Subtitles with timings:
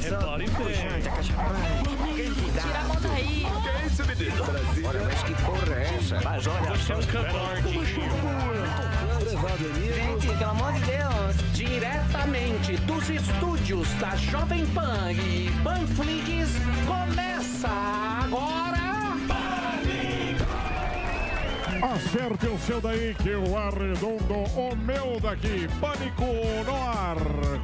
[0.00, 2.32] Repare bem.
[2.52, 3.46] Tira a mão daí.
[3.62, 4.44] Que isso, menino?
[4.88, 6.20] Olha, mas que porra é essa?
[6.24, 7.02] Mas olha, você é um
[9.94, 11.36] Gente, pelo amor de Deus.
[11.52, 16.50] Diretamente dos estúdios da Jovem Pan e Panflix,
[16.86, 18.67] começa agora.
[21.80, 25.68] Acerte o seu daí que eu arredondo o meu daqui.
[25.80, 26.24] Pânico
[26.66, 27.16] no ar.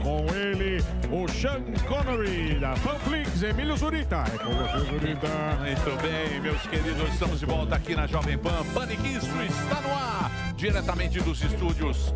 [0.02, 4.24] Com ele, o Sean Connery da Panflix, Emílio Zurita.
[4.32, 5.28] É com você, Zurita.
[5.58, 8.64] Muito bem, meus queridos, estamos de volta aqui na Jovem Pan.
[8.72, 12.14] Paniquistro está no ar, diretamente dos estúdios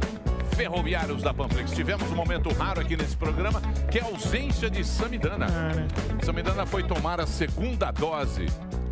[0.57, 1.73] ferroviários da Panflix.
[1.73, 3.61] Tivemos um momento raro aqui nesse programa,
[3.91, 5.47] que é a ausência de Samidana.
[6.23, 8.47] Samidana foi tomar a segunda dose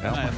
[0.03, 0.29] É uma-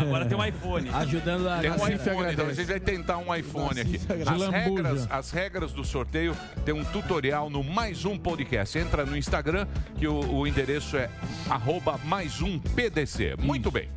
[0.00, 0.90] Agora tem um iPhone.
[0.92, 4.00] Ajudando a tem um iPhone, então a gente vai tentar um iPhone aqui.
[4.08, 4.44] agradece.
[4.44, 8.78] As regras, as regras do sorteio tem um tutorial no Mais Um Podcast.
[8.78, 9.66] Entra no Instagram,
[9.96, 11.10] que o, o endereço é
[11.48, 13.36] arroba mais um PDC.
[13.38, 13.88] Muito bem.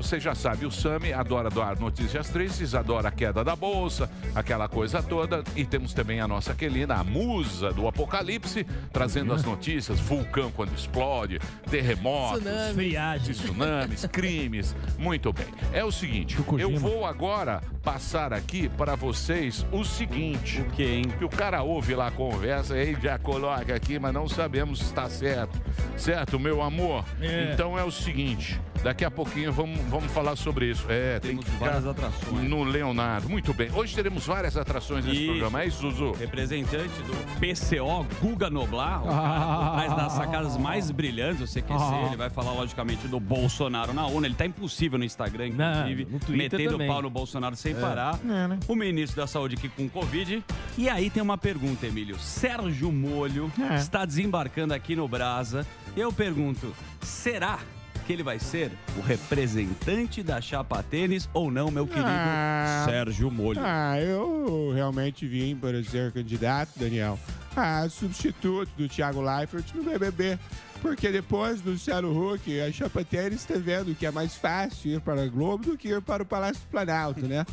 [0.00, 4.66] Você já sabe, o Sami adora doar notícias tristes, adora a queda da bolsa, aquela
[4.66, 5.44] coisa toda.
[5.54, 10.74] E temos também a nossa Quelina, a musa do apocalipse, trazendo as notícias, vulcão quando
[10.74, 11.38] explode,
[11.70, 12.74] terremotos, Tsunami.
[12.74, 13.34] Friagem.
[13.34, 14.74] tsunamis, crimes.
[14.98, 15.46] Muito bem.
[15.70, 20.62] É o seguinte, eu vou agora passar aqui para vocês o seguinte.
[20.62, 21.04] O que, hein?
[21.18, 24.84] Que o cara ouve lá a conversa e já coloca aqui, mas não sabemos se
[24.86, 25.60] está certo.
[25.96, 27.04] Certo, meu amor?
[27.20, 27.52] É.
[27.52, 30.84] Então é o seguinte, daqui a pouquinho vamos, vamos falar sobre isso.
[30.88, 32.48] É, tem que várias atrações.
[32.48, 33.28] no Leonardo.
[33.28, 33.70] Muito bem.
[33.72, 35.26] Hoje teremos várias atrações nesse Isso.
[35.32, 35.62] programa.
[35.62, 36.12] É isso, Zuzu?
[36.12, 39.66] Representante do PCO, Guga Noblar, o cara Ah.
[39.70, 41.74] por trás das sacadas mais brilhantes do CQC.
[41.78, 42.04] Ah.
[42.06, 44.26] Ele vai falar, logicamente, do Bolsonaro na ONU.
[44.26, 46.88] Ele tá impossível no Instagram, inclusive, no Twitter metendo também.
[46.88, 47.74] pau no Bolsonaro sem É.
[47.80, 48.18] parar.
[48.24, 48.58] É, né?
[48.68, 50.42] O ministro da Saúde aqui com Covid.
[50.78, 52.18] E aí tem uma pergunta, Emílio.
[52.18, 53.74] Sérgio Molho É.
[53.76, 55.66] está desembarcando aqui no Brasa.
[55.96, 61.86] Eu pergunto, será que ele vai ser o representante da chapa tênis ou não, meu
[61.86, 62.84] querido Ah.
[62.88, 63.60] Sérgio Molho?
[63.62, 67.18] Ah, eu realmente vim para ser candidato, Daniel,
[67.56, 70.38] a substituto do Thiago Leifert no BBB.
[70.80, 75.00] Porque depois do Luciano Huck, a Chapa Tênis está vendo que é mais fácil ir
[75.02, 77.44] para a Globo do que ir para o Palácio do Planalto, né?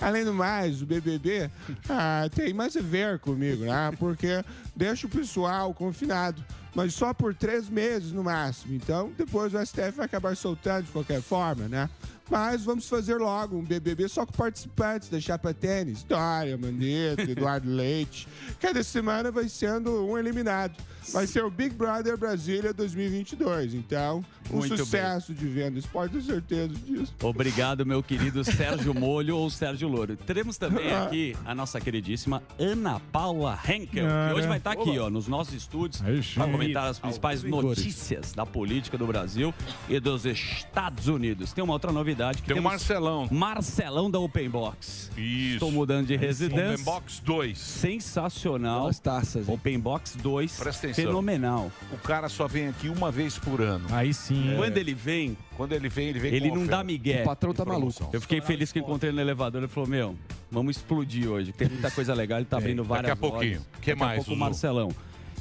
[0.00, 1.50] Além do mais, o BBB
[1.90, 3.90] ah, tem mais a ver comigo, né?
[3.98, 4.40] Porque
[4.76, 6.44] deixa o pessoal confinado,
[6.76, 8.74] mas só por três meses no máximo.
[8.74, 11.88] Então, depois o STF vai acabar soltando de qualquer forma, né?
[12.30, 16.02] Mas vamos fazer logo um BBB só com participantes da Chapa Tênis.
[16.02, 18.26] Dória, Mandetta, Eduardo Leite.
[18.60, 20.74] Cada semana vai sendo um eliminado.
[21.12, 23.74] Vai ser o Big Brother Brasília 2022.
[23.74, 25.86] Então, um Muito sucesso de vendas.
[25.86, 27.14] Pode ter certeza disso.
[27.22, 30.16] Obrigado, meu querido Sérgio Molho ou Sérgio Louro.
[30.16, 34.98] Teremos também aqui a nossa queridíssima Ana Paula Henkel, Ah, que hoje vai estar aqui,
[34.98, 36.02] ó, nos nossos estúdios,
[36.34, 39.54] para comentar as principais notícias da política do Brasil
[39.88, 41.52] e dos Estados Unidos.
[41.52, 43.28] Tem uma outra novidade que Tem o temos Marcelão.
[43.30, 45.10] Marcelão da Open Box.
[45.16, 45.54] Isso.
[45.54, 46.72] Estou mudando de residência.
[46.74, 47.58] Open Box 2.
[47.58, 48.86] Sensacional.
[48.88, 49.48] As taças.
[49.48, 49.54] hein?
[49.54, 50.56] Open Box 2.
[50.58, 51.04] Presta atenção.
[51.04, 51.70] Fenomenal.
[51.92, 53.86] O cara só vem aqui uma vez por ano.
[53.90, 54.54] Aí sim.
[54.56, 56.76] Quando ele vem, Quando ele vem, ele vem ele com não oferta.
[56.78, 57.22] dá migué.
[57.22, 58.08] O patrão tá maluco.
[58.12, 59.60] Eu fiquei feliz que encontrei ele no elevador.
[59.62, 60.16] Ele falou: Meu,
[60.50, 61.52] vamos explodir hoje.
[61.52, 62.38] Tem muita coisa legal.
[62.38, 63.52] Ele tá abrindo várias Daqui a pouquinho.
[63.58, 63.66] lojas.
[63.80, 64.36] Que Daqui a mais, pouco o?
[64.36, 64.88] Marcelão.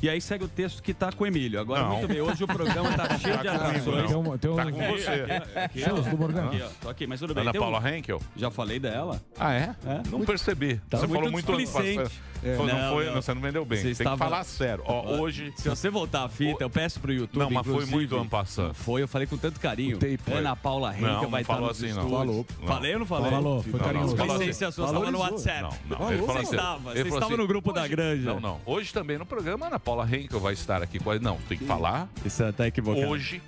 [0.02, 1.60] E aí segue o texto que tá com o Emílio.
[1.60, 1.92] Agora, Não.
[1.98, 2.22] muito bem.
[2.22, 4.08] Hoje o programa tá cheio de Tá atrações.
[4.08, 4.56] Tem um, tem um...
[4.56, 5.26] Tá com você.
[5.56, 6.48] Aqui, Morgana.
[6.48, 6.68] Aqui, ó.
[6.82, 7.42] Tô aqui, mas tudo bem.
[7.42, 8.22] Ana um- Paula Henkel?
[8.36, 9.22] Já falei dela.
[9.40, 9.76] Ah, é?
[9.88, 10.02] É.
[10.12, 10.82] Não percebi.
[10.90, 12.22] Tá você muito falou muito displicente.
[12.44, 12.56] É.
[12.58, 13.16] Não, Não, foi, não.
[13.16, 13.78] não, você não vendeu bem.
[13.78, 14.84] Você Tem estava- que falar sério.
[14.86, 15.54] Ó, hoje.
[15.56, 17.40] Se você voltar a fita, eu peço pro YouTube.
[17.42, 18.74] Não, mas foi muito ano passado.
[18.74, 19.98] Foi, eu falei com tanto carinho.
[19.98, 20.20] O tape.
[20.32, 22.10] Ana Paula Henkel Não, não vai estar falou nos assim, não.
[22.10, 22.46] Falou.
[22.66, 23.32] Falei ou não falei?
[23.32, 24.18] Falou, foi Não, não, carinhoso.
[24.18, 24.54] falou Não assim.
[24.54, 25.62] se a sua estava no WhatsApp.
[25.62, 25.98] Não, não.
[25.98, 26.56] Falou, Ele falou Você assim.
[26.56, 28.34] estava, ele você falou estava assim, no grupo da granja.
[28.34, 28.62] Não, não.
[28.66, 31.20] Hoje também no programa, Ana Paula Henkel vai estar aqui com a...
[31.20, 32.08] Não, tem que falar.
[32.26, 33.08] Isso tá equivocado.
[33.08, 33.42] Hoje,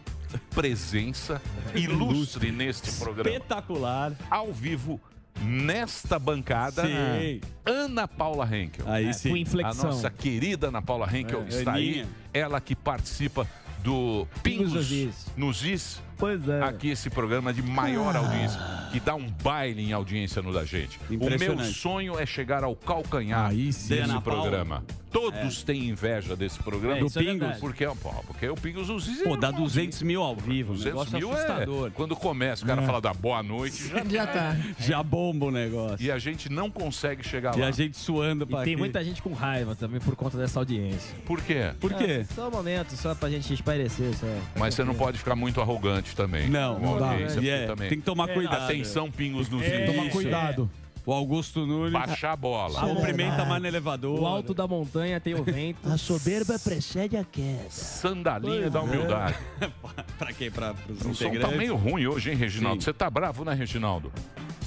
[0.55, 1.41] presença
[1.75, 3.29] ilustre neste programa.
[3.29, 4.13] Espetacular.
[4.29, 4.99] Ao vivo,
[5.41, 7.41] nesta bancada, Sim.
[7.65, 8.85] Ana Paula Henkel.
[8.87, 9.33] Aí Com sim.
[9.33, 9.85] A inflexão.
[9.85, 12.05] nossa querida Ana Paula Henkel É, está aí.
[12.33, 13.47] Ela que participa
[13.83, 15.25] do Pingos nos Is.
[15.35, 16.01] nos Is.
[16.17, 16.61] Pois é.
[16.63, 18.59] Aqui esse programa de maior audiência,
[18.91, 20.99] que dá um baile em audiência no da gente.
[21.09, 23.89] O meu sonho é chegar ao calcanhar Aí sim.
[23.89, 24.41] desse Ana Paula.
[24.41, 24.83] programa.
[25.09, 26.97] Todos têm inveja desse programa.
[26.97, 27.59] É, isso é verdade.
[27.59, 30.73] porque, pô, porque o Pingos é Pô, dá normal, 200 mil ao vivo.
[30.73, 31.87] 200 negócio mil assustador.
[31.87, 31.89] é.
[31.91, 34.55] Quando começa, o cara fala da boa noite, já- Já tá.
[34.77, 36.05] Já bomba o negócio.
[36.05, 37.67] e a gente não consegue chegar E lá.
[37.67, 38.77] a gente suando E pra tem quê?
[38.79, 41.15] muita gente com raiva também por conta dessa audiência.
[41.25, 41.71] Por quê?
[41.79, 42.25] Por quê?
[42.29, 44.13] Ah, só um momento, só pra gente espairecer.
[44.13, 44.27] Só.
[44.57, 46.49] Mas você não pode ficar muito arrogante também.
[46.49, 47.15] Não, a não dá.
[47.33, 47.89] porque é, também.
[47.89, 48.63] tem que tomar cuidado.
[48.63, 49.91] Atenção, pingos nos É, is.
[49.91, 50.11] Toma Isso.
[50.11, 50.69] cuidado.
[51.05, 52.81] O Augusto Nunes Baixar a bola.
[52.81, 54.19] cumprimenta mais no elevador.
[54.19, 55.87] O alto da montanha tem o vento.
[55.89, 57.63] A soberba precede a queda.
[57.69, 59.37] Sandalinha da humildade.
[60.19, 60.51] pra quê?
[60.51, 62.83] Pra, pros O som tá meio ruim hoje, hein, Reginaldo?
[62.83, 64.11] Você tá bravo, né, Reginaldo?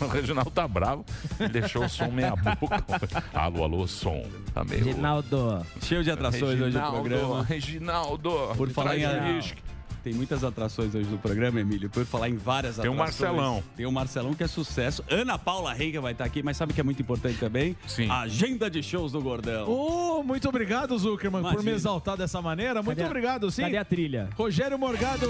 [0.01, 1.05] O Reginaldo tá bravo.
[1.39, 2.87] Ele deixou o som meia boca.
[3.35, 4.25] alô, alô, som.
[4.55, 4.83] Tá meio...
[4.83, 5.67] Reginaldo.
[5.83, 7.43] Cheio de atrações hoje no Reginaldo, programa.
[7.45, 8.31] Reginaldo.
[8.57, 9.63] Por falar em a- uísque.
[10.03, 11.91] Tem muitas atrações hoje no programa, Emílio.
[11.91, 13.21] Por falar em várias Tem o atrações.
[13.31, 13.63] Marcelão.
[13.77, 15.05] Tem o Marcelão, que é sucesso.
[15.11, 17.77] Ana Paula Reika vai estar aqui, mas sabe o que é muito importante também?
[17.87, 18.09] Sim.
[18.09, 19.69] A agenda de shows do Gordão.
[19.69, 21.77] Oh, muito obrigado, Zuckerman, por me Imagina.
[21.77, 22.83] exaltar dessa maneira.
[22.83, 23.63] Muito Cadê obrigado, sim.
[23.63, 24.29] Cadê a trilha?
[24.37, 25.27] Rogério Morgado.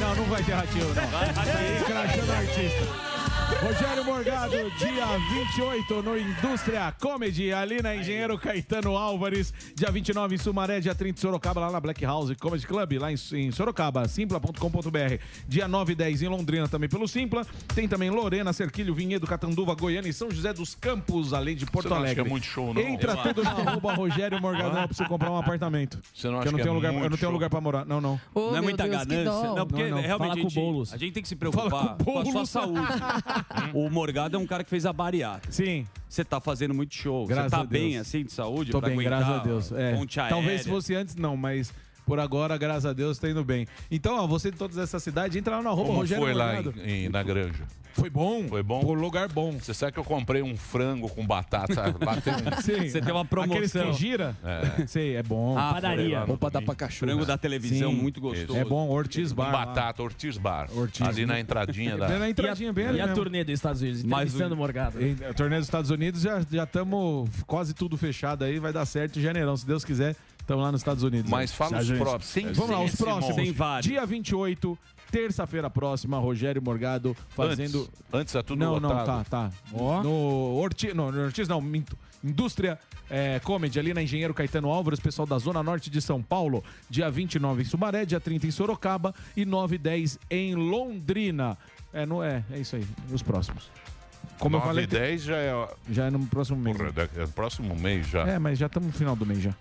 [0.00, 1.02] Não, não vai ter ratinho, não.
[1.02, 3.14] É escrachando artista.
[3.62, 5.06] Rogério Morgado, dia
[5.56, 9.52] 28 no Indústria Comedy, ali na Engenheiro Caetano Álvares.
[9.74, 13.12] Dia 29 em Sumaré, dia 30 em Sorocaba, lá na Black House Comedy Club, lá
[13.12, 15.18] em, em Sorocaba, simpla.com.br.
[15.48, 17.44] Dia 9 e 10 em Londrina, também pelo Simpla.
[17.74, 21.88] Tem também Lorena, Cerquilho, Vinhedo, Catanduva, Goiânia e São José dos Campos, além de Porto
[21.88, 22.22] Você não acha Alegre.
[22.22, 22.80] que é muito show, não?
[22.80, 25.98] Entra Eu tudo no arroba Rogério Morgadão pra você comprar um apartamento.
[26.14, 27.32] Você não Que acha eu não que tenho é lugar, eu muito não tenho show?
[27.32, 27.84] lugar pra morar.
[27.84, 28.20] Não, não.
[28.34, 29.52] Ô, não é muita Deus, ganância.
[29.54, 30.92] Não, porque Não, não, realmente fala a com o gente, Boulos.
[30.92, 32.80] a gente tem que se Fala preocupar com o com, a sua saúde.
[33.74, 35.52] o Morgado é um cara que fez a bariátrica.
[35.52, 35.86] Sim.
[36.08, 37.26] Você tá fazendo muito show.
[37.26, 37.82] Graças Você tá a Deus.
[37.82, 38.70] bem assim de saúde?
[38.70, 39.72] Tô pra bem, aguentar graças a Deus.
[39.72, 39.94] É.
[39.96, 41.72] ponte Talvez se fosse antes, não, mas
[42.06, 43.66] por agora, graças a Deus, tá indo bem.
[43.90, 46.60] Então, ó, você de todas essas cidades, entra lá no arroba Como Rogério foi lá
[46.60, 47.64] em, em- na granja?
[47.94, 48.48] Foi bom.
[48.48, 48.80] Foi bom?
[48.80, 49.52] Por lugar bom.
[49.52, 51.92] Você sabe que eu comprei um frango com batata.
[52.04, 52.60] Bateu um...
[52.60, 52.88] Sim.
[52.88, 53.92] Você tem uma Aqueles promoção.
[53.92, 54.36] que gira?
[54.44, 54.84] É.
[54.88, 55.56] Sei, é bom.
[55.56, 56.18] Ah, Padaria.
[56.18, 56.26] foi.
[56.26, 57.08] Bom pra dar pra cachorro.
[57.12, 57.96] Frango da televisão, Sim.
[57.96, 58.58] muito gostoso.
[58.58, 59.52] É bom, Ortiz Bar.
[59.52, 59.64] lá.
[59.66, 60.68] batata, Ortiz Bar.
[60.74, 61.06] Ortiz.
[61.06, 62.08] Ali na entradinha da.
[62.18, 63.14] Na entradinha, bem ali E a mesmo.
[63.22, 64.02] turnê dos Estados Unidos?
[64.04, 64.98] Entrevistando o Morgado.
[65.30, 69.22] A turnê dos Estados Unidos já estamos quase tudo fechado aí, vai dar certo em
[69.22, 70.16] janeirão, se Deus quiser.
[70.44, 71.30] Estamos lá nos Estados Unidos.
[71.30, 71.56] Mas aí.
[71.56, 72.24] fala os próximos.
[72.26, 73.34] Sem- Vamos lá, os próximos.
[73.34, 73.86] Tem vários.
[73.90, 74.78] Dia 28,
[75.10, 77.80] terça-feira próxima, Rogério Morgado fazendo.
[77.80, 79.24] Antes, antes tá tudo Não, não, lotado.
[79.24, 79.50] tá, tá.
[80.02, 81.96] No Ortiz, não, no Ortiz não, minto.
[82.22, 86.62] Indústria é, Comedy, ali na Engenheiro Caetano Álvares, pessoal da Zona Norte de São Paulo.
[86.90, 91.56] Dia 29 em Sumaré, dia 30 em Sorocaba e 9 e 10 em Londrina.
[91.92, 93.70] É, não é, é isso aí, os próximos.
[94.38, 95.68] Como eu 9 falei, e 10 já é.
[95.90, 96.76] já é no próximo mês.
[96.76, 98.26] Porra, daqui- é próximo mês já.
[98.28, 99.54] É, mas já estamos no final do mês já.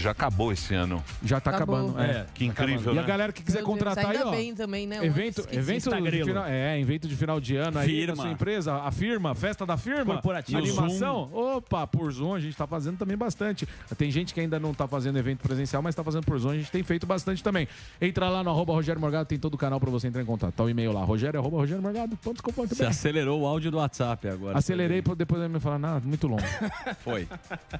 [0.00, 1.02] Já acabou esse ano.
[1.24, 1.76] Já tá Acabou.
[1.76, 2.00] acabando.
[2.00, 2.26] É.
[2.34, 3.02] Que incrível, E né?
[3.02, 4.30] a galera que quiser Meu Deus, contratar aí, ainda ó.
[4.30, 5.04] bem também, né?
[5.04, 5.58] Evento, Esqueci.
[5.58, 6.26] evento de Instagrelo.
[6.26, 8.14] final, é, evento de final de ano aí Firma.
[8.16, 10.58] da sua empresa, a firma, festa da firma, Corporativo.
[10.58, 11.30] animação.
[11.32, 13.66] Opa, por Zoom a gente tá fazendo também bastante.
[13.96, 16.56] Tem gente que ainda não tá fazendo evento presencial, mas tá fazendo por Zoom, a
[16.56, 17.66] gente tem feito bastante também.
[18.00, 20.52] Entra lá no arroba Rogério Morgado, tem todo o canal pra você entrar em contato.
[20.54, 22.66] Tá o e-mail lá, rogério arroba rogeriomorgado.com.br.
[22.74, 24.58] Você acelerou o áudio do WhatsApp agora.
[24.58, 26.42] Acelerei pra depois ele me falar, nada, muito longo.
[27.04, 27.26] Foi.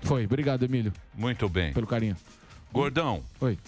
[0.03, 1.73] Foi, obrigado, Emílio, Muito bem.
[1.73, 2.06] pelo carinho.
[2.73, 3.59] Gordão, Oi.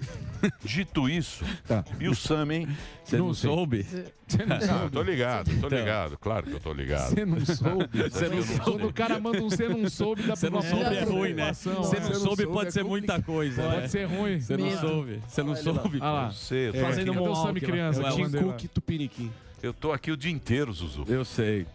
[0.64, 1.84] dito isso, Tá.
[2.00, 2.68] e o Sam, hein?
[3.04, 3.82] Você não, Não soube?
[4.26, 4.90] Você não Ah, soube?
[4.90, 5.78] tô ligado, tô Então.
[5.78, 6.18] ligado.
[6.18, 7.10] Claro que eu tô ligado.
[7.10, 8.02] Você não soube?
[8.10, 8.60] Você não soube.
[8.64, 11.04] Quando o cara manda um você não soube, dá Você não pra soube uma é
[11.04, 11.52] ruim, né?
[11.52, 12.00] Você é.
[12.00, 13.62] não soube pode ser muita coisa.
[13.62, 13.88] Pode né?
[13.88, 14.40] ser ruim.
[14.40, 15.22] Você não soube.
[15.28, 15.98] Você não soube.
[16.00, 16.30] Ah lá.
[16.32, 17.52] Você, É, Fazendo um lá.
[17.54, 18.02] criança?
[18.02, 18.30] É Tim.
[18.30, 19.30] Cook Tupiniquim.
[19.62, 21.04] eu tô aqui o dia inteiro, Zuzu.
[21.08, 21.66] Eu sei.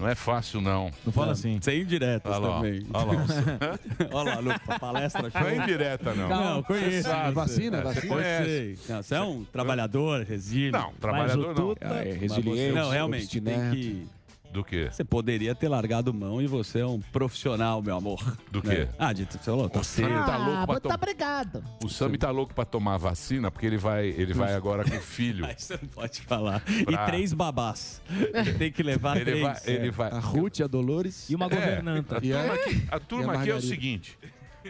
[0.00, 0.90] Não é fácil, não.
[1.04, 1.58] Não fala assim.
[1.60, 2.56] Sem indiretas Olha lá, ó.
[2.56, 2.86] também.
[2.92, 3.78] Olha lá.
[4.12, 5.40] Olha lá, no palestra show.
[5.40, 6.28] Não é indireta, não.
[6.28, 7.08] Não, conheço.
[7.08, 7.34] sabe.
[7.34, 8.00] Vacina, É, vacina.
[8.00, 8.78] Você conhece.
[8.88, 10.72] Não, você é um trabalhador, resílio.
[10.72, 11.96] Não, trabalhador não.
[11.96, 14.06] É, resiliente, você- Não, realmente, tem que...
[14.52, 14.88] Do quê?
[14.90, 18.18] Você poderia ter largado mão e você é um profissional, meu amor.
[18.50, 18.74] Do Né?
[18.74, 18.88] quê?
[18.98, 20.08] Ah, de, você falou, tá cedo.
[20.08, 20.94] tá louco pra Ah, tá tomar.
[20.96, 21.64] obrigado.
[21.84, 24.96] O Sam tá louco pra tomar a vacina porque ele vai, ele vai agora com
[24.96, 25.44] o filho.
[25.46, 26.60] Aí você não pode falar.
[26.84, 28.02] Pra- E três babás.
[28.34, 29.42] Ele tem que levar Ele três.
[29.42, 29.90] vai, ele é.
[29.92, 30.10] vai.
[30.10, 31.30] A Ruth, a Dolores.
[31.30, 32.16] E uma É, governanta.
[32.16, 34.18] a turma aqui, a turma E a aqui é o seguinte: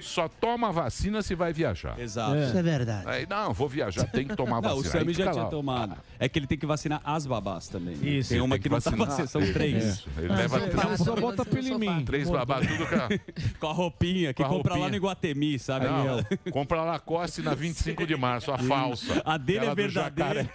[0.01, 1.99] só toma a vacina se vai viajar.
[1.99, 2.37] Exato.
[2.37, 3.09] Isso é verdade.
[3.09, 4.95] Aí, não, vou viajar, tem que tomar a Não, o vacina.
[4.95, 5.51] Aí Sammy já tinha lá.
[5.51, 5.97] tomado.
[6.19, 7.97] É que ele tem que vacinar as babás também.
[7.97, 8.09] né?
[8.09, 9.09] Isso, Tem uma tem que que não tá vacinar.
[9.09, 9.31] vacinando.
[9.31, 9.85] São três.
[9.85, 12.05] Isso, ele leva você três, Só bota pelo em mim.
[12.05, 13.09] três babás, tudo com a-
[13.61, 15.87] Com a roupinha que Com a compra lá no Iguatemi, sabe?
[15.87, 19.23] Não, compra Lacoste na 25 de março, a falsa.
[19.25, 20.49] A dele é verdadeira.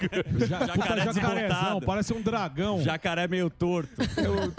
[0.47, 1.81] Já, Jacaré desbotado.
[1.85, 2.81] parece um dragão.
[2.81, 3.89] Jacaré meio torto.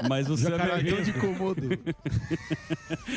[0.09, 1.62] Mas o é Jacaré de cômodo.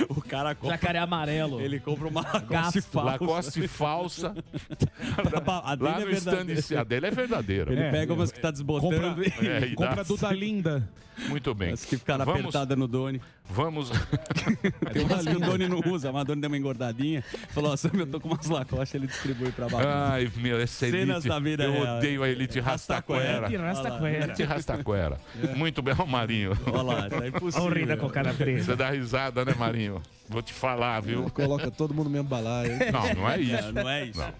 [0.09, 1.48] O cara compra Jacaré amarelo.
[1.49, 1.61] Amarelo.
[1.61, 3.11] Ele compra uma Lacoste falsa.
[3.11, 4.35] Lacoste falsa.
[5.63, 7.71] A dele Lá é no stand, a dele é verdadeira.
[7.71, 9.47] Ele pega umas que tá desbotando Compra, e...
[9.47, 10.89] É, e compra dá- do da Linda.
[11.27, 11.73] Muito bem.
[11.73, 13.21] As que ficaram Vamos- apertadas no Doni.
[13.51, 13.89] Vamos.
[14.93, 17.23] Tem umas que o Doni não usa, mas o Doni deu uma engordadinha.
[17.49, 19.87] Falou, ó, Sam, eu tô com umas Lacoste, ele distribui pra baixo.
[19.87, 21.05] Ai, meu, essa elite.
[21.05, 21.97] Cenas da vida eu real.
[21.97, 23.47] odeio a elite rastaquera.
[23.47, 24.23] Elite rastaquera.
[24.25, 25.17] Elite rastaquera.
[25.55, 26.57] Muito bem, ó, Marinho.
[26.67, 27.65] Olha lá, tá impossível.
[27.67, 28.63] Olha o Rina com cara preta.
[28.63, 30.01] Você dá risada, né, Marinho?
[30.27, 31.27] Vou te falar, viu?
[31.31, 32.77] Coloca todo mundo no mesmo balaio.
[32.91, 33.71] Não, não é isso.
[33.73, 34.19] Não, não é isso.
[34.19, 34.33] Não.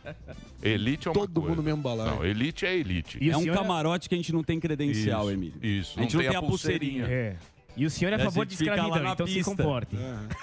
[0.62, 1.50] Elite é uma Todo coisa.
[1.50, 2.12] mundo mesmo balaio.
[2.16, 3.18] Não, elite é elite.
[3.22, 5.54] E É o um é- camarote que a gente não tem credencial, Isso, Emílio.
[5.62, 7.06] Isso, A gente não tem a pulseirinha.
[7.08, 7.36] É.
[7.78, 9.96] E o senhor é a favor de escravidão, então se comporte.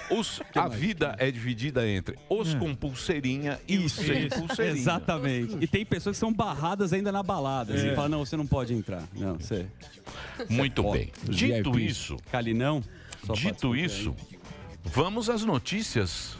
[0.09, 4.75] Os- a vida é dividida entre os com pulseirinha e os sem pulseirinha.
[4.79, 5.55] Exatamente.
[5.61, 7.77] E tem pessoas que são barradas ainda na balada.
[7.77, 9.03] Você fala, não, você não pode entrar.
[9.13, 9.67] Não, você...
[10.49, 11.07] Muito Você bem.
[11.25, 11.35] pode.
[11.37, 11.85] Dito VIP.
[11.91, 12.81] isso, Calinão.
[13.23, 14.15] só dito isso,
[14.83, 16.35] vamos às notícias.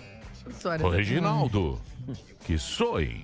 [0.63, 1.79] Da- Reginaldo,
[2.45, 3.23] que soem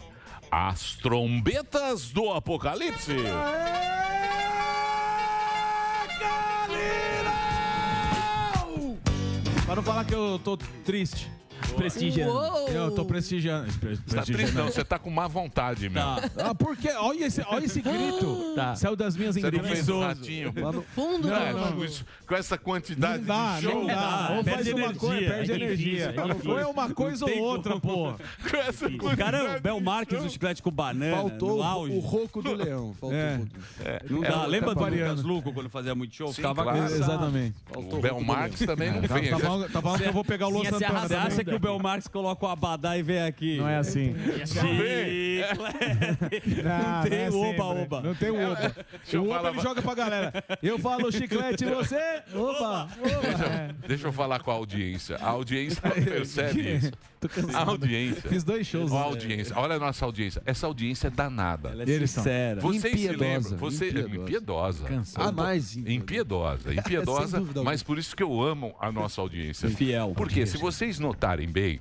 [0.56, 3.16] as trombetas do apocalipse.
[9.66, 11.28] Para não falar que eu tô triste.
[11.76, 12.34] Prestigiando.
[12.34, 12.68] Uou!
[12.70, 13.72] Eu tô prestigiando.
[13.80, 14.34] pre- Tá prestigiando.
[14.34, 14.66] triste, não?
[14.66, 16.02] Você tá com má vontade, meu.
[16.02, 16.22] Tá.
[16.38, 16.90] Ah, por quê?
[16.98, 18.54] Olha esse, olha esse grito.
[18.56, 18.76] Tá.
[18.76, 20.54] Saiu das minhas fez um ratinho.
[20.54, 21.72] No fundo, Não, não, não.
[21.78, 23.74] Com isso- Com essa quantidade Não dá, de show.
[23.80, 24.28] não dá.
[24.38, 26.04] Ou Perde faz uma energia, coisa, perde é energia.
[26.16, 28.14] é Ou é uma coisa ou outra, pô.
[28.50, 31.16] Com essa O quantidade cara é o Bel Marques do chiclete com banana.
[31.18, 31.96] Faltou no o, auge.
[31.96, 32.96] o roco do leão.
[33.00, 33.36] Faltou É.
[33.36, 33.50] o roco.
[34.10, 34.46] Não É, dá.
[34.46, 34.84] Lembra do.
[34.84, 36.28] Lucas Luco quando fazia muito show?
[36.30, 36.80] Sim, Ficava claro.
[36.94, 37.56] Exatamente.
[37.76, 39.30] O Bel Marques também não Tá, vem.
[39.30, 41.53] tá falando, que eu vou pegar o Luan se Santana.
[41.54, 43.58] Que o Bel Marques coloca o abadá e vem aqui?
[43.58, 44.14] Não é assim.
[44.14, 44.24] Não
[47.10, 47.98] tem é oba-oba.
[47.98, 48.08] sempre.
[48.08, 48.76] Não tem o oba.
[49.14, 50.34] O oba ele joga pra galera.
[50.62, 52.24] Eu falo chiclete e você.
[52.34, 52.88] Oba!
[53.02, 53.76] Deixa, oba.
[53.88, 55.18] deixa eu falar com a audiência.
[55.18, 56.92] A audiência percebe isso.
[57.28, 57.70] Tô A cansado.
[57.72, 58.22] audiência.
[58.30, 58.92] Fiz dois shows.
[58.92, 59.56] A audiência.
[59.58, 60.42] Olha a nossa audiência.
[60.46, 61.70] Essa audiência é danada.
[61.70, 62.24] Ela é Eles são.
[62.24, 62.62] sincera.
[62.62, 63.58] Vocês se Impiedosa, lembram?
[63.58, 64.16] Você, impiedosa.
[64.16, 64.84] impiedosa.
[64.86, 65.30] Cansado.
[65.30, 65.76] Ah, mais.
[65.78, 69.70] Impiedosa, impiedosa, dúvida mas por isso que eu amo a nossa audiência.
[69.70, 70.14] Fiel.
[70.16, 71.80] Porque se vocês notarem bem,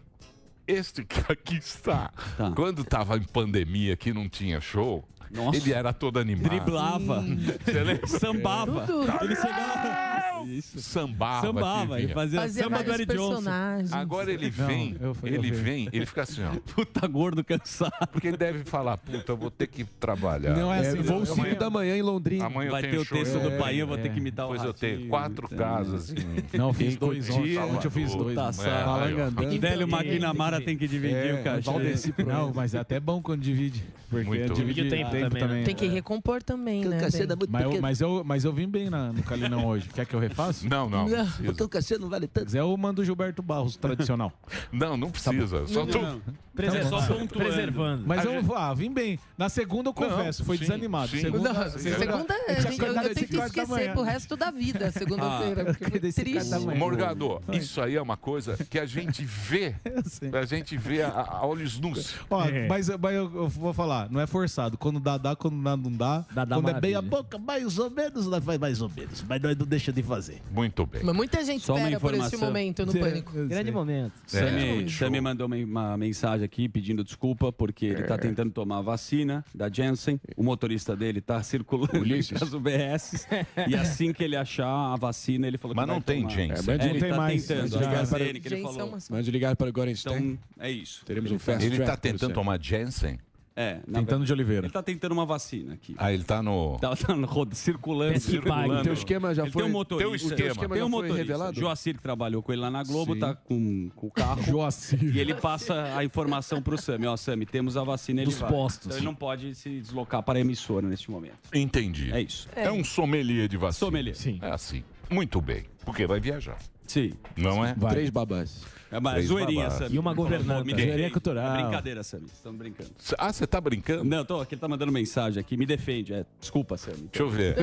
[0.67, 2.53] este que aqui está, Tá.
[2.55, 5.57] quando tava em pandemia que não tinha show, Nossa.
[5.59, 6.49] ele era todo animado.
[6.49, 7.25] Driblava.
[7.65, 8.07] Você lembra?
[8.07, 8.87] Sambava.
[8.87, 9.13] Tudo.
[9.23, 10.32] Ele chegava.
[10.47, 10.81] Isso.
[10.81, 11.47] Sambava.
[11.47, 12.01] Sambava.
[12.01, 13.29] Ele fazia, Fazia samba do Eric Johnson.
[13.35, 13.93] personagens.
[13.93, 16.51] Agora ele vem, eu fui- eu ele vem, ele fica assim, ó.
[16.75, 17.93] Puta gordo cansado.
[18.11, 20.57] Porque ele deve falar, puta, eu vou ter que trabalhar.
[20.57, 21.03] Não é É, assim.
[21.03, 21.27] vou não.
[21.27, 22.47] 5 da manhã em Londrina.
[22.47, 24.13] Amanhã eu Vai ter o texto do É, pai, eu vou ter é.
[24.13, 26.13] que imitar o Depois eu tenho quatro casas
[26.53, 27.59] Não, fiz dois ontem.
[27.59, 28.35] Ontem eu fiz dois.
[28.35, 28.51] Tá.
[28.65, 29.59] É.
[29.59, 31.61] Velho Maquinamara tem que dividir É, o cachê.
[31.63, 33.85] Valdeci pro Não, mas é até bom quando divide.
[34.11, 34.53] Porque Muito.
[34.53, 35.63] divide o tempo também, né?
[35.65, 36.99] Tem que recompor também, né?
[36.99, 37.01] é
[37.49, 39.89] Mas eu, mas, eu, mas eu vim bem na- no Calinão hoje.
[39.89, 40.69] Quer que eu refaça?
[40.69, 41.09] Não, não.
[41.09, 41.27] Não, Não.
[41.45, 42.47] Porque o cacete não vale tanto.
[42.47, 44.33] Quiser, eu mando o Gilberto Barros, tradicional.
[44.73, 45.67] não, não precisa.
[45.67, 46.01] Só tô...
[46.03, 46.21] Não,
[46.55, 47.29] Preser- Só pontuando.
[47.29, 48.05] Preservando.
[48.07, 49.19] Mas A eu gente- ah, vim bem.
[49.39, 51.09] Na segunda eu confesso, foi sim, desanimado.
[51.09, 51.21] sim.
[51.23, 54.37] Segunda, Não, segunda, eu a tinha gente- eu, eu cinco horas da esquecer pro resto
[54.37, 55.65] da vida, segunda-feira.
[55.65, 56.55] porque é horas triste.
[56.77, 59.75] Morgador, isso aí é uma coisa que a gente vê,
[60.31, 62.17] Eu a gente vê a, a olhos nus.
[62.29, 62.69] Ó, É.
[62.69, 64.77] mas, mas eu, eu vou falar, não é forçado.
[64.77, 65.35] Quando dá, dá.
[65.35, 66.25] Quando não dá, não dá.
[66.35, 69.25] Dá, dá quando é bem a boca, mais ou menos, nós faz mais ou menos.
[69.27, 70.22] Mas nós não deixa de fazer.
[70.51, 71.03] Muito bem.
[71.05, 72.41] Mas muita gente Só uma espera por esse informação.
[72.49, 73.33] momento no Pânico.
[73.47, 74.13] Grande momento.
[74.27, 78.07] Sammy, É, Sammy mandou uma, uma mensagem aqui pedindo desculpa porque ele É.
[78.07, 80.21] tá tentando tomar a vacina da Janssen.
[80.37, 82.43] O motorista dele tá circulando Ulisses.
[82.43, 83.27] as UBS.
[83.69, 86.31] e assim que ele achar a vacina, ele falou Mas que vai não tem tomar.
[86.35, 86.75] Janssen.
[86.75, 87.47] É, Não ele tem tá mais.
[87.47, 87.69] tentando.
[87.71, 88.01] Já a era.
[88.03, 88.99] AstraZeneca, que ele falou.
[89.11, 90.17] Mas ligar para Gorenstein.
[90.33, 91.05] Então, é isso.
[91.05, 93.19] Teremos um fast Ele tá para tentando tomar Janssen?
[93.55, 94.67] É, Tentando de Oliveira.
[94.67, 95.95] Ele tá tentando uma vacina aqui.
[95.99, 96.79] Ah, ele tá no...
[96.79, 98.83] Tá, tá no rodo, circulando, circulando.
[98.83, 99.63] Teu esquema já Ele foi.
[99.63, 100.09] tem um motorista.
[100.09, 100.37] Teu esquema.
[100.37, 101.17] Tem um já foi motorista.
[101.19, 101.61] revelado?
[101.61, 103.21] Joacir, que trabalhou com ele lá na Globo, Sim.
[103.21, 104.43] tá com, com o carro.
[104.43, 105.15] Joacir.
[105.15, 107.07] E ele passa a informação pro Sami.
[107.07, 108.51] Ó, Sami, temos a vacina, ele Dos vai.
[108.51, 108.87] postos.
[108.87, 111.37] Então ele não pode se deslocar para a emissora neste momento.
[111.53, 112.11] Entendi.
[112.13, 112.49] É isso.
[112.57, 113.87] É um sommelier de vacina.
[113.87, 114.17] Sommelier.
[114.17, 114.39] Sim.
[114.41, 114.83] É assim.
[115.11, 115.65] Muito bem.
[115.85, 116.57] Porque vai viajar.
[116.87, 117.13] Sim.
[117.37, 117.75] Não é?
[117.91, 118.63] Três babás.
[118.93, 119.79] É uma Três zoeirinha, babás.
[119.79, 119.95] Sami.
[119.95, 120.65] E uma governanta.
[120.65, 120.73] Me.
[120.73, 121.57] Zoeirinha cultural.
[121.57, 122.27] É brincadeira, Sami.
[122.27, 122.91] Estamos brincando.
[123.17, 124.05] Ah, você tá brincando?
[124.05, 125.57] Não, tô aqui, ele tá mandando mensagem aqui.
[125.57, 126.13] Me defende.
[126.13, 127.09] É, desculpa, Sami.
[127.11, 127.57] Deixa eu ver.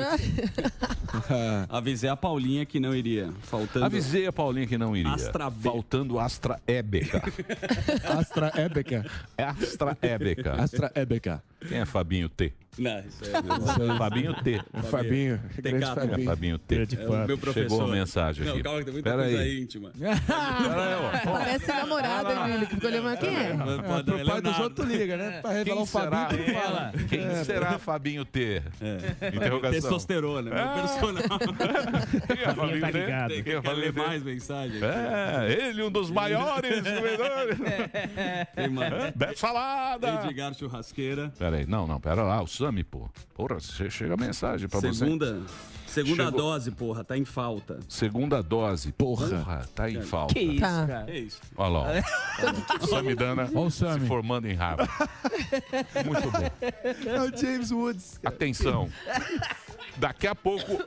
[1.69, 3.31] Avisei a Paulinha que não iria.
[3.41, 3.85] Faltando.
[3.85, 5.13] Avisei a Paulinha que não iria.
[5.13, 5.69] Astra B.
[5.69, 7.21] Faltando Astra Ébeca.
[8.17, 9.05] Astra Ebeca.
[9.37, 10.53] Astra Ébeca.
[10.53, 11.43] Astra Ebeca.
[11.67, 12.51] Quem é Fabinho T?
[12.79, 13.29] Não, isso é
[13.97, 14.61] Fabinho T.
[14.89, 15.85] Fabinho, grande.
[15.85, 16.21] Fabinho.
[16.21, 16.75] É Fabinho T.
[16.75, 17.69] É o meu professor.
[17.69, 18.63] Chegou a mensagem Não, aqui.
[18.63, 19.61] calma que tem muita Pera coisa aí.
[19.61, 19.91] íntima.
[21.25, 23.17] Parece namorado, Emílio, que ficou olhando.
[23.17, 23.53] Quem é?
[23.87, 25.41] Pode, pro pai dos outros liga, né?
[25.41, 26.91] Pra revelar Quem o Fabinho, tu fala.
[27.09, 28.61] Quem É, será Fabinho T?
[29.33, 29.81] Interrogação.
[29.81, 31.39] Testosterona, meu personal.
[32.27, 32.99] Quem é Fabinho tá T?
[32.99, 33.29] ligado.
[33.29, 33.99] Quem é Quer Fabinho ler T?
[33.99, 34.79] mais mensagem?
[34.83, 37.57] É, ele, um dos maiores comedores.
[39.15, 40.21] Beto Salada.
[40.25, 41.31] Edgar Churrasqueira.
[41.37, 43.09] Pera aí, não, não, pera lá, o Sami, pô.
[43.33, 44.93] Porra, che- chega a mensagem pra você.
[44.93, 45.41] Segunda,
[45.87, 46.39] segunda Chegou.
[46.39, 47.79] dose, porra, tá em falta.
[47.89, 48.91] Segunda dose.
[48.91, 50.35] Porra, tá em falta.
[50.35, 50.85] Que isso, Tá.
[50.87, 51.05] cara?
[51.05, 51.41] Que isso?
[51.57, 52.83] Olha lá, ó.
[52.85, 54.91] o Samidana Olha o se formando em Harvard.
[56.05, 57.09] Muito bom.
[57.09, 58.19] É o James Woods.
[58.21, 58.35] cara.
[58.35, 58.87] Atenção.
[59.97, 60.79] Daqui a pouco,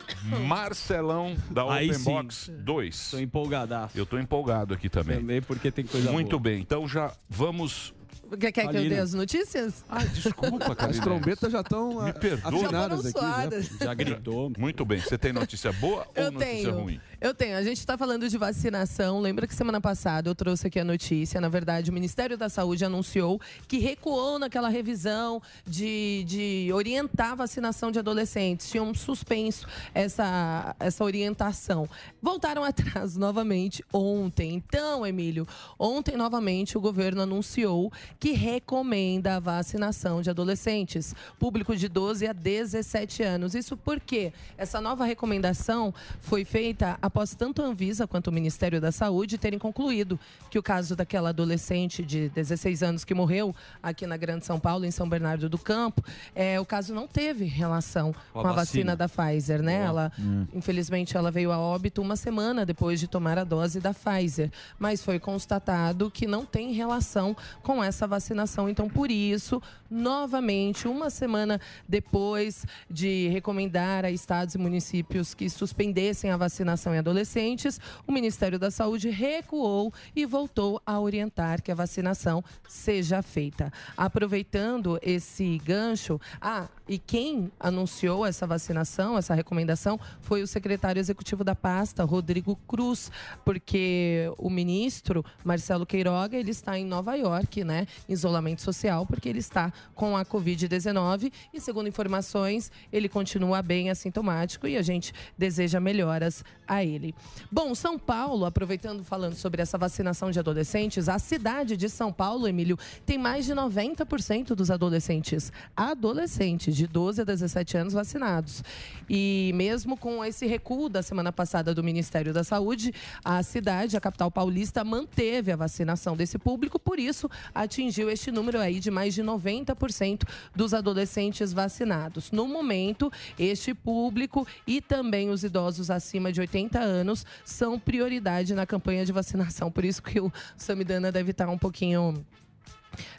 [0.46, 2.04] Marcelão da Aí Open sim.
[2.04, 3.10] Box 2.
[3.10, 3.98] Tô empolgadaço.
[3.98, 5.16] Eu tô empolgado aqui também.
[5.16, 6.40] Também porque tem coisa Muito boa.
[6.42, 7.92] bem, então já vamos.
[8.38, 9.84] Quer, quer que eu dê as notícias?
[9.88, 11.00] Ah, desculpa, As Karine.
[11.00, 12.38] trombetas já estão Me perdoa.
[12.38, 13.20] Já foram afinadas aqui.
[13.20, 13.30] né?
[13.32, 13.68] suadas.
[13.80, 14.52] Já gritou.
[14.58, 15.00] Muito bem.
[15.00, 16.78] Você tem notícia boa ou Eu notícia tenho.
[16.80, 17.00] ruim?
[17.22, 17.56] Eu tenho.
[17.56, 19.20] A gente está falando de vacinação.
[19.20, 21.40] Lembra que semana passada eu trouxe aqui a notícia.
[21.40, 27.34] Na verdade, o Ministério da Saúde anunciou que recuou naquela revisão de, de orientar a
[27.36, 28.68] vacinação de adolescentes.
[28.68, 31.88] Tinham suspenso essa, essa orientação.
[32.20, 34.54] Voltaram atrás novamente ontem.
[34.54, 35.46] Então, Emílio,
[35.78, 42.32] ontem novamente o governo anunciou que recomenda a vacinação de adolescentes, público de 12 a
[42.32, 43.54] 17 anos.
[43.54, 48.90] Isso porque essa nova recomendação foi feita após tanto a Anvisa quanto o Ministério da
[48.90, 54.16] Saúde terem concluído que o caso daquela adolescente de 16 anos que morreu aqui na
[54.16, 56.02] Grande São Paulo, em São Bernardo do Campo,
[56.34, 58.94] é, o caso não teve relação Com a com a vacina.
[58.94, 59.82] vacina da Pfizer, né?
[59.82, 60.10] Ela,
[60.54, 65.04] infelizmente, ela veio a óbito uma semana depois de tomar a dose da Pfizer, mas
[65.04, 68.70] foi constatado que não tem relação com essa vacinação.
[68.70, 76.30] Então, por isso, novamente, uma semana depois de recomendar a estados e municípios que suspendessem
[76.30, 81.74] a vacinação em adolescentes, o Ministério da Saúde recuou e voltou a orientar que a
[81.74, 83.72] vacinação seja feita.
[83.96, 91.42] Aproveitando esse gancho, ah, e quem anunciou essa vacinação, essa recomendação, foi o secretário executivo
[91.42, 93.10] da pasta, Rodrigo Cruz,
[93.46, 99.26] porque o ministro Marcelo Queiroga, ele está em Nova York, né, em isolamento social, porque
[99.26, 105.14] ele está com a Covid-19 e, segundo informações, ele continua bem assintomático e a gente
[105.38, 107.14] deseja melhoras a ele.
[107.50, 112.46] Bom, São Paulo, aproveitando falando sobre essa vacinação de adolescentes, a cidade de São Paulo,
[112.46, 118.62] Emílio, tem mais de 90% dos adolescentes, adolescentes de 12 a 17 anos vacinados.
[119.08, 122.92] E mesmo com esse recuo da semana passada do Ministério da Saúde,
[123.24, 128.58] a cidade, a capital paulista, manteve a vacinação desse público, por isso atingiu este número
[128.58, 132.32] aí de mais de 90% dos adolescentes vacinados.
[132.32, 138.66] No momento, este público e também os idosos acima de 80 anos são prioridade na
[138.66, 139.70] campanha de vacinação.
[139.70, 142.24] Por isso que o Samidana deve estar um pouquinho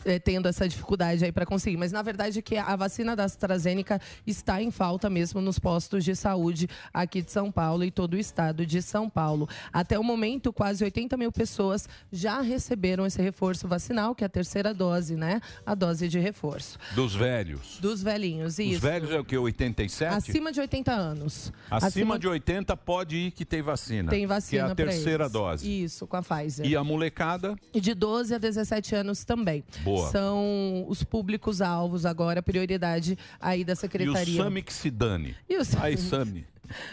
[0.05, 1.77] eh, tendo essa dificuldade aí para conseguir.
[1.77, 6.03] Mas na verdade é que a vacina da AstraZeneca está em falta mesmo nos postos
[6.03, 9.47] de saúde aqui de São Paulo e todo o estado de São Paulo.
[9.71, 14.29] Até o momento, quase 80 mil pessoas já receberam esse reforço vacinal, que é a
[14.29, 15.41] terceira dose, né?
[15.65, 16.77] A dose de reforço.
[16.95, 17.77] Dos velhos.
[17.79, 18.75] Dos velhinhos, isso.
[18.75, 19.37] Os velhos é o que?
[19.37, 20.13] 87?
[20.15, 21.51] Acima de 80 anos.
[21.69, 24.09] Acima de 80 pode ir que tem vacina.
[24.09, 25.33] Tem vacina Que é a terceira eles.
[25.33, 25.83] dose.
[25.83, 26.65] Isso, com a Pfizer.
[26.65, 27.55] E a molecada?
[27.73, 29.62] E de 12 a 17 anos também.
[29.83, 30.09] Boa.
[30.09, 34.33] São os públicos-alvos agora, prioridade aí da E Secretaria.
[34.41, 35.35] o Sami que se dane.
[35.49, 35.83] E o Sami?
[35.85, 36.45] Aí, Sami.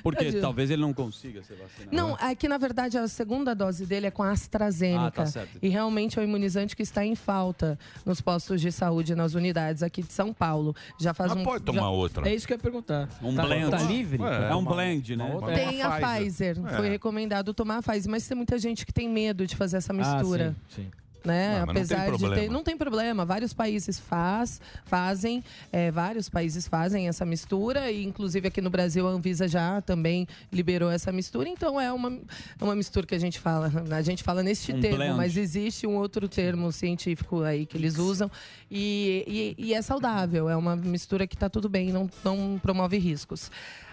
[0.03, 1.97] Porque talvez ele não consiga ser vacinado.
[1.97, 5.07] Não, é que na verdade a segunda dose dele é com a AstraZeneca.
[5.07, 5.59] Ah, tá certo.
[5.63, 9.83] E realmente é um imunizante que está em falta nos postos de saúde, nas unidades
[9.83, 10.75] aqui de São Paulo.
[10.99, 11.45] Já faz Mas um.
[11.45, 12.29] pode tomar já- outra.
[12.29, 13.09] É isso que eu ia perguntar.
[13.23, 13.71] Um tá, blend.
[13.71, 14.21] Tá livre?
[14.23, 15.31] É, um blend, né?
[15.33, 16.57] outra- Tem a Pfizer.
[16.57, 16.67] Pfizer.
[16.67, 16.77] É.
[16.77, 19.93] Foi recomendado tomar a Pfizer, mas tem muita gente que tem medo de fazer essa
[19.93, 20.55] mistura.
[20.59, 20.91] Ah, sim, sim.
[21.25, 21.59] Né?
[21.59, 23.25] Não tem Apesar de ter, não tem problema.
[23.25, 29.07] Vários países faz, fazem, é, vários países fazem essa mistura e inclusive aqui no Brasil
[29.07, 31.49] a Anvisa já também liberou essa mistura.
[31.49, 32.19] Então é uma,
[32.61, 35.17] uma mistura que a gente fala, a gente fala neste Um termo, blend.
[35.17, 38.31] mas existe um outro termo científico aí que eles usam
[38.71, 40.49] e, e, e é saudável.
[40.49, 43.51] É uma mistura que está tudo bem, não, não promove riscos.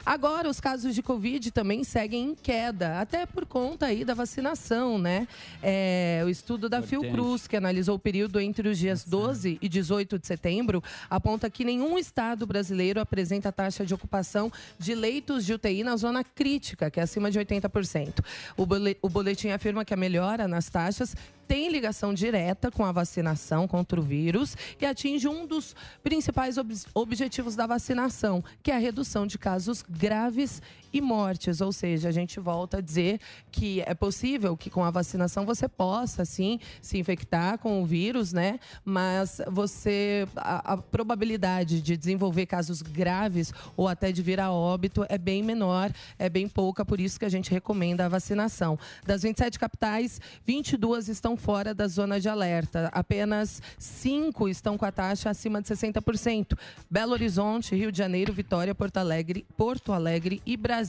[0.09, 4.97] Agora, os casos de Covid também seguem em queda, até por conta aí da vacinação,
[4.97, 5.27] né?
[5.61, 7.01] É, o estudo da Importante.
[7.11, 11.65] Fiocruz, que analisou o período entre os dias 12 e 18 de setembro, aponta que
[11.65, 17.01] nenhum estado brasileiro apresenta taxa de ocupação de leitos de UTI na zona crítica, que
[17.01, 18.23] é acima de 80%.
[18.55, 22.91] O bole- o boletim afirma que a melhora nas taxas tem ligação direta com a
[22.91, 28.75] vacinação contra o vírus e atinge um dos principais ob- objetivos da vacinação, que é
[28.75, 30.61] a redução de casos graves
[30.97, 31.61] e mortes.
[31.61, 33.19] Ou seja, a gente volta a dizer
[33.51, 38.33] que é possível que com a vacinação você possa, sim, se infectar com o vírus,
[38.33, 38.59] né?
[38.83, 40.27] Mas você.
[40.35, 45.43] A, a probabilidade de desenvolver casos graves ou até de vir a óbito é bem
[45.43, 48.77] menor, é bem pouca, por isso que a gente recomenda a vacinação.
[49.05, 52.89] Das 27 capitais, 22 estão fora da zona de alerta.
[52.93, 56.57] Apenas 5 estão com a taxa acima de 60%.
[56.89, 60.86] Belo Horizonte, Rio de Janeiro, Vitória, Porto Alegre, Porto Alegre e Brasília.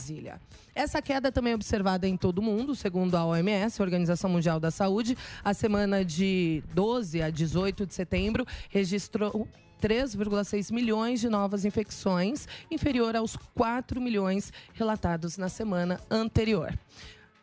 [0.74, 4.60] Essa queda também é observada em todo o mundo, segundo a OMS, a Organização Mundial
[4.60, 5.16] da Saúde.
[5.44, 9.48] A semana de 12 a 18 de setembro registrou
[9.80, 16.76] 3,6 milhões de novas infecções, inferior aos 4 milhões relatados na semana anterior.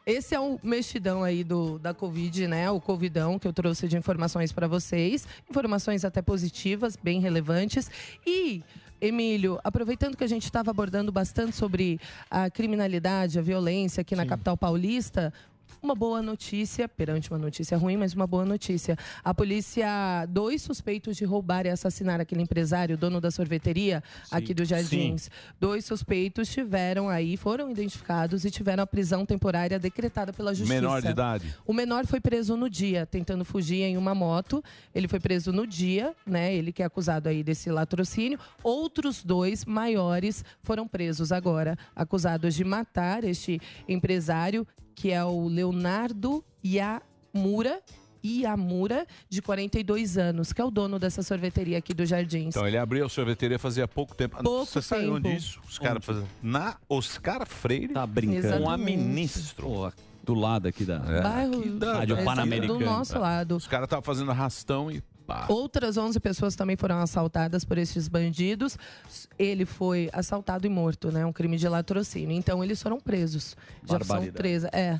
[0.05, 2.69] Esse é o mexidão aí do, da Covid, né?
[2.69, 5.27] O Covidão que eu trouxe de informações para vocês.
[5.49, 7.89] Informações até positivas, bem relevantes.
[8.23, 8.63] E,
[8.99, 14.25] Emílio, aproveitando que a gente estava abordando bastante sobre a criminalidade, a violência aqui na
[14.25, 15.33] capital paulista,
[15.81, 18.97] uma boa notícia, perante uma notícia ruim, mas uma boa notícia.
[19.23, 24.67] A polícia, dois suspeitos de roubar e assassinar aquele empresário, dono da sorveteria aqui dos
[24.67, 25.29] Jardins.
[25.59, 30.81] Dois suspeitos tiveram aí, foram identificados e tiveram a prisão temporária decretada pela justiça.
[30.81, 31.55] Menor de idade.
[31.65, 34.63] O menor foi preso no dia, tentando fugir em uma moto.
[34.93, 36.53] Ele foi preso no dia, né?
[36.53, 38.39] Ele que é acusado aí desse latrocínio.
[38.63, 46.43] Outros dois maiores foram presos agora, acusados de matar este empresário, que é o Leonardo
[46.65, 47.81] Yamura.
[48.27, 52.55] Iamura, de 42 anos, que é o dono dessa sorveteria aqui do Jardins.
[52.55, 54.41] Então ele abriu a sorveteria fazia pouco tempo.
[54.41, 55.59] Pouco Você sabe onde isso?
[55.69, 56.27] Os caras fazendo.
[56.41, 57.93] Na Oscar Freire.
[57.93, 58.63] Tá brincando.
[58.63, 59.67] Com a ministro.
[59.67, 59.91] Pô,
[60.23, 60.97] do lado aqui da.
[60.97, 62.79] Bairro- aqui da- Rádio da- Pan-Americana.
[62.79, 63.55] do nosso lado.
[63.57, 65.03] Os caras estavam fazendo arrastão e
[65.49, 68.77] Outras 11 pessoas também foram assaltadas por esses bandidos.
[69.37, 71.25] Ele foi assaltado e morto, né?
[71.25, 72.31] Um crime de latrocínio.
[72.35, 73.55] Então eles foram presos.
[73.87, 74.63] Já são três.
[74.65, 74.99] É.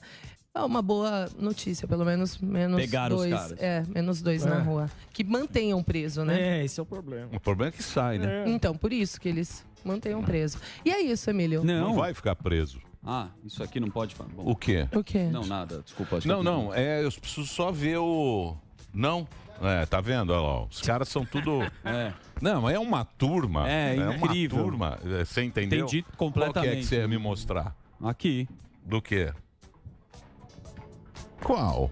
[0.54, 3.34] É uma boa notícia, pelo menos menos Pegaram os dois.
[3.34, 3.56] caras.
[3.60, 4.62] É, menos dois na É.
[4.62, 4.90] rua.
[5.12, 6.60] Que mantenham preso, né?
[6.60, 7.28] É, esse é o problema.
[7.34, 8.46] O problema é que sai, né?
[8.48, 10.58] Então, por isso que eles mantenham preso.
[10.86, 11.62] E é isso, Emílio.
[11.62, 12.80] Não vai ficar preso.
[13.04, 14.30] Ah, isso aqui não pode falar.
[14.30, 14.44] Bom.
[14.50, 14.88] O quê?
[14.96, 15.24] O quê?
[15.24, 16.20] Não, nada, desculpa.
[16.26, 18.56] Não, não, é, eu preciso só ver o.
[18.94, 19.28] Não?
[19.62, 20.32] É, tá vendo?
[20.32, 21.60] Olha lá, os caras são tudo.
[21.86, 22.14] É.
[22.42, 23.70] Não, é uma turma.
[23.70, 24.58] É, incrível.
[24.60, 25.00] uma turma.
[25.20, 25.86] É, Você entendeu?
[25.86, 26.86] Entendi Qual que é que completamente.
[26.86, 27.74] você ia me mostrar?
[28.04, 28.48] Aqui.
[28.84, 29.32] Do quê?
[31.44, 31.92] Qual?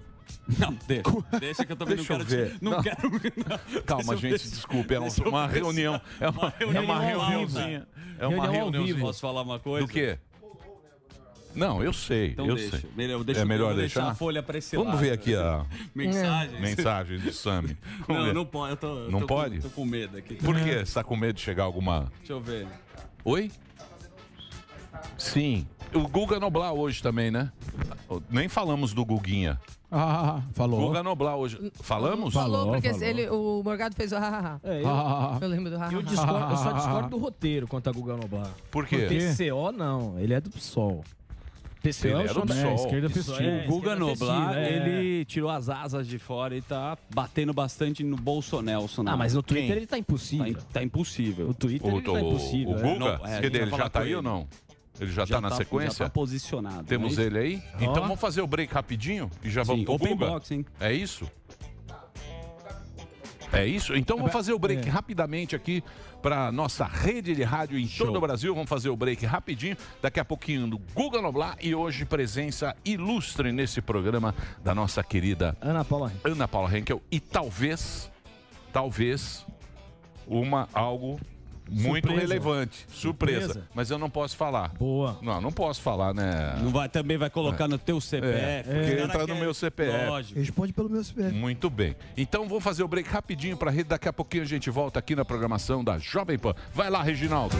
[0.58, 2.42] Não, deixa, deixa que eu também Deixa não eu quero.
[2.48, 2.58] ver.
[2.58, 2.82] te- Não, Não.
[2.82, 2.98] quero.
[3.72, 3.82] não.
[3.86, 4.38] Calma, gente, ver.
[4.38, 4.92] desculpe.
[4.92, 5.22] É eu uma se-
[5.54, 6.00] reunião.
[6.20, 7.86] É uma, é uma reuniãozinha.
[8.18, 9.00] É uma reuniãozinha.
[9.00, 9.86] Posso falar uma coisa?
[9.86, 10.18] Do quê?
[11.54, 12.30] Não, eu sei.
[12.32, 12.78] Então eu deixa.
[12.78, 12.90] sei.
[12.96, 14.12] Melhor- deixa é melhor deixar deixar?
[14.12, 15.00] a folha pra esse Vamos lado.
[15.02, 15.64] ver aqui a
[15.94, 16.60] Mensagem.
[16.60, 17.76] mensagem do Sami.
[18.08, 18.34] Não, ver.
[18.34, 18.70] não pode.
[18.72, 19.56] Eu tô, Não tô pode?
[19.56, 20.34] Com, tô com medo aqui.
[20.36, 20.84] Por quê?
[20.84, 22.10] Você tá com medo de chegar alguma.
[22.18, 22.66] Deixa eu ver.
[23.24, 23.50] Oi?
[25.16, 25.66] Sim.
[25.94, 27.52] O Guga Noblar hoje também, né?
[28.28, 29.60] Nem falamos do Guguinha.
[29.90, 30.80] Ah, falou.
[30.88, 31.70] Guga Noblar hoje.
[31.80, 32.34] Falamos?
[32.34, 34.60] Falou, porque ele, o Morgado fez o hahaha.
[34.64, 35.38] É, eu, Ah.
[35.40, 35.92] Eu lembro do hahaha.
[35.94, 38.50] eu, discordo, eu só discordo do roteiro quanto a Guga Noblar.
[38.72, 39.06] Por quê?
[39.08, 41.04] PCO não, ele é do PSOL.
[41.84, 42.70] PCO é o chão da- PSOL.
[42.70, 43.36] É, esquerda festiva.
[43.36, 43.64] festiva.
[43.66, 44.72] o Guga Noblar, é.
[44.72, 49.04] ele tirou as asas de fora e tá batendo bastante no Bolsonelson.
[49.06, 49.76] Ah, mas no Twitter Quem?
[49.76, 50.54] ele tá impossível.
[50.54, 51.48] Tá, tá impossível.
[51.50, 52.74] O Twitter O, ele tá impossível.
[52.74, 52.82] o é.
[52.82, 52.98] Guga?
[52.98, 54.16] Não, é, Já tá com aí ele.
[54.16, 54.48] ou não?
[55.00, 56.04] Ele já, tá na Já sequência?
[56.04, 56.84] tá posicionado.
[56.84, 57.62] Temos é ele aí?
[57.80, 60.26] Então vamos fazer o break rapidinho e já vamos Sim, pro open Guga?
[60.26, 60.64] box, hein?
[60.78, 61.28] É isso?
[63.56, 63.94] É isso?
[63.94, 64.90] Então vamos fazer o break É.
[64.90, 65.82] rapidamente aqui
[66.20, 68.54] para nossa rede de rádio em todo o Brasil.
[68.54, 69.76] Vamos fazer o break rapidinho.
[70.02, 75.56] Daqui a pouquinho do Guga Noblar e hoje presença ilustre nesse programa da nossa querida
[75.60, 76.28] Ana Paula Henrique.
[76.30, 78.10] Ana Paula Henkel e talvez,
[78.72, 79.46] talvez,
[80.26, 81.20] uma algo
[81.70, 82.20] muito Surpresa.
[82.20, 83.40] relevante, surpresa.
[83.46, 83.68] Surpresa.
[83.74, 84.68] Mas eu não posso falar.
[84.78, 85.18] Boa.
[85.22, 86.56] Não, não posso falar, né?
[86.62, 88.38] Não vai, também vai colocar no teu CPF.
[88.38, 90.06] É, porque entra no meu CPF.
[90.06, 90.38] Lógico.
[90.40, 91.32] Responde pelo meu CPF.
[91.34, 91.96] Muito bem.
[92.16, 93.88] Então vou fazer o break rapidinho para rede.
[93.88, 96.54] Daqui a pouquinho a gente volta aqui na programação da Jovem Pan.
[96.72, 97.56] Vai lá, Reginaldo.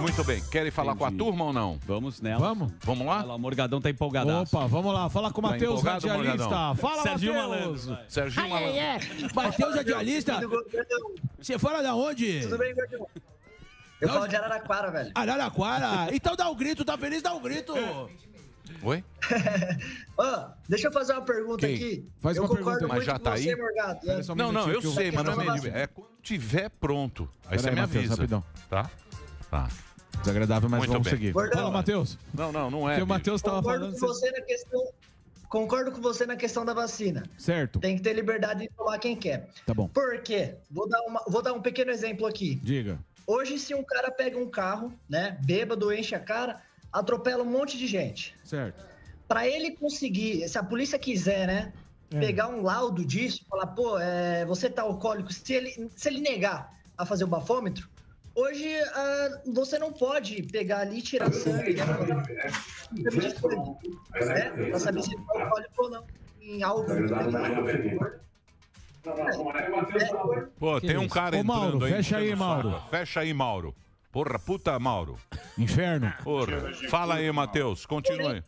[0.00, 0.42] Muito bem.
[0.50, 1.78] Querem falar com a turma ou não?
[1.86, 2.40] Vamos nela.
[2.40, 2.72] Vamos?
[2.82, 3.18] Vamos lá?
[3.18, 4.56] Olha lá, o Morgadão tá empolgadaço.
[4.56, 5.08] Opa, vamos lá.
[5.08, 6.48] Fala com o Tá Matheus, empolgado, radialista.
[6.48, 6.74] Morgadão?
[6.76, 7.86] Fala, Serginho Matheus.
[7.86, 7.94] Malandro.
[7.94, 8.04] vai.
[8.08, 9.34] Serginho Malandro.
[9.34, 10.40] Matheus, radialista.
[11.40, 12.40] Você fala da onde?
[12.42, 13.06] Tudo bem, Gordão?
[14.00, 15.10] Eu falo de Araraquara, velho.
[15.14, 16.14] Araraquara.
[16.14, 17.22] Então dá um grito, tá feliz?
[17.22, 17.72] Dá um grito.
[18.82, 19.02] Oi?
[20.18, 21.76] Ó, deixa eu fazer uma pergunta Quem?
[21.76, 22.08] aqui.
[22.18, 22.88] Faz eu uma concordo pergunta.
[22.88, 23.56] Mas muito já com tá você, aí?
[23.56, 24.06] Morgado.
[24.06, 24.20] Né?
[24.36, 25.68] Não, não, eu sei, mas não me...
[25.70, 27.28] É quando tiver pronto.
[27.44, 28.14] Aí Pera você aí, me Matheus, avisa.
[28.16, 28.44] rapidão.
[28.68, 28.90] Tá?
[29.50, 29.68] Tá.
[30.20, 31.14] Desagradável, mas Muito vamos bem.
[31.18, 31.32] seguir.
[31.32, 31.58] Gordão.
[31.62, 32.18] Fala, Matheus.
[32.34, 32.94] Não, não, não é.
[32.94, 33.06] Porque o.
[33.06, 34.00] Matheus tava Concordo falando...
[34.00, 34.88] com você- você na questão,
[35.48, 37.22] concordo com você na questão da vacina.
[37.38, 37.78] Certo.
[37.78, 39.48] Tem que ter liberdade de tomar quem quer.
[39.64, 39.88] Tá bom.
[39.88, 40.56] Por quê?
[40.70, 42.56] Vou dar, uma- vou dar um pequeno exemplo aqui.
[42.56, 42.98] Diga.
[43.26, 46.60] Hoje, se um cara pega um carro, né, bêbado, enche a cara,
[46.92, 48.34] atropela um monte de gente.
[48.44, 48.84] Certo.
[49.28, 51.72] Para ele conseguir, se a polícia quiser, né,
[52.14, 52.20] É.
[52.20, 56.72] pegar um laudo disso, falar, pô, é, você tá alcoólico, se ele, se ele negar
[56.96, 57.88] a fazer o bafômetro,
[58.36, 61.84] hoje ah, você não pode pegar ali e tirar sangue, né,
[62.96, 66.06] exame de sangue, né, pra saber se ele tá alcoólico ou não,
[66.40, 66.86] em algo.
[70.58, 71.92] Pô, tem um cara Ô, entrando Mauro, aí.
[71.92, 72.70] fecha aí, Mauro.
[72.72, 72.90] saco.
[72.90, 73.74] Fecha aí, Mauro.
[74.12, 75.18] Porra, puta, Mauro.
[75.58, 76.12] Inferno.
[76.24, 76.72] Porra.
[76.88, 77.86] Fala aí, Matheus.
[77.86, 78.42] Continua aí.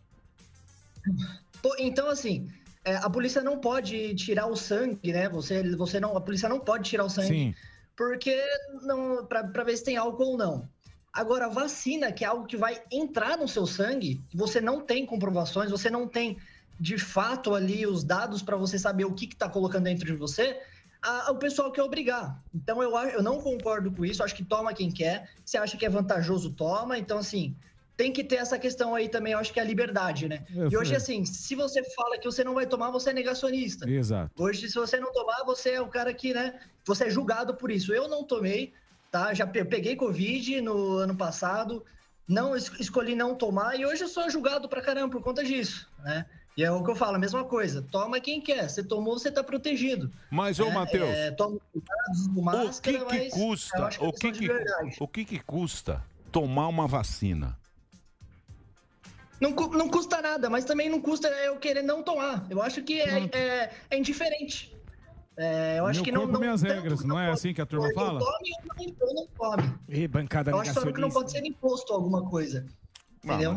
[1.62, 2.48] Pô, então, assim,
[2.84, 5.28] é, a polícia não pode tirar o sangue, né?
[5.28, 7.54] Você, você não, a polícia não pode tirar o sangue Sim.
[7.98, 8.40] Porque
[8.82, 10.68] não para ver se tem álcool ou não.
[11.12, 15.68] Agora, vacina, que é algo que vai entrar no seu sangue, você não tem comprovações,
[15.68, 16.38] você não tem
[16.78, 20.60] de fato ali os dados para você saber o que está colocando dentro de você,
[21.02, 22.40] a- o pessoal quer obrigar.
[22.54, 25.28] Então, eu, eu não concordo com isso, acho que toma quem quer.
[25.44, 26.96] Se acha que é vantajoso, toma.
[26.98, 27.56] Então, assim,
[27.98, 30.46] tem que ter essa questão aí também, eu acho que é a liberdade, né?
[30.54, 30.96] Eu e hoje, sei.
[30.96, 33.90] assim, se você fala que você não vai tomar, você é negacionista.
[33.90, 34.30] Exato.
[34.40, 36.60] Hoje, se você não tomar, você é o cara que, né?
[36.86, 37.92] Você é julgado por isso.
[37.92, 38.72] Eu não tomei,
[39.10, 39.34] tá?
[39.34, 41.84] Já pe- peguei Covid no ano passado,
[42.26, 45.88] não es- escolhi não tomar e hoje eu sou julgado pra caramba por conta disso,
[46.04, 46.24] né?
[46.56, 47.82] E é o que eu falo, a mesma coisa.
[47.82, 48.68] Toma quem quer.
[48.70, 50.08] Você tomou, você tá protegido.
[50.30, 50.70] Mas, ô, né?
[50.74, 53.76] Matheus, É, toma cuidado, usa O máscara, que, que custa?
[54.00, 54.48] é O que que,
[55.00, 57.58] o que que custa tomar uma vacina?
[59.40, 62.46] Não, não custa nada, mas também não custa eu querer não tomar.
[62.50, 64.76] Eu acho que é, é, é indiferente.
[65.36, 66.20] É, eu acho Meu que não.
[66.22, 68.18] corpo, não minhas tanto regras, não é assim que a turma fala?
[68.18, 69.74] tome ou não, eu não tome.
[69.88, 72.66] Ih, bancada Eu acho só que não pode ser imposto alguma coisa.
[73.22, 73.56] Entendeu?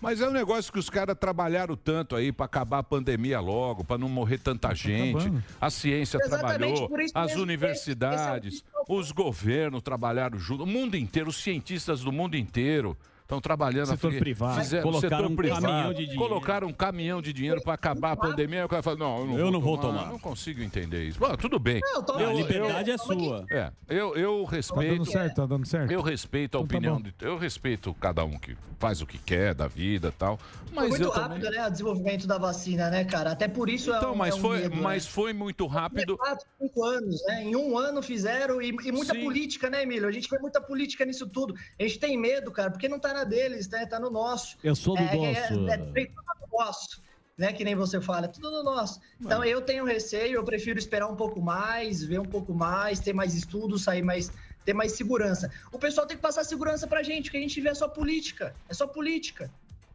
[0.00, 3.82] Mas é um negócio que os caras trabalharam tanto aí pra acabar a pandemia logo,
[3.82, 5.16] pra não morrer tanta gente.
[5.16, 5.42] acabando.
[5.58, 11.42] A ciência Exatamente, trabalhou, as mesmo, universidades, os governos trabalharam junto, o mundo inteiro, os
[11.42, 13.86] cientistas do mundo inteiro estão trabalhando.
[13.86, 14.60] Setor Fique- privado.
[14.60, 16.18] Fizeram, Colocaram setor um privado, caminhão de dinheiro.
[16.28, 18.64] Colocaram um caminhão de dinheiro pra acabar a pandemia.
[18.64, 19.98] O cara fala, não, eu não, Eu vou, não vou tomar.
[20.00, 20.12] tomar.
[20.12, 21.18] Não consigo entender isso.
[21.18, 21.80] Bom, tudo bem.
[21.82, 23.46] Não, toma- A Eu- liberdade é toma sua.
[23.50, 25.04] É, eu, eu Tá dando respeito.
[25.06, 25.90] certo, tá dando certo.
[25.90, 27.02] Eu respeito a Então tá opinião bom.
[27.02, 27.14] de.
[27.20, 30.36] Eu respeito cada um que faz o que quer da vida e tal.
[30.36, 31.58] Foi Mas muito eu rápido, também.
[31.58, 31.66] né?
[31.66, 33.30] O desenvolvimento da vacina, né, cara?
[33.32, 35.10] Até por isso é Então, um, mas, é um foi, medo, mas né?
[35.10, 36.18] foi muito rápido.
[36.18, 37.44] Quatro, cinco anos, né?
[37.44, 39.22] Em um ano fizeram e, e muita Sim.
[39.24, 40.06] política, né, Emílio?
[40.06, 41.54] A gente vê muita política nisso tudo.
[41.78, 43.86] A gente tem medo, cara, porque não tá na deles, né?
[43.86, 44.58] Tá no nosso.
[44.62, 45.70] Eu sou do é, nosso.
[45.70, 47.02] É, é, é tudo no nosso,
[47.38, 47.52] né?
[47.52, 49.00] Que nem você fala, é tudo no nosso.
[49.20, 53.12] Então eu tenho receio, eu prefiro esperar um pouco mais, ver um pouco mais, ter
[53.12, 54.30] mais estudos, sair mais,
[54.64, 55.50] ter mais segurança.
[55.72, 58.54] O pessoal tem que passar segurança pra gente, porque a gente vê só política.
[58.68, 59.50] É só política.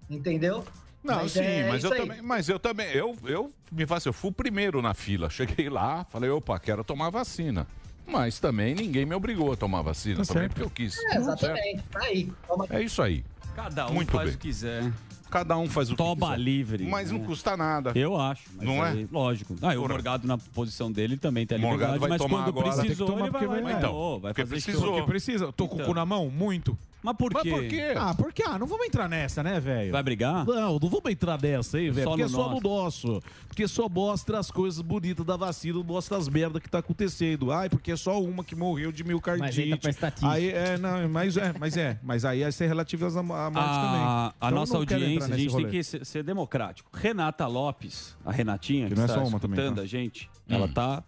[0.10, 0.66] Entendeu?
[1.04, 2.00] Não, Mas sim, é mas eu aí.
[2.00, 5.30] também, mas eu também, eu, eu me faço, eu fui o primeiro na fila.
[5.30, 7.66] Cheguei lá, falei, opa, quero tomar vacina.
[8.10, 10.54] Mas também ninguém me obrigou a tomar vacina, Tá também certo.
[10.54, 10.98] porque eu quis.
[11.12, 11.84] É, exatamente.
[11.92, 12.32] Tá aí.
[12.48, 13.24] Toma É isso aí.
[13.56, 14.36] Cada um Muito faz bem.
[14.36, 14.92] o que quiser.
[15.30, 16.40] Cada um faz o que Toba quiser.
[16.40, 16.88] livre.
[16.88, 17.26] Mas não né?
[17.28, 17.92] custa nada.
[17.94, 18.50] Eu acho.
[18.56, 19.06] mas Não é?
[19.12, 19.56] Lógico.
[19.62, 19.94] Ah, e o Porra.
[19.94, 22.64] Morgado na posição dele também tem a Morgado liberdade, vai mas tomar quando agora.
[22.66, 24.92] Tem que precisou, tomar ele vai, porque vai, vai- vai, Então, vai porque fazer precisou.
[24.94, 25.52] Porque precisa.
[25.54, 25.94] Tô com o cu Então.
[25.94, 26.30] na mão?
[26.32, 26.76] Muito.
[27.02, 27.50] Mas por Mas quê?
[27.50, 27.94] por quê?
[27.96, 29.92] Ah, porque ah, não vamos entrar nessa, né, velho?
[29.92, 30.46] Vai brigar?
[30.46, 32.08] Não, não vamos entrar nessa aí, velho.
[32.08, 33.22] Porque é no só no nosso.
[33.48, 37.54] Porque só mostra as coisas bonitas da vacina, mostra as merdas que tá acontecendo.
[37.54, 39.46] Ai, porque é só uma que morreu de miocardite.
[39.48, 40.30] Mas aí tá pra estatística.
[40.32, 41.98] Aí, é, não, mas é, mas é.
[42.04, 43.62] Mas aí é ser relativo às- à morte também.
[43.64, 45.70] A, a Então, nossa audiência, a gente tem rolê.
[45.72, 46.90] que ser, ser democrático.
[46.94, 49.82] Renata Lopes, a Renatinha, que, Que não é está só uma escutando também, tá?
[49.82, 51.02] a gente, ela tá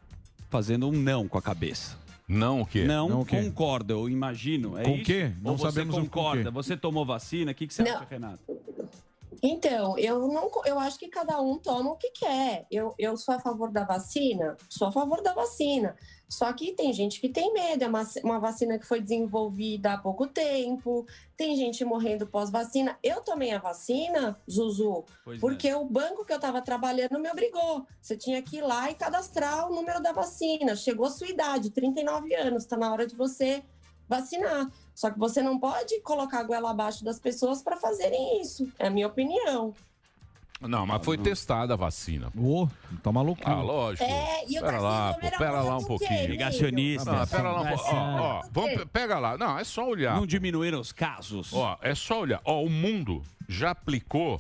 [0.50, 1.98] fazendo um não com a cabeça.
[2.32, 2.86] Não o quê?
[2.86, 3.42] Não, Não o quê?
[3.44, 4.78] concorda, eu imagino.
[4.78, 5.34] É Com o quê?
[5.42, 6.50] Não Ou você sabemos o concorda?
[6.50, 7.52] Você tomou vacina?
[7.52, 7.96] O que, que você Não.
[7.98, 8.40] acha, Renata?
[9.42, 12.68] Então, eu não, eu acho que cada um toma o que quer.
[12.70, 15.96] Eu, eu sou a favor da vacina, sou a favor da vacina.
[16.30, 19.98] Só que tem gente que tem medo, é uma, uma vacina que foi desenvolvida há
[19.98, 22.98] pouco tempo, tem gente morrendo pós-vacina.
[23.04, 25.42] Eu tomei a vacina, Zuzu, Pois é.
[25.42, 27.86] porque o banco que eu estava trabalhando me obrigou.
[28.02, 30.74] Você tinha que ir lá e cadastrar o número da vacina.
[30.74, 33.62] Chegou a sua idade, 39 anos, está na hora de você
[34.08, 34.70] vacinar.
[34.94, 38.70] Só que você não pode colocar a goela abaixo das pessoas para fazerem isso.
[38.78, 39.74] É a minha opinião.
[40.62, 42.32] Não, mas foi testada a vacina.
[42.38, 42.68] Ô,
[43.02, 43.42] tá maluco.
[43.44, 44.04] Ah, lógico.
[44.08, 46.30] É, e Pera lá, pô, Meira pera lá um pouquinho.
[46.30, 47.12] Negacionista.
[47.12, 47.96] Não, pera lá um pouquinho.
[47.96, 49.36] Ó, ó, vamos, pe- pega lá.
[49.40, 50.16] Não, é só olhar.
[50.16, 51.52] Não diminuíram os casos.
[51.52, 52.40] Ó, é só olhar.
[52.46, 54.40] Ó, o mundo já aplicou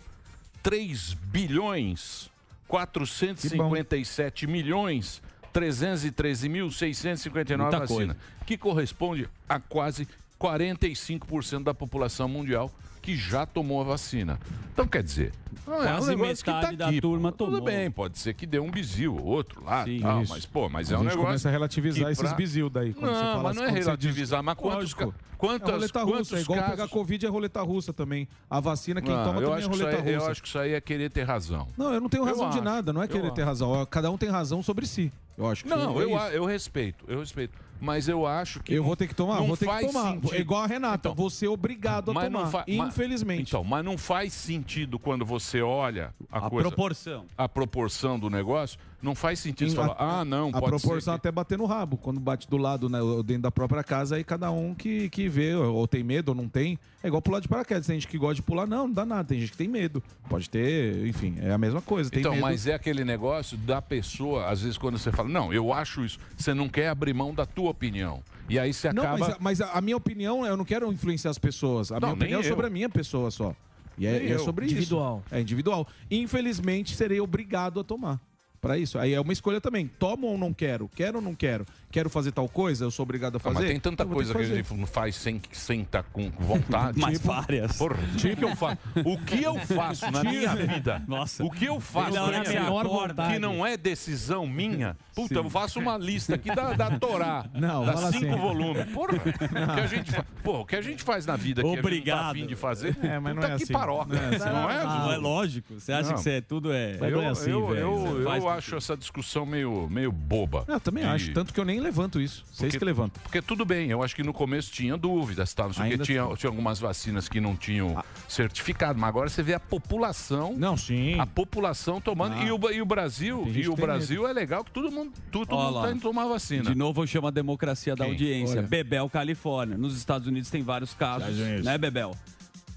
[0.61, 2.29] 3 bilhões
[2.67, 10.07] 457 milhões 313.659 Muita vacinas, que corresponde a quase
[10.41, 14.39] 45% da população mundial que já tomou a vacina.
[14.73, 15.31] Então, quer dizer,
[15.65, 17.01] não é um negócio que tá da aqui.
[17.01, 17.65] turma Tudo tomou.
[17.65, 20.93] bem, pode ser que dê um bizil, outro lá, Sim, tal, mas pô, mas A
[20.93, 23.25] é um gente negócio começa a relativizar que esses pra- bizil daí, quando não, você
[23.25, 25.15] fala mas não é relativizar, mas quantos, Lógico.
[25.35, 26.71] quantas, é roleta quantos russa, é igual casos...
[26.75, 28.27] pegar Covid é roleta russa também.
[28.47, 30.25] A vacina, quem Não, toma também é roleta aí- russa.
[30.27, 31.67] Eu acho que isso aí é querer ter razão.
[31.75, 33.47] Não, eu não tenho Eu razão de acho, nada, não é querer ter acho.
[33.49, 33.83] razão.
[33.87, 35.11] Cada um tem razão sobre si.
[35.35, 37.57] Eu acho que Não, é eu, a- eu respeito, eu respeito.
[37.81, 38.73] Mas eu acho que.
[38.73, 40.11] Eu vou ter que tomar, não vou ter que tomar.
[40.13, 40.35] sentido.
[40.35, 42.47] É igual a Renata, vou ser obrigado a Mas tomar.
[42.47, 43.49] fa- Infelizmente.
[43.49, 47.25] Então, mas não faz sentido quando você olha a, A coisa, proporção.
[47.35, 48.77] A proporção do negócio.
[49.01, 51.17] Não faz sentido você falar, ah, não, a pode proporção ser.
[51.17, 51.97] até bater no rabo.
[51.97, 55.55] Quando bate do lado, né, dentro da própria casa, aí cada um que, que vê,
[55.55, 56.77] ou tem medo ou não tem.
[57.03, 57.87] É igual pular de paraquedas.
[57.87, 59.23] Tem gente que gosta de pular, não, não dá nada.
[59.27, 60.03] Tem gente que tem medo.
[60.29, 62.11] Pode ter, enfim, é a mesma coisa.
[62.11, 62.43] Tem Então, medo.
[62.43, 66.19] mas é aquele negócio da pessoa, às vezes, quando você fala, não, eu acho isso,
[66.37, 68.21] você não quer abrir mão da tua opinião.
[68.47, 69.17] E aí você Não, acaba.
[69.17, 71.91] mas, a- mas a, minha opinião, eu não quero influenciar as pessoas.
[71.91, 72.69] A Não, minha opinião é nem sobre eu.
[72.69, 73.55] a minha pessoa só.
[73.97, 74.39] E é, e é eu.
[74.39, 75.23] sobre Individual.
[75.25, 75.35] isso.
[75.35, 75.87] É individual.
[76.09, 78.19] Infelizmente, serei obrigado a tomar.
[78.61, 78.99] Pra isso.
[78.99, 79.87] Aí é uma escolha também.
[79.87, 80.87] Tomo ou não quero?
[80.95, 81.65] Quero ou não quero?
[81.91, 82.85] Quero fazer tal coisa?
[82.85, 83.59] Eu sou obrigado a Ah, fazer?
[83.59, 84.53] mas tem tanta Eu coisa que, fazer.
[84.53, 86.97] a gente não faz sem sem estar com vontade.
[87.01, 87.77] Mas Tipo, várias.
[87.77, 88.77] Porra, o que que eu faço?
[89.05, 91.03] O que eu faço na minha vida?
[91.07, 91.43] Nossa.
[91.43, 94.95] O que eu faço Não, na minha vida que não é decisão minha?
[95.13, 97.45] Puta, eu faço uma lista aqui da, da Torá.
[97.53, 98.41] Não, das fala cinco assim.
[98.41, 98.85] volumes.
[98.93, 100.11] Porra, o que a gente.
[100.43, 102.31] Porra, o que a gente faz na vida que a gente tá Obrigado.
[102.31, 102.97] afim de fazer?
[103.03, 103.73] É, mas não puta é que assim.
[103.73, 104.15] paroca.
[104.15, 104.49] Não é assim.
[104.49, 104.83] Não é?
[104.83, 105.73] Não é lógico.
[105.79, 106.15] Você acha Não.
[106.15, 106.97] que você é tudo é.
[107.01, 107.79] Eu, não é assim, eu, velho.
[107.79, 110.63] eu, eu acho essa discussão meio, meio boba.
[110.67, 111.33] Eu também E- acho.
[111.33, 112.43] Tanto que eu nem levanto isso.
[112.45, 113.21] Vocês Porque- que levantam.
[113.23, 115.65] Porque tudo bem, eu acho que no começo tinha dúvidas, tá?
[115.65, 119.43] Não sei o que, tinha, tinha algumas vacinas que não tinham certificado, mas agora você
[119.43, 120.53] vê a população.
[120.57, 121.19] Não, sim.
[121.19, 122.35] A população tomando.
[122.35, 122.43] Ah.
[122.43, 125.71] E, o, e o Brasil, e o Brasil é legal que todo mundo, todo Olha
[125.71, 126.63] mundo tá indo tomar vacina.
[126.69, 128.13] De novo eu chamo a democracia da Quem?
[128.13, 128.59] audiência.
[128.59, 128.67] Olha.
[128.67, 129.77] Bebel, Califórnia.
[129.77, 131.65] Nos Estados Unidos tem vários casos, Unidos.
[131.65, 132.15] né, Bebel?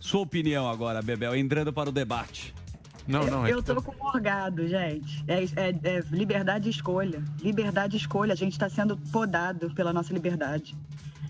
[0.01, 2.55] Sua opinião agora, Bebel, entrando para o debate.
[3.07, 5.23] Não, não, é Eu tô com o Morgado, gente.
[5.29, 7.23] É, é- é liberdade de escolha.
[7.43, 8.33] Liberdade de escolha.
[8.33, 10.75] A gente está sendo podado pela nossa liberdade.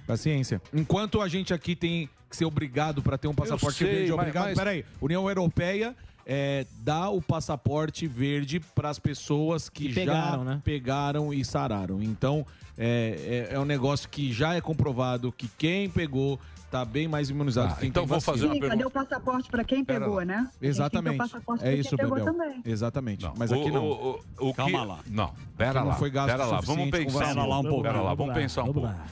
[0.06, 0.60] Paciência.
[0.72, 4.18] Enquanto a gente aqui tem que ser obrigado para ter um passaporte sei, verde, mas-
[4.20, 4.44] obrigado.
[4.46, 10.00] mas- Peraí, União Europeia é, dá o passaporte verde para as pessoas que, Que já
[10.00, 10.60] pegaram, né?
[10.64, 12.02] pegaram e sararam.
[12.02, 12.46] Então,
[12.78, 16.38] é, é, é um negócio que já é comprovado que quem pegou
[16.74, 19.48] tá bem mais imunizado Ah, que quem então vou fazer uma Sim, cadê o passaporte
[19.48, 20.24] para quem Pera pegou, lá.
[20.24, 20.50] né?
[20.60, 21.22] Exatamente.
[21.60, 22.32] É quem isso, pegou Bebel.
[22.34, 22.62] também.
[22.64, 23.22] Exatamente.
[23.24, 23.84] Não, Mas aqui o- não.
[23.84, 24.98] o- o- o Calma que- lá.
[25.06, 25.94] Não, pera Porque não lá.
[25.94, 27.18] foi gasto pera lá, vamos pensar.
[27.28, 27.82] Pera lá um pouco.
[27.82, 28.80] Pera lá, Vamos lá, pensar um pouco.
[28.80, 29.06] lá.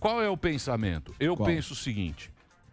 [0.00, 1.14] Qual é o pensamento?
[1.20, 1.46] Eu Qual?
[1.46, 2.30] penso o seguinte: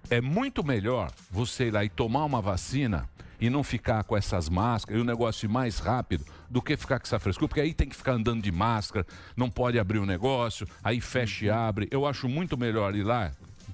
[0.09, 4.47] é muito melhor você ir lá e tomar uma vacina e não ficar com essas
[4.47, 7.73] máscaras e o negócio ir mais rápido do que ficar com essa frescura, porque aí
[7.73, 11.87] tem que ficar andando de máscara, não pode abrir o negócio, aí fecha e abre.
[11.89, 13.31] Eu acho muito melhor ir lá,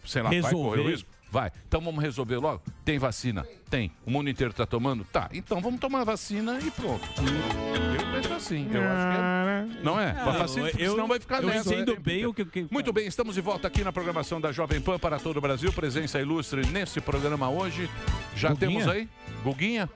[0.07, 0.69] sei lá, vai Resolver.
[0.77, 1.09] correr o risco.
[1.29, 1.51] Vai.
[1.67, 2.61] Então vamos resolver logo?
[2.85, 3.45] Tem vacina?
[3.69, 3.91] Tem.
[4.05, 5.03] O mundo inteiro está tomando?
[5.03, 5.29] Tá.
[5.33, 7.05] Então vamos tomar a vacina e pronto.
[7.19, 8.69] Eu penso assim.
[8.71, 9.83] Eu acho que é.
[9.83, 10.11] Não é?
[10.11, 11.73] Ah, vacina, eu- senão vai ficar eu nessa.
[11.75, 14.79] entendo bem o que- que- Muito bem, estamos de volta aqui na programação da Jovem
[14.79, 15.71] Pan para todo o Brasil.
[15.73, 17.89] Presença ilustre nesse programa hoje.
[18.33, 18.69] Já Guguinha?
[18.71, 19.09] temos aí?
[19.43, 19.89] Guguinha?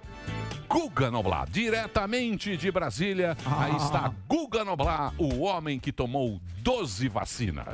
[0.72, 3.36] Guga Noblar, diretamente de Brasília.
[3.46, 3.66] Ah.
[3.66, 7.66] Aí está Guga Noblar, o homem que tomou 12 vacinas.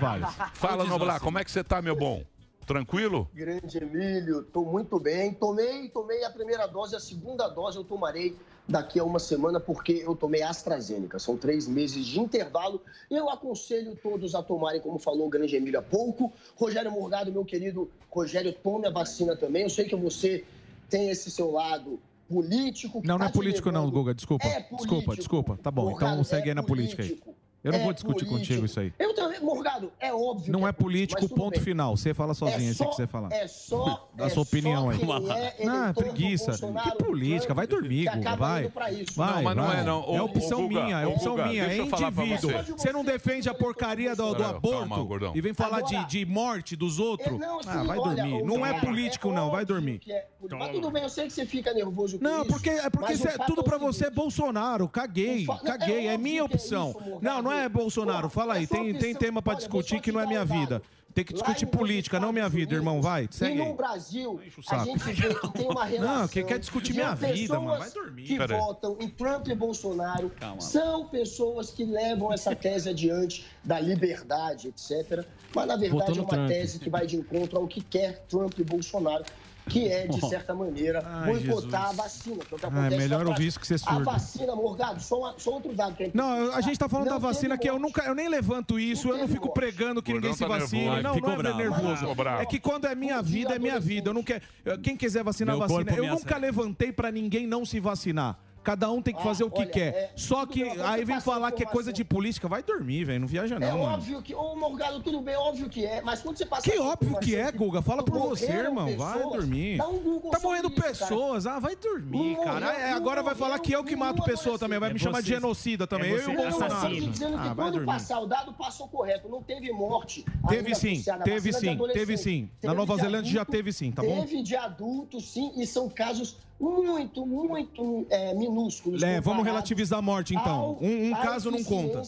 [0.00, 0.34] Vários.
[0.54, 2.24] Fala, Noblar, como é que você tá, meu bom?
[2.66, 3.30] Tranquilo?
[3.32, 5.32] Grande Emílio, estou muito bem.
[5.34, 8.36] Tomei, tomei a primeira dose, a segunda dose eu tomarei
[8.66, 11.20] daqui a uma semana, porque eu tomei AstraZeneca.
[11.20, 12.82] São três meses de intervalo.
[13.08, 16.32] Eu aconselho todos a tomarem, como falou o grande Emílio há pouco.
[16.56, 19.62] Rogério Morgado, meu querido Rogério, tome a vacina também.
[19.62, 20.44] Eu sei que você
[20.90, 23.02] tem esse seu lado político.
[23.04, 24.46] Não, não tá é político não, Guga, desculpa.
[24.46, 24.76] É político.
[24.76, 25.58] desculpa, desculpa.
[25.62, 27.18] Tá bom, então segue é aí na política aí.
[27.66, 28.38] Eu não É vou discutir político.
[28.38, 28.92] contigo isso aí.
[28.98, 30.52] Eu também, Morgado, é óbvio.
[30.52, 31.60] Não que é político, ponto bem.
[31.60, 31.96] final.
[31.96, 33.32] Você fala sozinho, É se só- quiser falar.
[33.32, 34.08] É só.
[34.14, 35.54] Dá é sua opinião só aí.
[35.58, 36.52] é Não, do preguiça.
[36.52, 37.52] Que política?
[37.54, 38.68] Vai dormir, Guga, vai.
[38.68, 39.04] Vai,
[39.36, 39.80] Não, mas não vai.
[39.80, 40.08] é, não.
[40.08, 42.52] Ô, É opção Guga, minha, é opção Guga, minha, é indivíduo.
[42.52, 42.72] você.
[42.72, 45.32] Você não defende a porcaria do, do Calma, aborto gordão.
[45.34, 47.34] e vem falar de, Agora- de morte dos outros?
[47.34, 48.42] É, não, sim, Ah, vai olha, dormir.
[48.42, 50.00] o Não é político, não, vai dormir.
[50.08, 50.26] é.
[50.48, 53.46] Mas tudo bem, eu sei que você fica nervoso com Não, porque é porque o
[53.46, 54.88] tudo é o pra você é Bolsonaro.
[54.88, 56.06] Caguei, o caguei.
[56.06, 56.94] é É minha é opção.
[57.20, 58.28] Não, não é Bolsonaro.
[58.28, 60.82] Fala aí, É sua tem, tem tema vou discutir que não é minha vida.
[61.14, 63.00] Tem que discutir política, não minha Estados vida, irmão.
[63.00, 63.68] Vai, segue E aí.
[63.68, 66.18] no Brasil, o a gente vê que tem uma relação.
[66.20, 68.24] Não, quem quer discutir minha vida, mano, vai dormir.
[68.24, 68.60] Que Pera aí.
[68.60, 70.60] votam em Trump e Bolsonaro Calma.
[70.60, 75.24] são pessoas que levam essa tese adiante da liberdade, etc.
[75.54, 76.48] Mas, na verdade, é uma Trump.
[76.48, 79.24] tese que vai de encontro ao que quer Trump e Bolsonaro.
[79.68, 81.74] Que é, de certa maneira, Ai, boicotar Jesus.
[81.74, 82.36] a vacina.
[82.44, 84.04] Que é o que Ah, acontece melhor ouvir isso que você é A surdo.
[84.04, 86.58] vacina, Morgado, só, uma- só outro dado que é Não, importante.
[86.58, 89.18] a gente tá falando Não da vacina que eu nunca, eu nem levanto isso, eu
[89.18, 91.02] não fico pregando que ninguém se tá vacine.
[91.02, 91.58] Não, Ficou não é bravo.
[91.58, 92.14] nervoso.
[92.14, 92.42] Bravo.
[92.42, 94.10] É que quando é minha vida, é minha vida.
[94.10, 94.42] Eu não quero.
[94.82, 95.92] Quem quiser vacinar, Meu vacina.
[95.94, 98.38] Eu nunca levantei pra ninguém não se vacinar.
[98.66, 99.94] Cada um tem que fazer o que olha, quer.
[99.94, 102.48] é, Só que bem, aí vem falar que é coisa de política.
[102.48, 103.20] Vai dormir, velho.
[103.20, 103.94] Não viaja É não, mano.
[103.94, 106.68] óbvio que, ô Morgado, tudo bem, óbvio que é, mas quando você passa.
[106.68, 107.80] Que óbvio que é, Guga.
[107.80, 108.96] Fala por você, irmão.
[108.96, 109.76] Vai pessoas, dormir.
[109.78, 110.88] dá um Google Tá morrendo isso, cara.
[110.90, 111.46] pessoas.
[111.46, 112.66] Ah, vai dormir, Não cara.
[112.66, 114.80] morreu, É, não agora vai falar que eu que mato pessoa também.
[114.80, 116.10] Vai me É chamar de genocida também.
[116.10, 116.74] É Eu e o Bolsonaro.
[116.74, 117.08] assassino.
[117.12, 117.86] dizendo que Ah, vai quando dormir.
[117.86, 119.28] passar o dado, passou correto.
[119.28, 120.24] Não teve morte.
[120.48, 122.50] Teve sim, teve sim, teve sim.
[122.64, 124.22] Na Nova Zelândia já teve sim, tá bom?
[124.22, 129.02] Teve de adulto, sim, e são casos muito, muito é, minúsculos.
[129.02, 130.58] É, vamos relativizar a morte então.
[130.60, 132.02] ao- Um, um caso não conta.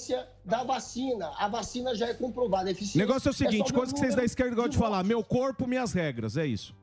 [0.45, 1.31] da vacina.
[1.39, 2.71] A vacina já é comprovada.
[2.71, 5.23] O negócio é o seguinte, só coisa que vocês da esquerda gostam de falar, meu
[5.23, 6.75] corpo, minhas regras, é isso.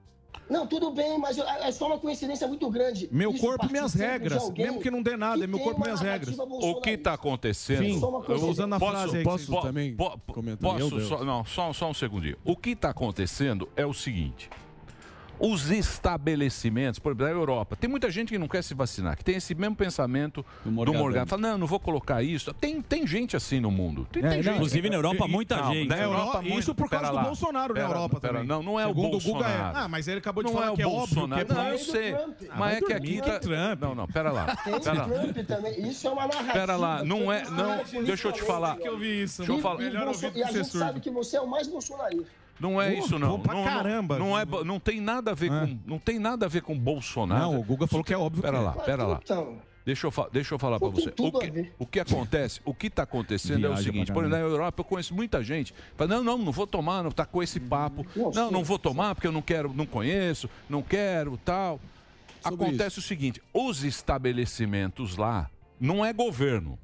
[0.47, 3.09] Não, tudo bem, mas é só uma coincidência muito grande.
[3.11, 6.01] Meu Isso corpo, minhas de regras, mesmo que não dê nada, é meu corpo, minhas
[6.01, 6.37] regras.
[6.37, 7.79] O que está acontecendo?
[7.83, 7.99] Sim,
[8.29, 9.23] eu vou usando a Posso- frase aí.
[9.23, 9.95] posso vocês- também
[10.27, 10.75] comentar?
[10.75, 12.37] Meu Posso só, não, só, só um segundinho.
[12.45, 14.47] O que está acontecendo é o seguinte.
[15.39, 19.23] Os estabelecimentos, por exemplo, da Europa, tem muita gente que não quer se vacinar, que
[19.23, 21.01] tem esse mesmo pensamento do Morgadão.
[21.01, 21.29] Morgado.
[21.29, 22.53] Fala, não, não vou colocar isso.
[22.53, 24.07] Tem, tem gente assim no mundo.
[24.11, 25.89] Tem, É, tem não, inclusive na Europa, muita Não, gente.
[25.89, 26.59] Na Na Europa, muito.
[26.59, 27.23] Isso por causa do lá.
[27.23, 28.47] Bolsonaro Pera- na Europa pera- também.
[28.47, 29.31] Não, não é Segundo o o Guga, é.
[29.49, 29.77] Bolsonaro.
[29.77, 31.53] Ah, mas ele acabou de não falar é que é o óbvio que é Bolsonaro.
[31.53, 32.13] Não, eu do sei.
[32.13, 32.35] Trump.
[32.49, 33.39] Ah, Mas é que aqui tá...
[33.39, 33.79] Trump.
[33.81, 34.55] Não, não, pera lá.
[34.55, 35.03] Tem Pera lá.
[35.09, 35.87] Trump também.
[35.89, 36.53] Isso é uma narrativa.
[36.53, 37.43] Pera lá, não é.
[37.49, 38.77] Não, deixa eu te falar.
[38.77, 39.39] que eu vi isso.
[39.43, 39.81] Deixa eu falar.
[39.81, 42.44] e a gente sabe que você é o mais bolsonarista.
[42.59, 43.39] Não é Uh, isso não.
[43.39, 44.17] pra não, não- caramba.
[44.19, 47.41] Não, é, não tem nada a ver com, não tem nada a ver com Bolsonaro.
[47.51, 48.65] Não, o Guga falou que é óbvio Pera que é.
[48.65, 49.19] lá, pera lá.
[49.23, 51.13] Então, Deixa eu, fa- deixa eu falar para você.
[51.19, 54.51] O que, o que acontece, o que está acontecendo é o seguinte, por exemplo, na.
[54.51, 55.75] Europa eu conheço muita gente.
[55.95, 58.03] Fala, não, não, não vou tomar, não tá com esse papo.
[58.33, 61.79] Não, não vou tomar porque eu não quero, não conheço, não quero, tal.
[62.43, 66.79] Acontece o seguinte, os estabelecimentos lá não é governo.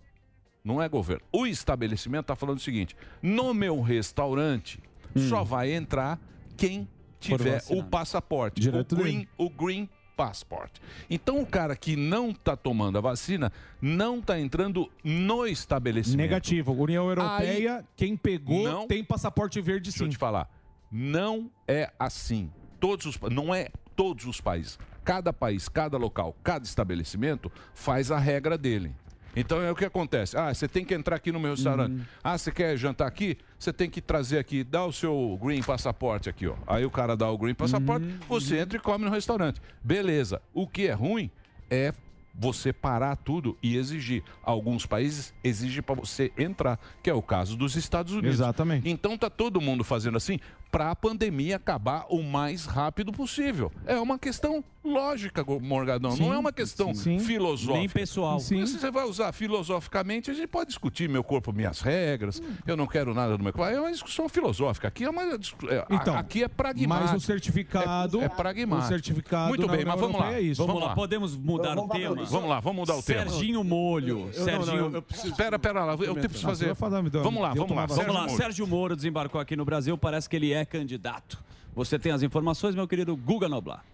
[0.63, 1.23] Não é governo.
[1.31, 4.79] O estabelecimento está falando o seguinte: no meu restaurante
[5.15, 6.19] só vai entrar
[6.57, 6.87] quem
[7.19, 9.29] tiver o passaporte, Direto o green, dele.
[9.37, 10.71] o green passport.
[11.09, 13.51] Então o cara que não está tomando a vacina
[13.81, 16.17] não está entrando no estabelecimento.
[16.19, 16.73] Negativo.
[16.73, 18.87] União Europeia, Aí- quem pegou Não.
[18.87, 20.11] tem passaporte verde Deixa eu sim.
[20.11, 20.49] te falar.
[20.91, 22.51] Não é assim.
[22.79, 24.77] Todos os, não é todos os países.
[25.03, 28.93] Cada país, cada local, cada estabelecimento faz a regra dele.
[29.35, 30.37] Então é o que acontece.
[30.37, 31.91] Ah, você tem que entrar aqui no meu restaurante.
[31.93, 32.01] Uhum.
[32.23, 33.37] Ah, você quer jantar aqui?
[33.57, 36.55] Você tem que trazer aqui, dá o seu green passaporte aqui, ó.
[36.67, 38.19] Aí o cara dá o green passaporte, Uhum.
[38.27, 39.61] você entra e come no restaurante.
[39.83, 40.41] Beleza.
[40.53, 41.29] O que é ruim
[41.69, 41.93] é
[42.33, 44.23] você parar tudo e exigir.
[44.41, 48.35] Alguns países exigem para você entrar, que é o caso dos Estados Unidos.
[48.35, 48.89] Exatamente.
[48.89, 50.39] Então tá todo mundo fazendo assim
[50.71, 53.71] para a pandemia acabar o mais rápido possível.
[53.85, 56.11] É uma questão lógica, Morgadão.
[56.11, 57.19] Sim, não é uma questão sim.
[57.19, 57.77] filosófica.
[57.77, 58.37] Nem pessoal.
[58.39, 62.41] Porque Se você vai usar filosoficamente, a gente pode discutir meu corpo, minhas regras.
[62.65, 63.69] Eu não quero nada do meu corpo.
[63.71, 64.87] É uma discussão filosófica.
[64.87, 66.89] Aqui é uma é, Então, aqui é pragmático.
[67.11, 68.21] Mas o certificado.
[68.21, 68.85] é, é pragmático.
[68.85, 69.49] O certificado.
[69.49, 70.33] Muito bem, mas vamos lá.
[70.33, 70.65] É isso.
[70.65, 72.23] Vamos lá, podemos mudar o tema?
[72.25, 73.29] Vamos lá, vamos mudar o tema.
[73.29, 74.19] Serginho Molho.
[74.19, 74.65] Eu- eu- Serginho...
[74.65, 75.93] não, não, eu- eu preciso- Espera, espera lá.
[75.93, 76.75] Eu preciso fazer.
[76.75, 77.85] falar, Vamos lá, eu vamos lá.
[77.85, 78.29] Vamos lá.
[78.29, 81.43] Sérgio Moro desembarcou aqui no Brasil, parece que ele é candidato.
[81.73, 83.85] Você tem as informações, meu querido Guga Noblar?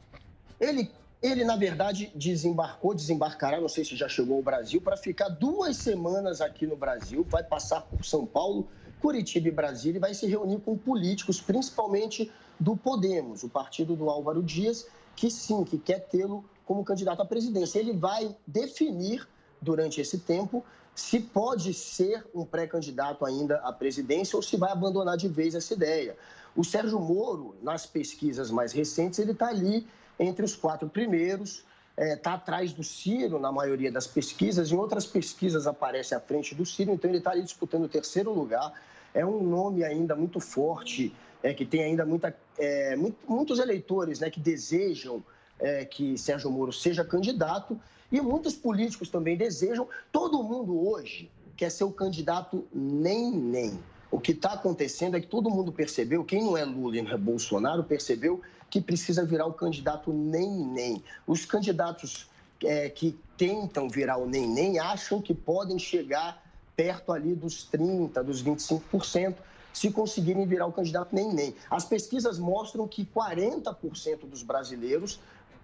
[0.60, 0.90] Ele,
[1.22, 5.78] ele, na verdade, desembarcou, desembarcará, não sei se já chegou ao Brasil, para ficar duas
[5.78, 7.26] semanas aqui no Brasil.
[7.30, 8.68] Vai passar por São Paulo,
[9.00, 14.10] Curitiba e Brasília e vai se reunir com políticos, principalmente do Podemos, o partido do
[14.10, 17.80] Álvaro Dias, que sim, que quer tê-lo como candidato à presidência.
[17.80, 19.28] Ele vai definir,
[19.62, 20.66] durante esse tempo,
[20.96, 25.74] se pode ser um pré-candidato ainda à presidência ou se vai abandonar de vez essa
[25.74, 26.18] ideia.
[26.58, 29.86] O Sérgio Moro, nas pesquisas mais recentes, ele está ali
[30.20, 31.64] entre os quatro primeiros,
[31.96, 36.66] está atrás do Ciro na maioria das pesquisas, em outras pesquisas aparece à frente do
[36.66, 38.74] Ciro, então ele está ali disputando o terceiro lugar.
[39.14, 44.20] É um nome ainda muito forte, é, que tem ainda muita, é, muito- muitos eleitores
[44.20, 45.24] né, que desejam
[45.60, 47.80] é, que Sérgio Moro seja candidato
[48.12, 49.88] e muitos políticos também desejam.
[50.12, 53.80] Todo mundo hoje quer ser o candidato nem-nem.
[54.10, 57.12] O que está acontecendo é que todo mundo percebeu, quem não é Lula e não
[57.12, 61.04] é Bolsonaro, percebeu que precisa virar o candidato nem-nem.
[61.26, 62.28] Os candidatos
[62.64, 66.44] é, que tentam virar o nem-nem acham que podem chegar
[66.76, 69.36] perto ali dos 30%, dos 25%,
[69.74, 71.56] se conseguirem virar o candidato nem-nem.
[71.70, 75.20] As pesquisas mostram que 40% dos brasileiros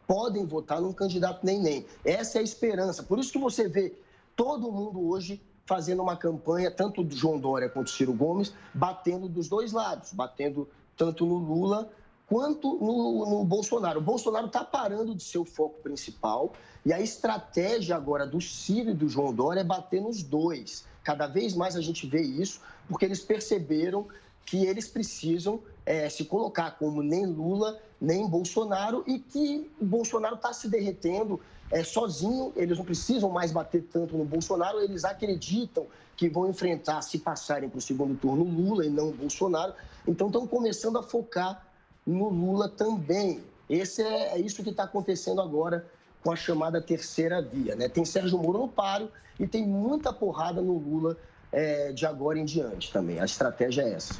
[0.05, 1.85] podem votar num candidato nem-nem.
[2.03, 3.03] Essa é a esperança.
[3.03, 3.93] Por isso que você vê
[4.35, 9.27] todo mundo hoje fazendo uma campanha, tanto do João Dória quanto do Ciro Gomes, batendo
[9.27, 11.89] dos dois lados, batendo tanto no Lula
[12.27, 13.99] quanto no, no Bolsonaro.
[13.99, 16.53] O Bolsonaro está parando de ser o foco principal
[16.85, 20.85] e a estratégia agora do Ciro e do João Dória é bater nos dois.
[21.03, 24.07] Cada vez mais a gente vê isso, porque eles perceberam
[24.45, 30.35] que eles precisam eh, se colocar como nem Lula, nem Bolsonaro e que o Bolsonaro
[30.35, 31.39] está se derretendo
[31.73, 37.01] é, sozinho, eles não precisam mais bater tanto no Bolsonaro, eles acreditam que vão enfrentar,
[37.01, 39.73] se passarem para o segundo turno, Lula e não Bolsonaro.
[40.07, 41.65] Então estão começando a focar
[42.05, 43.41] no Lula também.
[43.67, 45.85] Esse é, é isso que está acontecendo agora
[46.23, 47.75] com a chamada terceira via.
[47.75, 47.89] Né?
[47.89, 49.09] Tem Sérgio Moro no páreo
[49.39, 51.17] e tem muita porrada no Lula
[51.51, 53.19] é, de agora em diante também.
[53.19, 54.13] A estratégia é essa.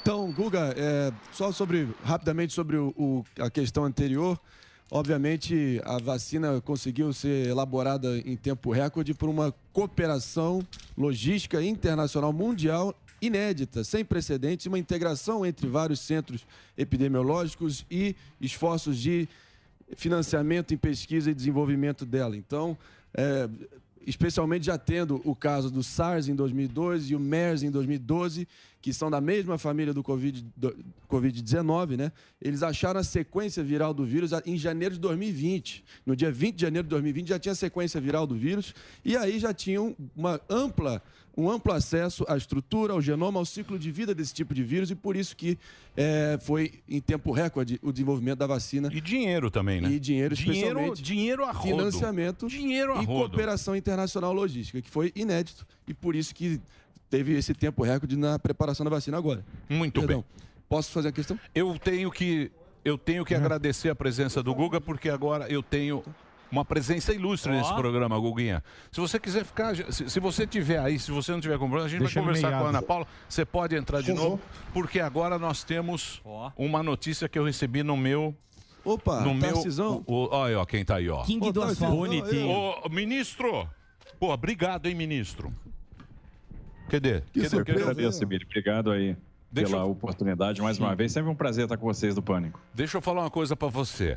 [0.00, 4.40] Então, Guga, é, só sobre rapidamente sobre o, o- a questão anterior.
[4.90, 10.64] Obviamente, a vacina conseguiu ser elaborada em tempo recorde por uma cooperação
[10.96, 19.28] logística internacional mundial inédita, sem precedentes, uma integração entre vários centros epidemiológicos e esforços de
[19.96, 22.36] financiamento em pesquisa e desenvolvimento dela.
[22.36, 22.76] Então,
[23.14, 23.48] é,
[24.06, 28.46] especialmente já tendo o caso do SARS em 2002 e o MERS em 2012,
[28.80, 30.76] que são da mesma família do Covid do-
[31.10, 32.12] Covid-19, né?
[32.40, 35.84] Eles acharam a sequência viral do vírus em janeiro de 2020.
[36.04, 39.16] No dia 20 de janeiro de 2020 já tinha a sequência viral do vírus e
[39.16, 41.02] aí já tinham uma ampla
[41.36, 44.90] um amplo acesso à estrutura, ao genoma, ao ciclo de vida desse tipo de vírus
[44.90, 45.58] e por isso que
[45.96, 48.88] eh, foi em tempo recorde o desenvolvimento da vacina.
[48.92, 49.90] E dinheiro também, né?
[49.90, 51.02] E dinheiro, Dinheiro- especialmente.
[51.02, 51.68] dinheiro a rodo.
[51.76, 53.28] Financiamento Dinheiro a e rodo.
[53.30, 56.60] cooperação internacional logística, que foi inédito e por isso que
[57.10, 59.44] teve esse tempo recorde na preparação da vacina agora.
[59.68, 60.46] Muito Perdão, bem.
[60.68, 61.38] Posso fazer a questão?
[61.54, 62.50] Eu tenho que
[62.84, 66.02] eu tenho que agradecer a presença do Guga porque agora eu tenho
[66.50, 67.54] uma presença ilustre Ó.
[67.54, 68.62] nesse programa, Guguinha.
[68.92, 71.86] Se você quiser ficar, se, se você tiver aí, se você não tiver com problema,
[71.86, 72.68] a gente Deixa vai conversar com a.
[72.68, 73.06] Ana Paula.
[73.28, 74.40] Você pode entrar de Sim, novo,
[74.72, 76.22] porque agora nós temos
[76.56, 78.34] uma notícia que eu recebi no meu
[78.84, 80.04] Opa, no meu, Tarcisão.
[80.06, 81.22] o, o- olha ó, quem tá aí, ó.
[81.24, 81.96] King Ô, asfalto.
[81.96, 82.48] Bonitinho.
[82.48, 83.68] Ô, ministro!
[84.20, 85.52] Pô, obrigado, hein, ministro.
[86.88, 87.20] Cadê?
[87.32, 87.48] Que Cadê?
[87.48, 87.90] surpresa, Cadê?
[87.90, 88.44] agradeço, Billy.
[88.44, 89.16] Obrigado aí
[89.50, 91.12] Deixa pela eu- oportunidade mais uma vez.
[91.12, 92.60] Sempre um prazer estar com vocês do Pânico.
[92.72, 94.16] Deixa eu falar uma coisa pra você.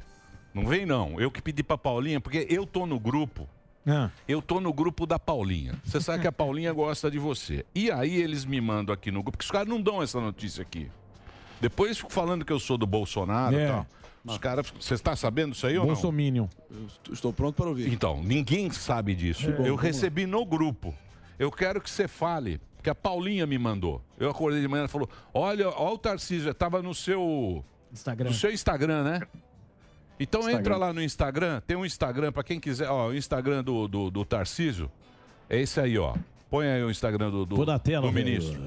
[0.54, 1.20] Não vem não.
[1.20, 3.48] Eu que pedi pra Paulinha, porque eu tô no grupo.
[4.28, 5.74] Eu tô no grupo da Paulinha.
[5.84, 7.66] Você sabe que a Paulinha gosta de você.
[7.74, 10.62] E aí eles me mandam aqui no grupo, porque os caras não dão essa notícia
[10.62, 10.92] aqui.
[11.60, 13.68] Depois fico falando que eu sou do Bolsonaro e É.
[13.68, 13.88] tal.
[14.26, 15.94] Os caras, você está sabendo isso aí ou não?
[15.94, 16.48] Bolsominion.
[17.12, 17.92] Estou pronto para ouvir.
[17.92, 19.50] Então, ninguém sabe disso.
[19.50, 19.54] É.
[19.54, 20.94] Bom, eu recebi no grupo.
[21.40, 24.04] Eu quero que você fale, que a Paulinha me mandou.
[24.20, 28.30] Eu acordei de manhã e falou: Olha, olha o Tarcísio, estava no seu Instagram.
[28.30, 29.22] No seu Instagram, né?
[30.20, 30.60] Então Instagram.
[30.60, 34.12] entra lá no Instagram, tem um Instagram para quem quiser, ó, o Instagram do, do,
[34.12, 34.92] do Tarcísio.
[35.50, 36.16] É esse aí, ó.
[36.50, 38.60] Põe aí o Instagram do, do, Pô da tela, do ministro.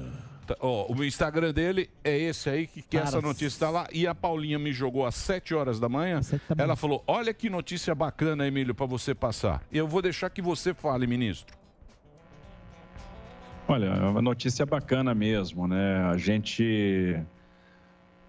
[0.47, 3.87] Tá, ó, o Instagram dele é esse aí, que, que essa notícia está lá.
[3.91, 6.19] E a Paulinha me jogou às 7 horas da manhã.
[6.57, 9.61] Ela falou: Olha que notícia bacana, Emílio, para você passar.
[9.71, 11.55] Eu vou deixar que você fale, ministro.
[13.67, 16.03] Olha, é uma notícia bacana mesmo, né?
[16.11, 17.17] A gente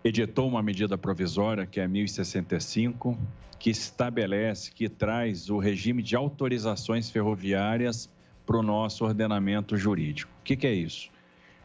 [0.05, 3.19] editou uma medida provisória, que é a 1065,
[3.59, 8.11] que estabelece, que traz o regime de autorizações ferroviárias
[8.45, 10.31] para o nosso ordenamento jurídico.
[10.41, 11.09] O que, que é isso?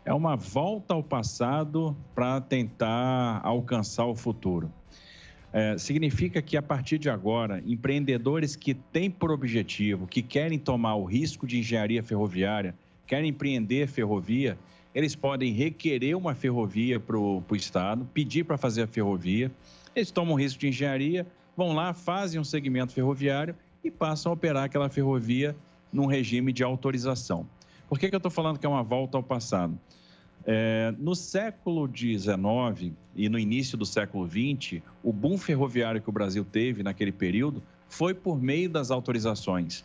[0.06, 4.72] É uma volta ao passado para tentar alcançar o futuro.
[5.52, 10.96] É, significa que a partir de agora, empreendedores que têm por objetivo, que querem tomar
[10.96, 12.74] o risco de engenharia ferroviária,
[13.06, 14.58] querem empreender ferrovia,
[14.94, 19.52] eles podem requerer uma ferrovia para o Estado, pedir para fazer a ferrovia,
[19.96, 21.26] eles tomam risco de engenharia,
[21.56, 25.56] vão lá, fazem um segmento ferroviário e passam a operar aquela ferrovia
[25.92, 27.46] num regime de autorização.
[27.88, 29.78] Por que, que eu estou falando que é uma volta ao passado?
[30.46, 36.12] É, no século XIX e no início do século XX, o boom ferroviário que o
[36.12, 39.84] Brasil teve naquele período foi por meio das autorizações.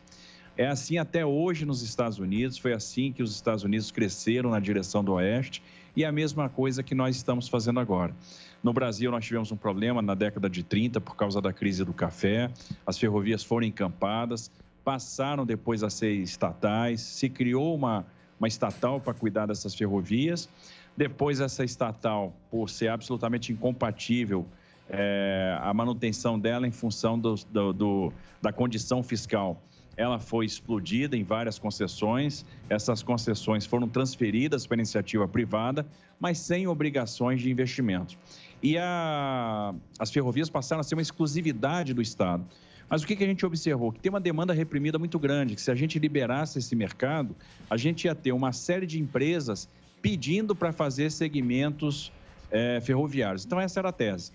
[0.56, 4.60] É assim até hoje nos Estados Unidos, foi assim que os Estados Unidos cresceram na
[4.60, 5.60] direção do Oeste
[5.96, 8.14] e é a mesma coisa que nós estamos fazendo agora.
[8.62, 11.92] No Brasil, nós tivemos um problema na década de 30 por causa da crise do
[11.92, 12.52] café,
[12.86, 14.48] as ferrovias foram encampadas,
[14.84, 18.06] passaram depois a ser estatais, se criou uma,
[18.38, 20.48] uma estatal para cuidar dessas ferrovias.
[20.96, 24.46] Depois, essa estatal, por ser absolutamente incompatível
[24.88, 29.60] é, a manutenção dela em função do, do, do, da condição fiscal,
[29.96, 32.44] ela foi explodida em várias concessões.
[32.68, 35.86] Essas concessões foram transferidas para iniciativa privada,
[36.18, 38.16] mas sem obrigações de investimento.
[38.62, 42.44] E a, as ferrovias passaram a ser uma exclusividade do Estado.
[42.88, 43.92] Mas o que, que a gente observou?
[43.92, 47.34] Que tem uma demanda reprimida muito grande, que se a gente liberasse esse mercado,
[47.68, 49.68] a gente ia ter uma série de empresas
[50.02, 52.12] pedindo para fazer segmentos
[52.50, 53.44] eh, ferroviários.
[53.44, 54.32] Então, essa era a tese.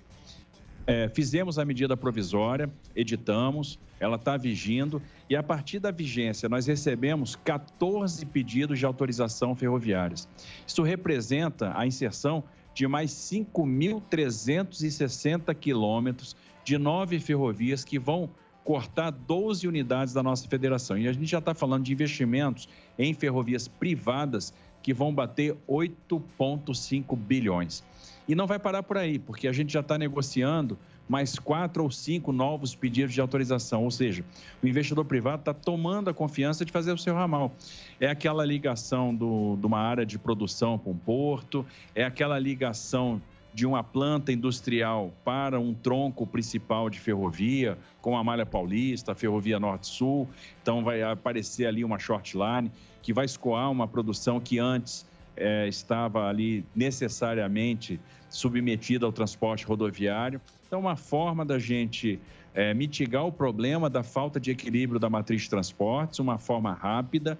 [0.89, 6.65] É, fizemos a medida provisória, editamos, ela está vigindo e a partir da vigência nós
[6.65, 10.27] recebemos 14 pedidos de autorização ferroviárias.
[10.65, 18.27] Isso representa a inserção de mais 5.360 quilômetros de nove ferrovias que vão
[18.63, 20.97] cortar 12 unidades da nossa federação.
[20.97, 22.67] E a gente já está falando de investimentos
[22.97, 27.83] em ferrovias privadas que vão bater 8,5 bilhões.
[28.29, 30.77] E não vai parar por aí, porque a gente já está negociando
[31.07, 33.83] mais quatro ou cinco novos pedidos de autorização.
[33.83, 34.23] Ou seja,
[34.61, 37.51] o investidor privado está tomando a confiança de fazer o seu ramal.
[37.99, 41.65] É aquela ligação do, de uma área de produção para um porto,
[41.95, 43.19] é aquela ligação
[43.51, 49.15] de uma planta industrial para um tronco principal de ferrovia, como a Malha Paulista, a
[49.15, 50.29] Ferrovia Norte-Sul.
[50.61, 52.71] Então, vai aparecer ali uma short line
[53.01, 55.08] que vai escoar uma produção que antes
[55.39, 60.39] eh, estava ali necessariamente submetida ao transporte rodoviário.
[60.67, 62.19] Então, uma forma da gente
[62.53, 67.39] eh, mitigar o problema da falta de equilíbrio da matriz de transportes, uma forma rápida,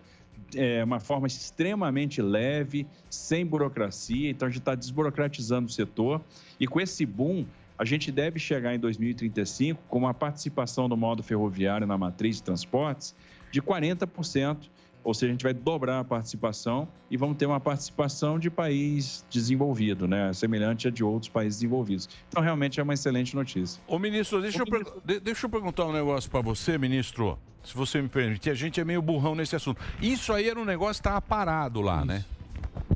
[0.55, 4.29] é uma forma extremamente leve, sem burocracia.
[4.29, 6.21] Então, a gente está desburocratizando o setor.
[6.59, 7.45] E com esse boom,
[7.77, 12.43] a gente deve chegar em 2035 com uma participação do modo ferroviário na matriz de
[12.43, 13.13] transportes
[13.51, 14.57] de 40%.
[15.03, 19.25] Ou seja, a gente vai dobrar a participação e vamos ter uma participação de país
[19.29, 20.31] desenvolvido, né?
[20.33, 22.09] semelhante a de outros países desenvolvidos.
[22.27, 23.81] Então, realmente é uma excelente notícia.
[23.87, 27.39] Ô, ministro, deixa, eu, per- de- deixa eu perguntar um negócio para você, ministro.
[27.63, 29.81] Se você me permitir, a gente é meio burrão nesse assunto.
[30.01, 32.23] Isso aí era um negócio que estava parado lá, né?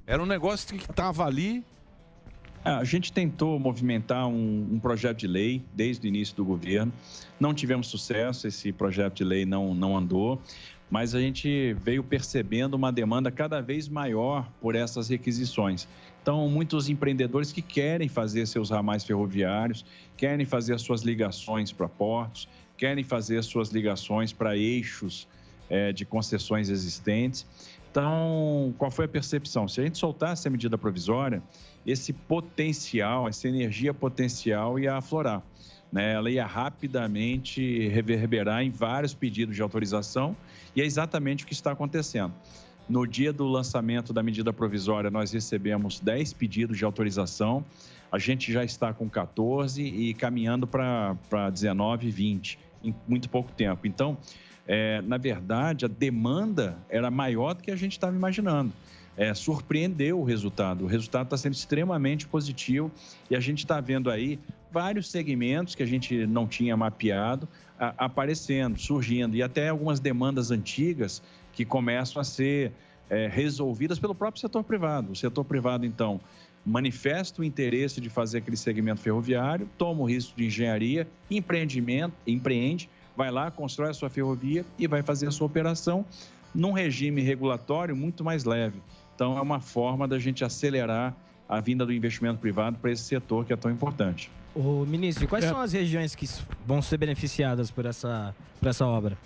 [0.05, 1.63] Era um negócio que estava ali.
[2.65, 6.91] É, A gente tentou movimentar um, um projeto de lei desde o início do governo.
[7.39, 10.41] Não tivemos sucesso, esse projeto de lei não, não andou,
[10.93, 15.87] mas a gente veio percebendo uma demanda cada vez maior por essas requisições.
[16.21, 19.83] Então, muitos empreendedores que querem fazer seus ramais ferroviários,
[20.15, 25.27] querem fazer as suas ligações para portos, querem fazer as suas ligações para eixos
[25.67, 27.43] eh, de concessões existentes.
[27.89, 29.67] Então, qual foi a percepção?
[29.67, 31.41] Se a gente soltasse a medida provisória,
[31.87, 35.41] esse potencial, essa energia potencial ia aflorar.
[35.91, 36.13] Né?
[36.13, 40.37] Ela ia rapidamente reverberar em vários pedidos de autorização
[40.75, 42.33] e é exatamente o que está acontecendo.
[42.87, 47.63] No dia do lançamento da medida provisória, nós recebemos 10 pedidos de autorização,
[48.11, 53.51] a gente já está com 14 e caminhando para 19 e 20 em muito pouco
[53.51, 53.87] tempo.
[53.87, 54.17] Então,
[54.67, 58.71] é, na verdade, a demanda era maior do que a gente estava imaginando.
[59.15, 60.83] É, surpreendeu o resultado.
[60.83, 62.91] O resultado está sendo extremamente positivo
[63.29, 64.39] e a gente está vendo aí
[64.73, 67.47] vários segmentos que a gente não tinha mapeado
[67.79, 71.21] a- aparecendo, surgindo e até algumas demandas antigas
[71.53, 72.71] que começam a ser
[73.09, 75.11] é, resolvidas pelo próprio setor privado.
[75.11, 76.19] O setor privado, então,
[76.65, 82.89] manifesta o interesse de fazer aquele segmento ferroviário, toma o risco de engenharia, empreendimento, empreende,
[83.15, 86.03] vai lá, constrói a sua ferrovia e vai fazer a sua operação
[86.55, 88.81] num regime regulatório muito mais leve.
[89.13, 91.15] Então, é uma forma da gente acelerar
[91.47, 94.31] a vinda do investimento privado para esse setor que é tão importante.
[94.55, 95.49] Ô, ministro, quais É.
[95.49, 96.27] são as regiões que
[96.65, 99.17] vão ser beneficiadas por essa, por essa obra?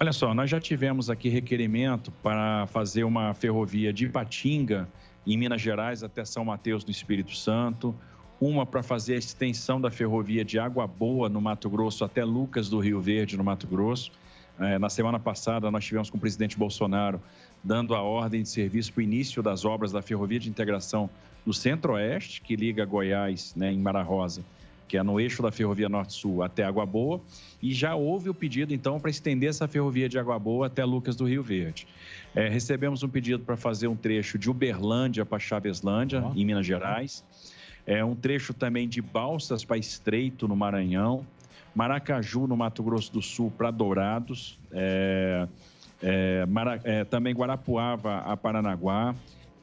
[0.00, 4.88] Olha só, nós já tivemos aqui requerimento para fazer uma ferrovia de Ipatinga,
[5.26, 7.94] em Minas Gerais, até São Mateus, no Espírito Santo.
[8.40, 12.68] Uma para fazer a extensão da ferrovia de Água Boa, no Mato Grosso, até Lucas
[12.68, 14.12] do Rio Verde, no Mato Grosso.
[14.58, 17.20] Eh, na semana passada, nós tivemos com o presidente Bolsonaro
[17.64, 21.08] dando a ordem de serviço para o início das obras da ferrovia de integração
[21.46, 24.42] no Centro-Oeste, que liga Goiás, né, em Mara Rosa,
[24.88, 27.20] que é no eixo da Ferrovia Norte-Sul até Água Boa,
[27.62, 31.16] e já houve o pedido, então, para estender essa ferrovia de Água Boa até Lucas
[31.16, 31.86] do Rio Verde.
[32.34, 37.24] Eh, recebemos um pedido para fazer um trecho de Uberlândia para Chaveslândia, em Minas Gerais.
[37.86, 41.24] É um trecho também de Balsas para Estreito, no Maranhão.
[41.74, 44.58] Maracaju, no Mato Grosso do Sul, para Dourados.
[44.72, 45.46] É,
[46.02, 49.14] é, Mara- é, também Guarapuava a Paranaguá.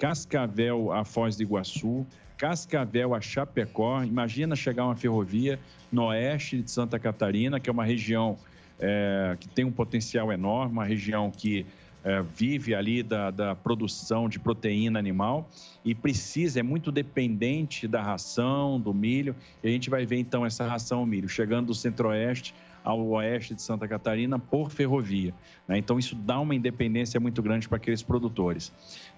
[0.04, 2.06] Cascavel a Foz do Iguaçu.
[2.38, 4.04] Cascavel a Chapecó.
[4.04, 5.58] Imagina chegar uma ferrovia
[5.90, 8.38] no oeste de Santa Catarina, que é uma região
[8.78, 11.66] é, que tem um potencial enorme, uma região que
[12.04, 15.50] é, vive ali da, da produção de proteína animal
[15.86, 19.34] e precisa, é muito dependente da ração, do milho.
[19.64, 23.62] E a gente vai ver então essa ração milho chegando do centro-oeste ao oeste de
[23.62, 25.34] Santa Catarina por ferrovia.
[25.66, 25.78] né?
[25.78, 28.74] Então isso dá uma independência muito grande para aqueles produtores.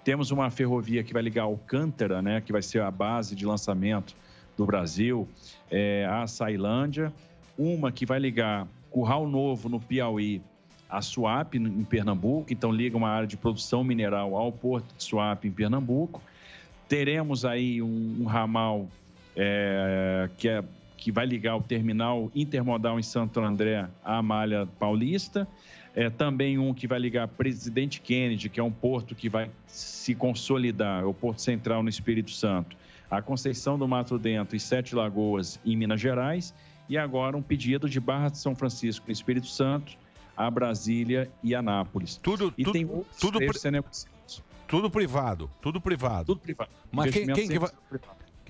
[0.06, 4.14] Temos uma ferrovia que vai ligar Alcântara, né, que vai ser a base de lançamento
[4.56, 5.28] do Brasil,
[5.68, 7.12] é, a Sailândia.
[7.58, 10.40] Uma que vai ligar Curral Novo, no Piauí,
[10.88, 12.52] a Suape, em Pernambuco.
[12.52, 16.22] Então, liga uma área de produção mineral ao porto de Suape, em Pernambuco.
[16.88, 18.86] Teremos aí um, um ramal
[19.34, 20.62] é, que é
[20.96, 25.48] que vai ligar o terminal intermodal em Santo André à Malha Paulista.
[25.96, 30.14] É, também um que vai ligar Presidente Kennedy, que é um porto que vai se
[30.14, 32.76] consolidar, é o Porto Central no Espírito Santo,
[33.10, 36.52] a Conceição do Mato Dentro e Sete Lagoas em Minas Gerais,
[36.86, 39.96] e agora um pedido de Barra de São Francisco no Espírito Santo,
[40.36, 42.16] a Brasília e Anápolis.
[42.22, 43.58] Tudo, e tudo, tem outros tudo, pri-
[44.68, 46.26] tudo privado, tudo privado.
[46.26, 46.70] Tudo privado.
[46.92, 47.70] Mas quem, quem que vai,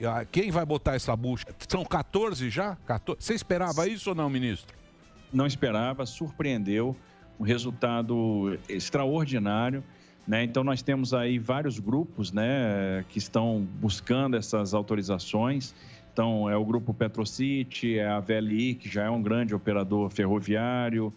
[0.05, 1.47] Ah, quem vai botar essa bucha?
[1.68, 2.76] São 14 já?
[2.86, 3.22] 14?
[3.24, 4.74] Você esperava isso ou não, ministro?
[5.32, 6.97] não esperava, surpreendeu,
[7.39, 9.82] um resultado extraordinário.
[10.26, 10.43] Né?
[10.43, 15.74] Então, nós temos aí vários grupos né, que estão buscando essas autorizações.
[16.12, 21.12] Então, é o grupo Petrocity, é a VLI, que já é um grande operador ferroviário,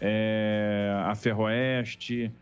[0.00, 2.32] é a Ferroeste,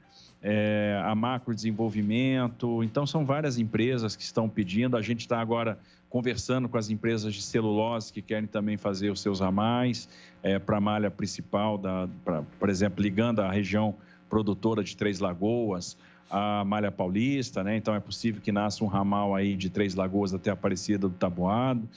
[0.43, 2.83] é a Macro Desenvolvimento.
[2.85, 4.97] Então, são várias empresas que estão pedindo.
[4.97, 5.79] A gente está agora
[6.09, 10.09] conversando com as empresas de celulose que querem também fazer os seus ramais
[10.43, 13.95] é, para a malha principal, da, pra, por exemplo, ligando a região
[14.29, 15.97] produtora de Três Lagoas,
[16.31, 17.77] a Malha Paulista, né?
[17.77, 21.89] Então é possível que nasça um ramal aí de Três Lagoas até Aparecida do Taboado.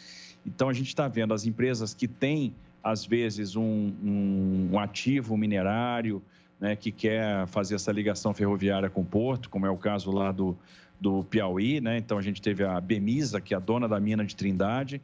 [0.45, 2.53] Então a gente está vendo as empresas que têm,
[2.83, 6.21] às vezes, um, um, um ativo minerário,
[6.59, 10.31] né, que quer fazer essa ligação ferroviária com o porto, como é o caso lá
[10.31, 10.57] do,
[10.99, 11.97] do Piauí, né?
[11.97, 15.01] Então a gente teve a Bemisa, que é a dona da mina de Trindade,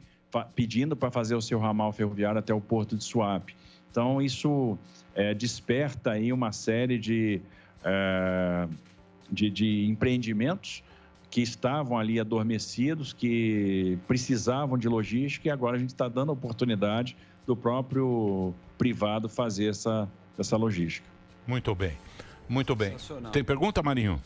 [0.54, 3.56] pedindo para fazer o seu ramal ferroviário até o porto de Suape.
[3.90, 4.76] Então isso
[5.14, 7.40] é, desperta aí uma série de,
[7.82, 8.68] é,
[9.30, 10.82] de, de empreendimentos
[11.30, 16.32] que estavam ali adormecidos, que precisavam de logística e agora a gente está dando a
[16.32, 17.16] oportunidade
[17.46, 21.08] do próprio privado fazer essa, essa logística.
[21.46, 21.92] Muito bem,
[22.48, 22.96] muito bem.
[23.32, 24.20] Tem pergunta, Marinho?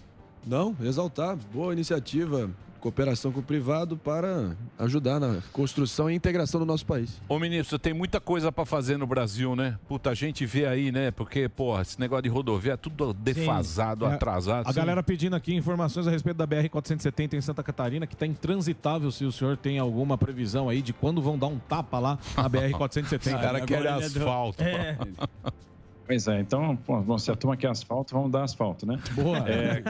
[0.47, 1.37] Não, exaltar.
[1.53, 7.21] Boa iniciativa, cooperação com o privado para ajudar na construção e integração do nosso país.
[7.29, 9.79] Ô, ministro, tem muita coisa pra fazer no Brasil, né?
[9.87, 11.11] Puta, a gente vê aí, né?
[11.11, 14.67] Porque, porra, esse negócio de rodovia é tudo defasado, É, atrasado.
[14.67, 14.79] A Sim.
[14.79, 19.11] galera pedindo aqui informações a respeito da BR-470 em Santa Catarina, que está intransitável.
[19.11, 22.49] Se o senhor tem alguma previsão aí de quando vão dar um tapa lá na
[22.51, 23.37] BR-470.
[23.37, 24.63] O cara quer asfalto.
[24.63, 24.97] É.
[26.11, 28.99] Pois é, então, bom, se a turma quer asfalto, vamos dar asfalto, né?
[29.15, 29.49] Boa.
[29.49, 29.81] É,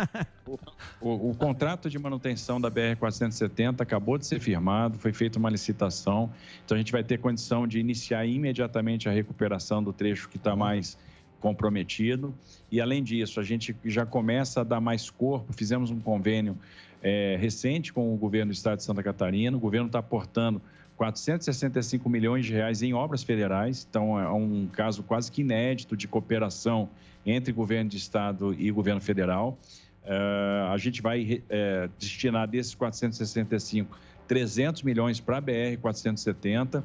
[1.01, 6.31] o, o contrato de manutenção da BR-470 acabou de ser firmado, foi feita uma licitação,
[6.63, 10.55] então a gente vai ter condição de iniciar imediatamente a recuperação do trecho que está
[10.55, 10.99] mais
[11.41, 12.35] comprometido.
[12.71, 16.55] E, além disso, a gente já começa a dar mais corpo, fizemos um convênio
[17.03, 20.61] é, recente com o governo do estado de Santa Catarina, o governo está aportando
[21.01, 26.07] 465 milhões de reais em obras federais, então é um caso quase que inédito de
[26.07, 26.91] cooperação
[27.25, 29.59] entre governo de estado e governo federal.
[30.05, 33.99] Eh, a gente vai eh, destinar desses 465
[34.29, 36.85] 300 milhões para a BR 470.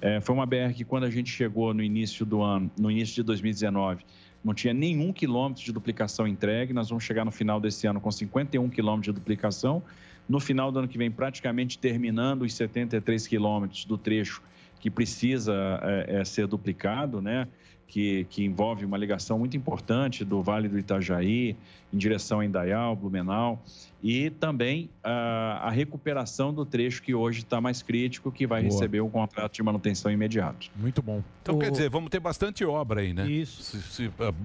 [0.00, 3.16] Eh, foi uma BR que quando a gente chegou no início do ano, no início
[3.16, 4.04] de 2019,
[4.44, 6.72] não tinha nenhum quilômetro de duplicação entregue.
[6.72, 9.82] Nós vamos chegar no final desse ano com 51 quilômetros de duplicação.
[10.28, 14.42] No final do ano que vem, praticamente terminando os 73 quilômetros do trecho
[14.80, 17.46] que precisa é, é, ser duplicado, né?
[17.88, 21.56] Que, que envolve uma ligação muito importante do Vale do Itajaí
[21.92, 23.62] em direção a Indaial, Blumenau
[24.02, 28.72] e também a, a recuperação do trecho que hoje está mais crítico, que vai Boa.
[28.72, 30.68] receber um contrato de manutenção imediato.
[30.74, 31.22] Muito bom.
[31.42, 33.30] Então, quer dizer, vamos ter bastante obra aí, né?
[33.30, 33.78] Isso.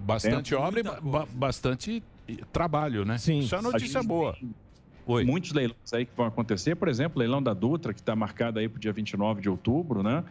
[0.05, 2.03] bastante É, obra e ba- ba- bastante
[2.53, 3.17] trabalho, né?
[3.17, 3.39] Sim.
[3.39, 4.33] Isso é notícia boa.
[4.33, 4.53] tem
[5.07, 8.59] Muitos leilões aí que vão acontecer, por exemplo, o leilão da Dutra, que está marcado
[8.59, 10.23] aí para o dia 29 de outubro, né?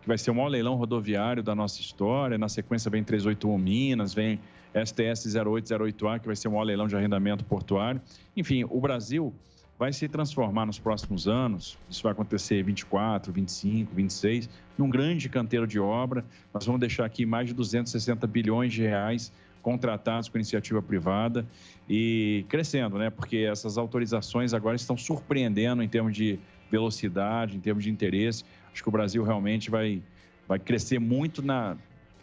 [0.00, 2.36] Que vai ser o maior leilão rodoviário da nossa história.
[2.36, 4.40] Na sequência vem 381 Minas, vem
[4.74, 8.00] STS 0808A, que vai ser o maior leilão de arrendamento portuário.
[8.36, 9.32] Enfim, o Brasil
[9.78, 14.48] vai se transformar nos próximos anos, isso vai acontecer em 24, 25, 26,
[14.78, 16.24] num grande canteiro de obra.
[16.54, 21.46] Nós vamos deixar aqui mais de 260 bilhões de reais contratados com iniciativa privada
[21.88, 23.08] e crescendo, né?
[23.10, 26.38] Porque essas autorizações agora estão surpreendendo em termos de
[26.70, 28.44] velocidade, em termos de interesse.
[28.72, 30.02] Acho que o Brasil realmente vai,
[30.48, 31.76] vai crescer muito na,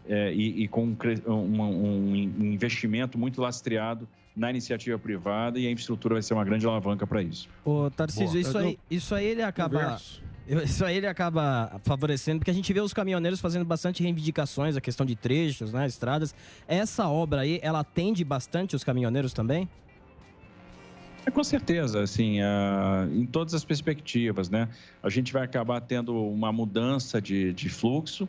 [0.08, 0.98] é, e, e com um,
[1.32, 6.66] um- um investimento muito lastreado na iniciativa privada e a infraestrutura vai ser uma grande
[6.66, 7.48] alavanca para isso.
[7.64, 8.40] Ô, Tarcísio, Boa.
[8.42, 9.80] isso aí, isso aí ele acaba.
[9.80, 10.29] Converso.
[10.50, 14.82] Isso aí ele acaba favorecendo, porque a gente vê os caminhoneiros fazendo bastante reivindicações, a
[14.82, 16.34] questão de trechos, né, estradas.
[16.68, 19.70] Essa obra aí, ela atende bastante os caminhoneiros também?
[21.24, 22.40] É, com certeza, assim,
[23.14, 24.68] em todas as perspectivas, né?
[25.04, 28.28] A gente vai acabar tendo uma mudança de, de fluxo,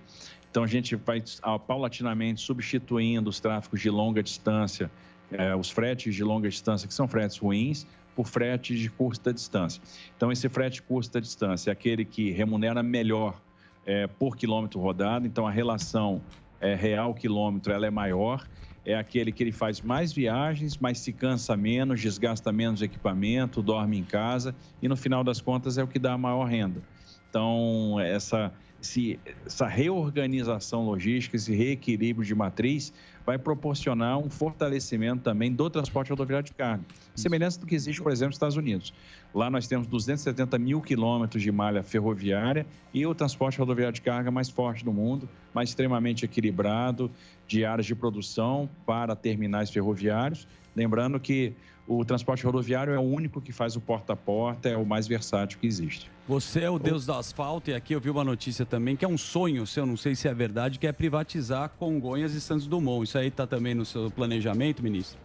[0.51, 4.91] então a gente vai ah, paulatinamente substituindo os tráficos de longa distância,
[5.33, 9.83] eh, os fretes de longa distância, que são fretes ruins, por fretes de curta distância.
[10.17, 13.41] Então, esse frete de curta distância é aquele que remunera melhor
[13.87, 16.23] é, por quilômetro rodado, então a relação
[16.61, 18.47] é, real quilômetro ela é maior.
[18.85, 23.99] É aquele que ele faz mais viagens, mas se cansa menos, desgasta menos equipamento, dorme
[23.99, 26.83] em casa e no final das contas é o que dá a maior renda.
[27.29, 32.93] Então, essa, se, essa reorganização logística, esse reequilíbrio de matriz,
[33.31, 36.85] vai proporcionar um fortalecimento também do transporte rodoviário de carga.
[37.15, 38.93] Semelhança do que existe, por exemplo, nos Estados Unidos.
[39.33, 44.33] Lá nós temos 270 mil quilômetros de malha ferroviária e o transporte rodoviário de carga
[44.33, 47.09] mais forte do mundo, mais extremamente equilibrado,
[47.47, 50.49] de áreas de produção para terminais ferroviários.
[50.75, 51.53] Lembrando que
[51.87, 55.07] o transporte rodoviário é o único que faz o porta a porta, é o mais
[55.09, 56.11] versátil que existe.
[56.29, 59.09] Você é o deus do asfalto e aqui eu vi uma notícia também que é
[59.09, 63.05] um sonho seu, não sei se é verdade, que é privatizar Congonhas e Santos Dumont.
[63.05, 65.19] Isso aí está também no seu planejamento, ministro?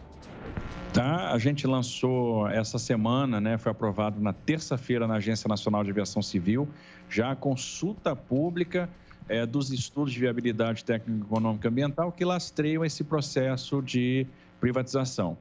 [0.93, 5.91] Tá, a gente lançou essa semana, né, foi aprovado na terça-feira na Agência Nacional de
[5.91, 6.69] Aviação Civil,
[7.09, 8.89] já a consulta pública
[9.27, 14.25] é, dos estudos de viabilidade técnica, econômica e ambiental que lastreiam esse processo de
[14.59, 15.37] privatização.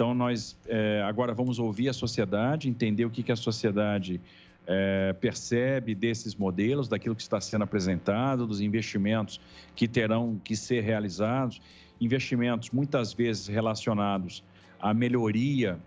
[0.00, 4.18] Então, nós é, agora vamos ouvir a sociedade, entender o que, que a sociedade
[4.66, 9.38] é, percebe desses modelos, daquilo que está sendo apresentado, dos investimentos
[9.76, 11.60] que terão que ser realizados,
[12.00, 14.42] investimentos muitas vezes relacionados
[14.80, 15.78] à melhoria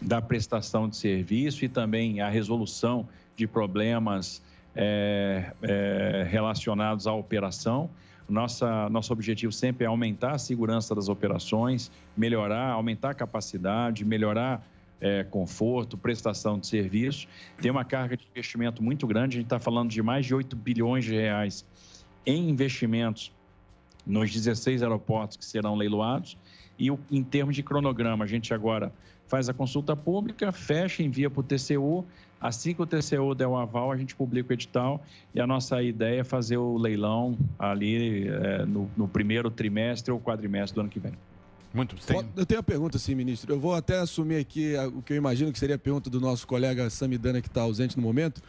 [0.00, 4.42] da prestação de serviço e também à resolução de problemas
[4.74, 7.90] é, é, relacionados à operação.
[8.28, 14.66] Nossa, nosso objetivo sempre é aumentar a segurança das operações, melhorar, aumentar a capacidade, melhorar
[15.00, 17.28] é, conforto, prestação de serviço.
[17.60, 20.56] Tem uma carga de investimento muito grande, a gente está falando de mais de 8
[20.56, 21.66] bilhões de reais
[22.24, 23.30] em investimentos
[24.06, 26.36] nos 16 aeroportos que serão leiloados.
[26.78, 28.92] E em termos de cronograma, a gente agora
[29.26, 32.04] faz a consulta pública, fecha, envia para o TCU.
[32.40, 35.02] Assim que o TCU der o aval, a gente publica o edital
[35.34, 40.20] e a nossa ideia é fazer o leilão ali é, no, no primeiro trimestre ou
[40.20, 41.12] quadrimestre do ano que vem.
[41.72, 42.24] Muito bem.
[42.36, 43.52] Eu tenho uma pergunta, sim, ministro.
[43.52, 46.46] Eu vou até assumir aqui o que eu imagino que seria a pergunta do nosso
[46.46, 48.40] colega Samidana, que está ausente no momento,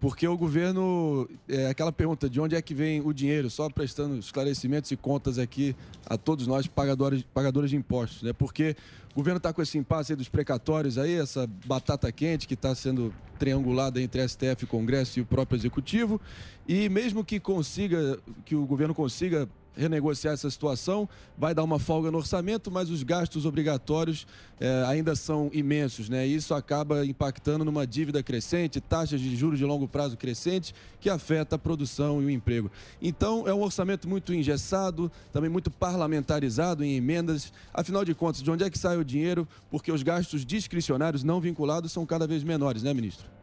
[0.00, 4.16] porque o governo, é aquela pergunta de onde é que vem o dinheiro, só prestando
[4.16, 5.74] esclarecimentos e contas aqui
[6.06, 8.32] a todos nós, pagadores, pagadores de impostos, né?
[8.32, 8.76] Porque
[9.12, 13.12] o governo está com esse impasse dos precatórios aí, essa batata quente que está sendo
[13.38, 16.20] triangulada entre STF, Congresso e o próprio Executivo,
[16.66, 22.10] e mesmo que consiga, que o governo consiga renegociar essa situação, vai dar uma folga
[22.10, 24.26] no orçamento, mas os gastos obrigatórios
[24.60, 26.26] eh, ainda são imensos, né?
[26.26, 31.54] Isso acaba impactando numa dívida crescente, taxas de juros de longo prazo crescentes, que afeta
[31.54, 32.70] a produção e o emprego.
[33.00, 37.52] Então, é um orçamento muito engessado, também muito parlamentarizado em emendas.
[37.72, 39.46] Afinal de contas, de onde é que sai o dinheiro?
[39.70, 43.37] Porque os gastos discricionários não vinculados são cada vez menores, né, ministro?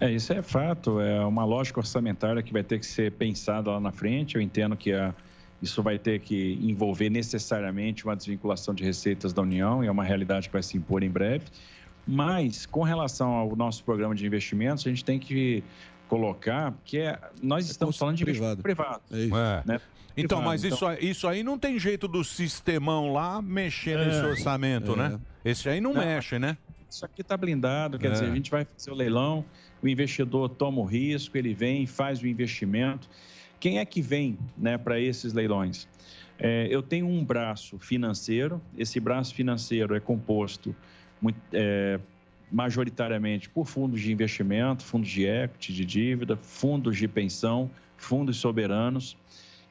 [0.00, 3.80] É, isso é fato, é uma lógica orçamentária que vai ter que ser pensada lá
[3.80, 4.36] na frente.
[4.36, 5.12] Eu entendo que a,
[5.60, 10.04] isso vai ter que envolver necessariamente uma desvinculação de receitas da União, e é uma
[10.04, 11.46] realidade que vai se impor em breve.
[12.06, 15.62] Mas, com relação ao nosso programa de investimentos, a gente tem que
[16.08, 18.62] colocar que é, nós estamos falando de privado.
[18.62, 19.02] privado.
[19.10, 19.62] É.
[19.66, 19.80] Né?
[20.16, 24.24] Então, mas isso, aí- isso aí não tem jeito do sistemão lá mexer nesse É.
[24.24, 24.96] orçamento, É.
[24.96, 25.20] né?
[25.44, 26.00] Esse aí não, Não.
[26.04, 26.56] mexe, né?
[26.90, 28.10] Isso aqui está blindado, quer É.
[28.12, 29.44] dizer, a gente vai fazer o leilão,
[29.82, 33.08] o investidor toma o risco, ele vem, faz o investimento.
[33.60, 35.88] Quem é que vem né, para esses leilões?
[36.38, 40.74] É, eu tenho um braço financeiro, esse braço financeiro é composto
[41.20, 41.98] muito- é,
[42.50, 49.16] majoritariamente por fundos de investimento, fundos de equity, de dívida, fundos de pensão, fundos soberanos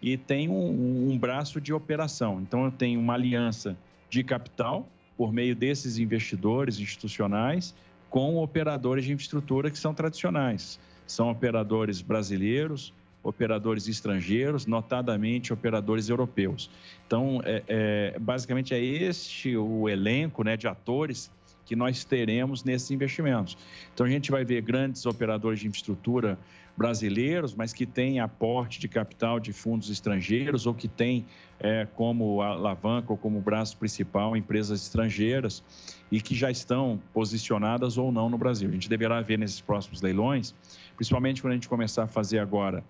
[0.01, 2.39] e tem um, um braço de operação.
[2.41, 3.75] Então, eu tenho uma aliança
[4.09, 4.87] de capital
[5.17, 7.73] por meio desses investidores institucionais
[8.09, 10.79] com operadores de infraestrutura que são tradicionais.
[11.05, 12.93] São operadores brasileiros,
[13.23, 16.69] operadores estrangeiros, notadamente operadores europeus.
[17.05, 21.31] Então, é, é, basicamente é este o elenco né, de atores
[21.65, 23.57] que nós teremos nesses investimentos.
[23.93, 26.39] Então, a gente vai ver grandes operadores de infraestrutura
[26.77, 31.25] brasileiros, mas que têm aporte de capital de fundos estrangeiros ou que têm
[31.59, 35.63] é, como alavanca ou como braço principal empresas estrangeiras
[36.11, 38.69] e que já estão posicionadas ou não no Brasil.
[38.69, 40.53] A gente deverá ver nesses próximos leilões,
[40.95, 42.83] principalmente quando a gente começar a fazer agora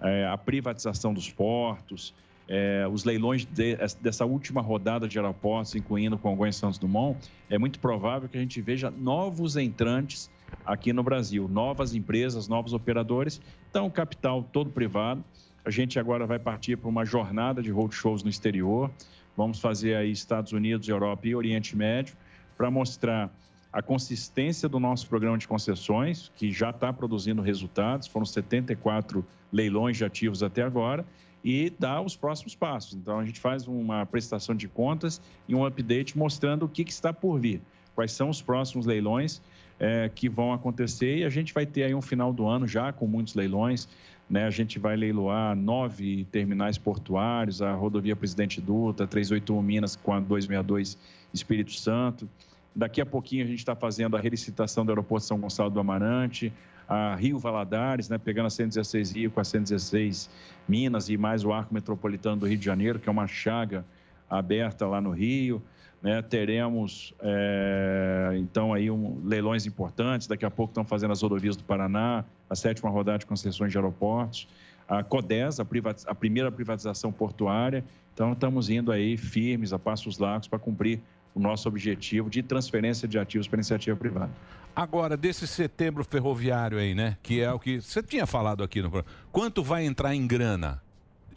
[0.00, 2.14] é, a privatização dos portos,
[2.48, 7.18] é, os leilões de- dessa última rodada de aeroportos, incluindo Congonhas Santos Dumont,
[7.48, 10.30] é muito provável que a gente veja novos entrantes
[10.64, 13.40] aqui no Brasil, novas empresas, novos operadores.
[13.70, 15.24] Então, capital todo privado.
[15.64, 18.90] A gente agora vai partir para uma jornada de roadshows no exterior.
[19.36, 22.16] Vamos fazer aí Estados Unidos, Europa e Oriente Médio
[22.62, 23.28] para mostrar
[23.72, 29.96] a consistência do nosso programa de concessões, que já está produzindo resultados, foram 74 leilões
[29.96, 31.04] de ativos até agora,
[31.42, 32.94] e dar os próximos passos.
[32.94, 36.92] Então, a gente faz uma prestação de contas e um update mostrando o que, que
[36.92, 37.60] está por vir,
[37.96, 39.42] quais são os próximos leilões
[39.80, 42.92] eh, que vão acontecer, e a gente vai ter aí um final do ano já
[42.92, 43.88] com muitos leilões.
[44.30, 44.46] Né?
[44.46, 50.20] A gente vai leiloar nove terminais portuários, a rodovia Presidente Dutra, 381 Minas com a
[50.20, 50.96] 262
[51.34, 52.28] Espírito Santo.
[52.74, 56.52] Daqui a pouquinho a gente está fazendo a relicitação do aeroporto São Gonçalo do Amarante,
[56.88, 60.30] a Rio Valadares, né, pegando a 116 Rio com a 116
[60.68, 63.84] Minas e mais o arco metropolitano do Rio de Janeiro, que é uma chaga
[64.28, 65.62] aberta lá no Rio.
[66.02, 70.26] Né, teremos, é, então, aí um, leilões importantes.
[70.26, 73.78] Daqui a pouco estão fazendo as rodovias do Paraná, a sétima rodada de concessões de
[73.78, 74.48] aeroportos,
[74.88, 75.66] a CODES, a,
[76.08, 77.84] a primeira privatização portuária.
[78.12, 81.00] Então, estamos indo aí firmes, a passos largos, para cumprir
[81.34, 84.30] o nosso objetivo de transferência de ativos para a iniciativa privada.
[84.74, 87.16] Agora, desse setembro ferroviário aí, né?
[87.22, 89.16] Que é o que você tinha falado aqui no programa.
[89.30, 90.82] Quanto vai entrar em grana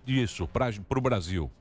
[0.05, 1.51] disso para o Brasil?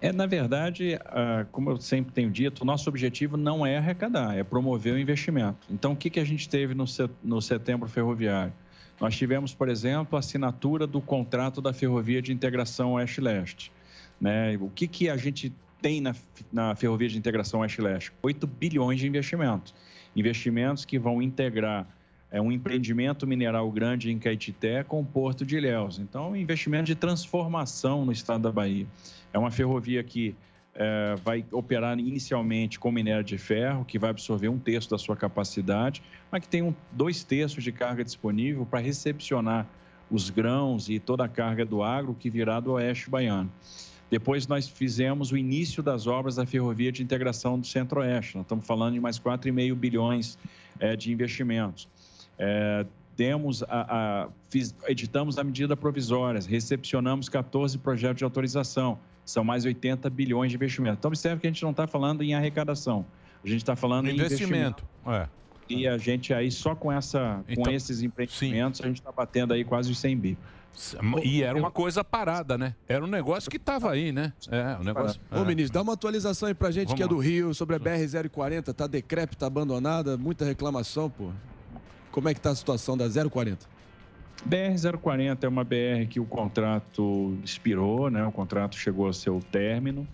[0.00, 4.36] É, na verdade, ah, como eu sempre tenho dito, o nosso objetivo não é arrecadar,
[4.36, 5.66] é promover o investimento.
[5.70, 8.52] Então, o que, que a gente teve no setembro ferroviário?
[9.00, 13.70] Nós tivemos, por exemplo, a assinatura do contrato da Ferrovia de Integração Oeste-Leste.
[14.18, 14.56] Né?
[14.58, 15.52] O que, que a gente
[15.86, 16.16] tem na,
[16.52, 18.10] na Ferrovia de Integração Oeste-Leste?
[18.20, 19.72] 8 bilhões de investimentos.
[20.16, 21.86] Investimentos que vão integrar
[22.28, 26.00] é, um empreendimento mineral grande em Caetité com o Porto de Ilhéus.
[26.00, 28.84] Então, um investimento de transformação no estado da Bahia.
[29.32, 30.34] É uma ferrovia que
[30.74, 35.14] é, vai operar inicialmente com minério de ferro, que vai absorver um terço da sua
[35.14, 39.68] capacidade, mas que tem um, dois terços de carga disponível para recepcionar
[40.10, 43.52] os grãos e toda a carga do agro que virá do oeste baiano.
[44.10, 48.36] Depois nós fizemos o início das obras da ferrovia de integração do Centro-Oeste.
[48.36, 50.38] Nós estamos falando de mais 4,5 bilhões
[50.78, 51.88] eh, de investimentos.
[53.16, 53.66] Temos a,
[54.24, 60.50] a- fiz- editamos a medida provisória, recepcionamos 14 projetos de autorização, são mais 80 bilhões
[60.50, 60.98] de investimento.
[60.98, 63.06] Então, observe que a gente não está falando em arrecadação,
[63.42, 64.84] a gente está falando em investimento.
[65.06, 65.26] É.
[65.68, 69.52] E a gente aí, só com, essa, com Então, esses empreendimentos, a gente está batendo
[69.54, 70.38] aí quase os 100 bi.
[71.24, 72.74] E era uma coisa parada, né?
[72.86, 74.32] Era um negócio que estava aí, né?
[74.50, 75.20] É, um negócio.
[75.30, 75.44] Ô, é.
[75.44, 77.24] ministro, dá uma atualização aí pra gente Vamos que é do lá.
[77.24, 78.74] Rio, sobre a BR-040.
[78.74, 81.30] Tá decrépita, abandonada, muita reclamação, pô.
[82.10, 83.66] Como é que tá a situação da 040?
[84.48, 88.24] BR-040 é uma BR que o contrato expirou, né?
[88.26, 90.06] o contrato chegou ao seu término.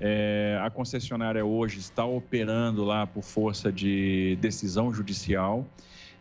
[0.00, 5.66] É, a concessionária hoje está operando lá por força de decisão judicial.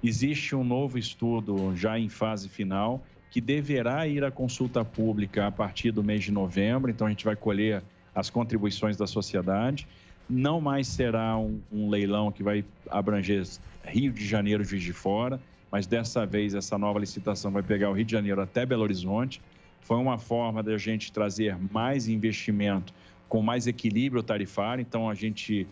[0.04, 5.51] Existe um novo estudo já em fase final que deverá ir à consulta pública a
[5.51, 9.88] partir do mês de novembro, então a gente vai colher as contribuições da sociedade.
[10.30, 13.45] Não mais será um, um leilão que vai abranger
[13.84, 15.39] Rio de Janeiro, Juiz de Fora,
[15.71, 19.41] mas dessa vez essa nova licitação vai pegar o Rio de Janeiro até Belo Horizonte.
[19.82, 22.93] Foi uma forma da gente trazer mais investimento
[23.28, 25.67] com mais equilíbrio tarifário, então a gente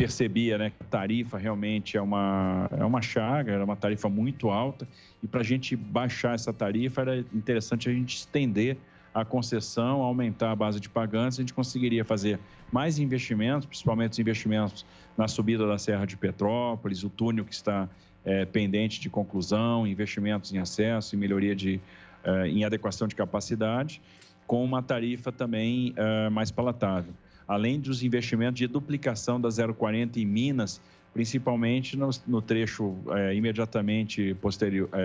[0.00, 4.88] percebia né, que tarifa realmente é uma, é uma chaga, era uma tarifa muito alta,
[5.22, 8.78] e para a gente baixar essa tarifa era interessante a gente estender
[9.12, 12.40] a concessão, aumentar a base de pagantes, a gente conseguiria fazer
[12.72, 14.86] mais investimentos, principalmente os investimentos
[15.18, 17.86] na subida da Serra de Petrópolis, o túnel que está
[18.24, 21.78] eh, pendente de conclusão, investimentos em acesso e melhoria de,
[22.24, 24.00] eh, em adequação de capacidade,
[24.46, 27.12] com uma tarifa também eh, mais palatável
[27.50, 30.80] além dos investimentos de duplicação da 040 em Minas,
[31.12, 34.98] principalmente no, no trecho eh, imediatamente posterior, eh,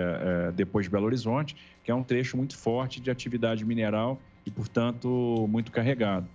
[0.48, 4.50] eh, depois de Belo Horizonte, que é um trecho muito forte de atividade mineral e,
[4.52, 6.28] portanto, muito carregado.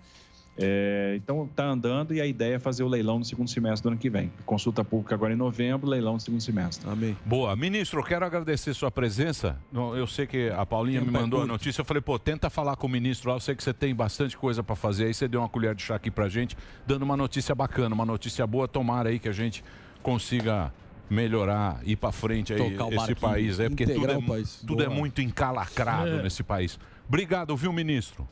[0.58, 3.90] Eh, então, está andando e a ideia é fazer o leilão no segundo semestre do
[3.94, 4.32] ano que vem.
[4.46, 6.88] Consulta pública agora em novembro, leilão no segundo semestre.
[6.90, 7.18] Amém.
[7.26, 7.56] Boa.
[7.56, 9.58] Ministro, eu quero agradecer sua presença.
[9.74, 11.82] Eu sei que a Paulinha Tem me mandou a notícia.
[11.82, 13.36] Eu falei, pô, tenta falar com o ministro lá.
[13.38, 15.06] Eu sei que você tem bastante coisa para fazer.
[15.06, 18.06] Aí você deu uma colher de chá aqui pra gente, dando uma notícia bacana, uma
[18.06, 18.68] notícia boa.
[18.68, 19.64] Tomara aí que a gente
[20.04, 20.74] consiga
[21.10, 24.18] melhorar, ir para frente aí esse país aí, porque tudo, é,
[24.66, 26.24] tudo é muito encalacrado É.
[26.24, 26.80] nesse país.
[27.08, 28.28] Obrigado, viu, ministro?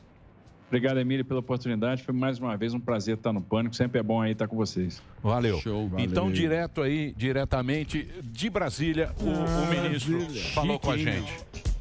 [0.70, 2.04] Obrigado, Emílio, pela oportunidade.
[2.04, 3.74] Foi mais uma vez um prazer estar no Pânico.
[3.74, 5.02] Sempre é bom aí estar com vocês.
[5.20, 5.58] Valeu.
[5.60, 5.90] valeu.
[5.98, 10.44] Então, direto aí, diretamente de Brasília, o, o ministro Brasília.
[10.52, 11.32] falou com a gente.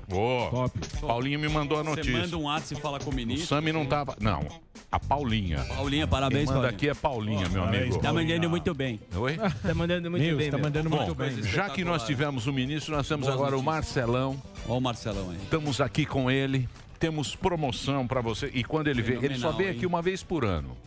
[0.07, 0.71] Boa.
[0.99, 2.19] Paulinha me mandou a Você notícia.
[2.19, 3.45] manda um WhatsApp e fala com o O ministro.
[3.45, 4.15] Sami não tava.
[4.19, 4.43] Não,
[4.91, 5.63] a Paulinha.
[5.65, 6.75] Paulinha, parabéns, Quem manda Paulinha.
[6.75, 7.99] aqui é Paulinha, meu Parabéns, amigo.
[8.01, 8.99] Tá mandando muito bem.
[9.15, 9.37] Oi?
[9.37, 11.31] Tá mandando muito bem.
[11.31, 11.43] meu.
[11.43, 13.61] Bom, Já que nós tivemos o ministro, nós temos Boas agora o.
[13.61, 14.41] Marcelão.
[14.67, 15.37] Olha o Marcelão aí.
[15.43, 16.67] Estamos aqui com ele.
[16.99, 18.51] Temos promoção para você.
[18.53, 19.73] E quando ele vem, ele só vem hein?
[19.73, 20.77] aqui uma vez por ano.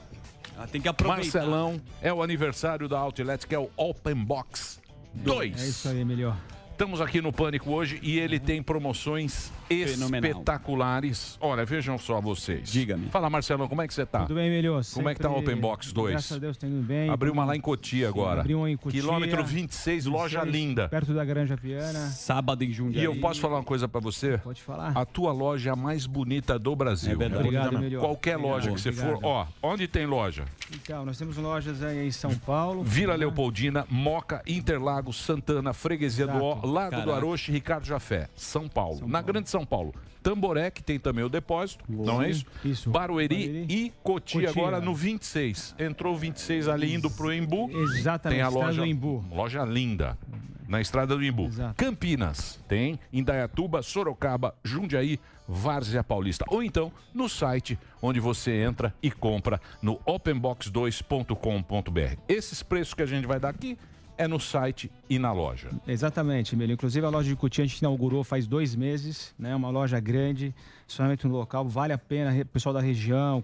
[0.59, 1.39] Ah, tem que aproveitar.
[1.39, 4.81] Marcelão, é o aniversário da Outlet, que é o Open Box
[5.15, 5.63] 2.
[5.63, 6.37] É isso aí, melhor.
[6.71, 10.31] Estamos aqui no Pânico hoje e ele tem promoções Fenomenal.
[10.31, 11.37] espetaculares.
[11.41, 12.71] Olha, vejam só vocês.
[12.71, 13.09] Diga-me.
[13.11, 14.21] Fala, Marcelão, como é que você tá?
[14.23, 14.83] Tudo bem, melhor.
[14.93, 16.11] Como é que tá o Open Box 2?
[16.11, 17.11] Graças a Deus, tá indo bem.
[17.11, 18.41] Abriu uma lá em Cotia agora.
[18.41, 19.01] Abriu uma em Cotia.
[19.01, 20.89] Quilômetro 26, loja 26, linda.
[20.89, 22.09] Perto da Granja Viana.
[22.11, 23.05] Sábado em E Jundiaí.
[23.05, 24.39] eu posso falar uma coisa pra você?
[24.39, 24.93] Pode falar.
[24.97, 27.13] A tua loja é a mais bonita do Brasil.
[27.13, 27.43] É verdade.
[27.43, 28.01] Obrigado, melhor.
[28.01, 29.21] Qualquer Obrigado, loja que você obrigado.
[29.21, 29.25] for.
[29.27, 30.45] Ó, onde tem loja?
[30.75, 32.83] Então, nós temos lojas aí em São Paulo.
[32.83, 36.67] Vila Leopoldina, Moca, Interlagos, Santana, Freguesia do Ó, Exato.
[36.67, 37.17] Lago do Caraca.
[37.17, 39.07] Aroche, Ricardo Jafé, São Paulo.
[39.07, 39.95] Na Grande São Paulo.
[40.23, 42.47] Tamboré, que tem também o depósito, não é isso?
[42.65, 42.89] Isso.
[42.91, 43.67] Barueri, Barueri.
[43.69, 44.63] e Cotia, Cotia.
[44.63, 45.75] agora no 26.
[45.79, 47.69] Entrou o 26 ali indo pro Embu.
[47.71, 49.23] Exatamente, Tem a loja, do Embu.
[49.31, 50.17] loja linda.
[50.69, 51.45] Na estrada do Imbu.
[51.47, 51.75] Exato.
[51.77, 56.47] Campinas tem, Indaiatuba, Sorocaba, Jundiaí, Várzea Paulista.
[56.49, 62.17] Ou então no site onde você entra e compra no openbox2.com.br.
[62.29, 63.77] Esses preços que a gente vai dar aqui
[64.19, 65.71] é no site e na loja.
[65.87, 66.75] Exatamente, Emílio.
[66.75, 69.55] Inclusive a loja de Cotia a gente inaugurou faz dois meses, né?
[69.57, 70.55] Uma loja grande,
[70.87, 73.41] somente no local, vale a pena, pessoal da região,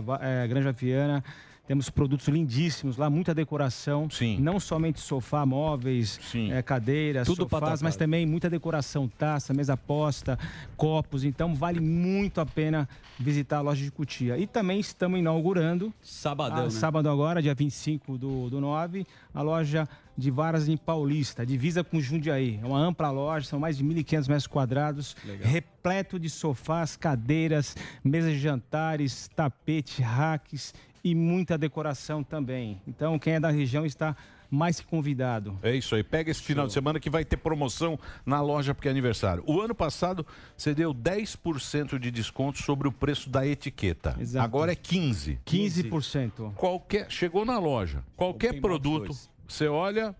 [0.00, 1.22] Va- eh, Granja Viana.
[1.70, 4.10] Temos produtos lindíssimos lá, muita decoração.
[4.10, 4.40] Sim.
[4.40, 10.36] Não somente sofá, móveis, eh, cadeiras, Tudo sofás, mas também muita decoração, taça, mesa posta,
[10.76, 11.22] copos.
[11.22, 14.36] Então vale muito a pena visitar a loja de Cotia.
[14.36, 16.70] E também estamos inaugurando Sabadão, ah, né?
[16.70, 22.00] Sábado agora, dia 25 do, do 9, a loja de varas em Paulista, divisa com
[22.00, 22.58] Jundiaí.
[22.60, 28.32] É uma ampla loja, são mais de 1.500 metros quadrados, repleto de sofás, cadeiras, mesas
[28.32, 32.80] de jantares, tapete, racks e muita decoração também.
[32.86, 34.16] Então, quem é da região está
[34.50, 35.56] mais que convidado.
[35.62, 36.02] É isso aí.
[36.02, 39.44] Pega esse final de semana que vai ter promoção na loja porque é aniversário.
[39.46, 40.26] O ano passado
[40.56, 44.16] você deu 10% de desconto sobre o preço da etiqueta.
[44.18, 44.44] Exato.
[44.44, 45.38] Agora é 15.
[45.46, 46.52] 15%.
[46.54, 50.14] Qualquer chegou na loja, qualquer produto, você olha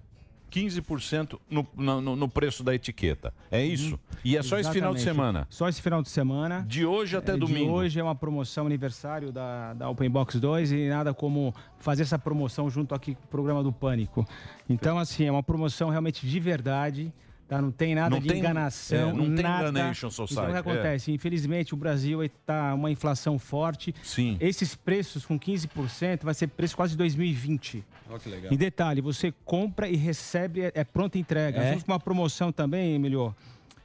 [0.51, 3.33] 15% no, no, no- preço da etiqueta.
[3.51, 3.99] É isso?
[4.25, 5.03] E é só esse final de Exatamente.
[5.05, 5.47] semana.
[5.51, 6.65] Só esse final de semana.
[6.67, 7.73] De hoje até É, de domingo.
[7.73, 12.19] hoje é uma promoção aniversário da, da Open Box 2 e nada como fazer essa
[12.19, 14.27] promoção junto aqui com o programa do Pânico.
[14.69, 17.13] Então, assim, é uma promoção realmente de verdade.
[17.51, 17.61] Tá?
[17.61, 19.11] Não tem nada Não de tem- enganação.
[19.11, 19.71] é, não tem nada.
[19.71, 20.73] enganation society, Então, o que é.
[20.73, 21.11] acontece?
[21.11, 23.93] Infelizmente, o Brasil está uma inflação forte.
[24.05, 24.37] Sim.
[24.39, 27.85] Esses preços com 15% vai ser preço quase de 2020.
[28.09, 28.53] Olha que legal.
[28.53, 31.59] E detalhe, você compra e recebe, é, é pronta entrega.
[31.59, 31.61] É?
[31.61, 33.35] Nós temos uma promoção também, Emilio,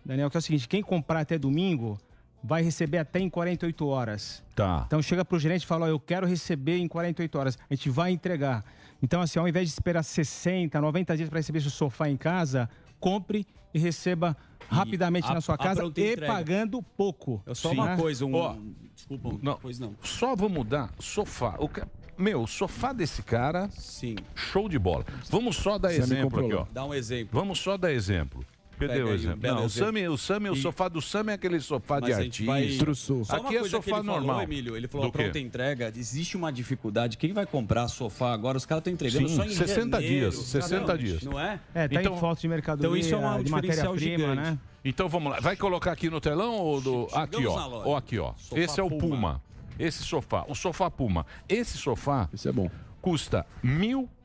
[0.06, 2.00] Daniel, que é o seguinte, quem comprar até domingo
[2.44, 4.44] vai receber até em 48 horas.
[4.56, 4.84] Tá.
[4.86, 7.58] Então chega pro gerente e fala, ó, eu quero receber em 48 horas.
[7.68, 8.64] A gente vai entregar.
[9.02, 12.70] Então assim, ao invés de esperar 60, 90 dias para receber seu sofá em casa,
[13.06, 14.36] compre e receba
[14.68, 16.26] rapidamente a- na sua a casa e entrega.
[16.26, 17.44] pagando pouco.
[17.46, 17.76] É só Sim.
[17.76, 18.34] uma coisa, um.
[18.34, 18.56] Ó,
[18.96, 19.94] Desculpa, Não, pois não.
[20.02, 21.56] Só vou mudar sofá.
[21.60, 21.88] O ca-
[22.18, 24.16] Meu, o sofá desse cara, Sim.
[24.34, 25.06] show de bola.
[25.30, 26.66] Vamos só dar Você exemplo aqui, ó.
[26.74, 27.38] Dá um exemplo.
[27.40, 28.44] Vamos só dar exemplo.
[28.80, 29.40] Cadê o exemplo?
[29.50, 29.70] Não, o.
[29.70, 32.96] Sami, o, Sami, o E- sofá do Sami é aquele sofá de Mas vai- artista.
[32.96, 34.42] Só uma Aqui é sofá ele falou, normal.
[34.42, 35.40] Emílio, ele falou Do a pronta quê?
[35.40, 35.92] entrega.
[35.96, 37.18] Existe uma dificuldade.
[37.18, 38.58] Quem vai comprar sofá agora?
[38.58, 40.32] Os caras estão entregando Sim, só em 60 janeiro.
[40.32, 41.22] dias, 60 Não, dias.
[41.24, 41.60] Não é?
[41.74, 44.36] É, tá Então- em falta de mercadoria, Então isso é um de matéria-prima, gigante.
[44.36, 44.60] né?
[44.84, 45.40] Então vamos lá.
[45.40, 47.08] Vai colocar aqui no telão ou do.
[47.14, 47.82] Aqui, ó.
[47.86, 48.34] Ó, aqui, ó.
[48.38, 49.00] Sofá Esse é o Puma.
[49.00, 49.42] Puma.
[49.80, 50.46] Esse sofá.
[50.48, 51.26] O sofá Puma.
[51.50, 52.30] Esse sofá.
[52.34, 52.70] Esse é bom.
[53.02, 53.46] Custa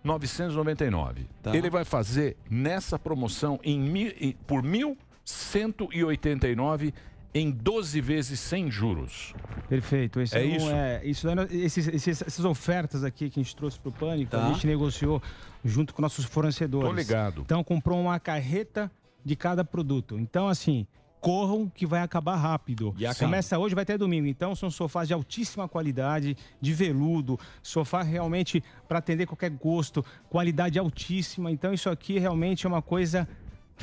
[0.04, 1.26] 1.999.
[1.42, 1.56] Tá.
[1.56, 6.92] Ele vai fazer nessa promoção em, mi- em- por 1.189
[7.32, 9.34] em 12 vezes sem juros.
[9.68, 10.20] Perfeito.
[10.20, 10.70] Esse É um- isso?
[10.70, 14.48] É, isso esses- esses- essas ofertas aqui que a gente trouxe para o Pânico, Tá.
[14.48, 15.22] a gente negociou
[15.64, 16.88] junto com nossos fornecedores.
[16.88, 17.42] Tô ligado.
[17.42, 18.90] Então, comprou uma carreta
[19.24, 20.18] de cada produto.
[20.18, 20.86] Então, assim,
[21.20, 22.94] corram que vai acabar rápido.
[22.98, 23.26] E acaba.
[23.26, 24.26] Começa hoje, vai até domingo.
[24.26, 30.78] Então, são sofás de altíssima qualidade, de veludo, sofá realmente para atender qualquer gosto, qualidade
[30.78, 31.50] altíssima.
[31.50, 33.28] Então, isso aqui realmente é uma coisa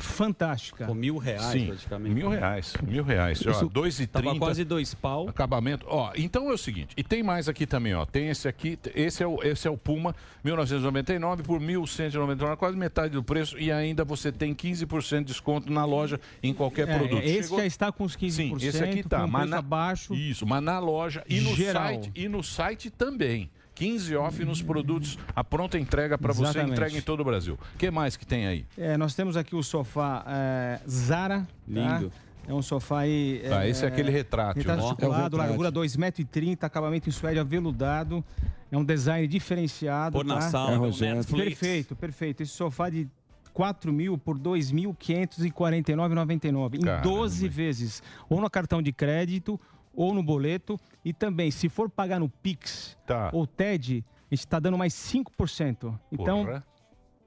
[0.00, 0.86] fantástica.
[0.86, 2.14] Com mil reais, Sim, praticamente.
[2.14, 2.74] mil reais.
[2.82, 3.44] Mil reais.
[3.46, 4.06] Ó, Isso 2,30.
[4.08, 5.28] tava quase dois pau.
[5.28, 5.84] Acabamento.
[5.88, 8.04] Ó, então é o seguinte, e tem mais aqui também, ó.
[8.06, 13.12] Tem esse aqui, esse é o, esse é o Puma, 1999 por 1.199, quase metade
[13.14, 17.22] do preço e ainda você tem 15% de desconto na loja em qualquer É, produto.
[17.22, 18.60] esse Chegou- já está com os 15%.
[18.60, 20.14] Sim, esse aqui tá, com mas na- abaixo.
[20.14, 21.82] Isso, mas na loja e no Geral.
[21.84, 23.50] site e no site também.
[23.78, 27.56] 15 off nos produtos, a pronta entrega para você, entrega em todo o Brasil.
[27.74, 28.66] O que mais que tem aí?
[28.76, 31.46] É, nós temos aqui o sofá é, Zara.
[31.66, 32.10] Lindo.
[32.10, 32.16] tá?
[32.48, 33.42] É um sofá aí.
[33.52, 34.62] Ah, esse é aquele Retrato ó.
[34.62, 35.38] É o articulado, retrátil.
[35.38, 38.24] largura 2,30m, acabamento em suede aveludado.
[38.72, 40.24] É um design diferenciado.
[40.24, 40.40] Na tá?
[40.50, 41.16] sala, É um Rogério.
[41.16, 41.44] Netflix.
[41.44, 42.42] Perfeito, perfeito.
[42.42, 43.06] Esse sofá de
[43.52, 47.02] 4 mil por 2.549,99 em Caramba.
[47.02, 48.02] 12 vezes.
[48.28, 49.60] Ou no cartão de crédito
[49.94, 50.78] ou no boleto.
[51.08, 53.30] E também, se for pagar no Pix Tá.
[53.32, 55.98] ou TED, a gente está dando mais 5%.
[56.12, 56.66] Então, Porra.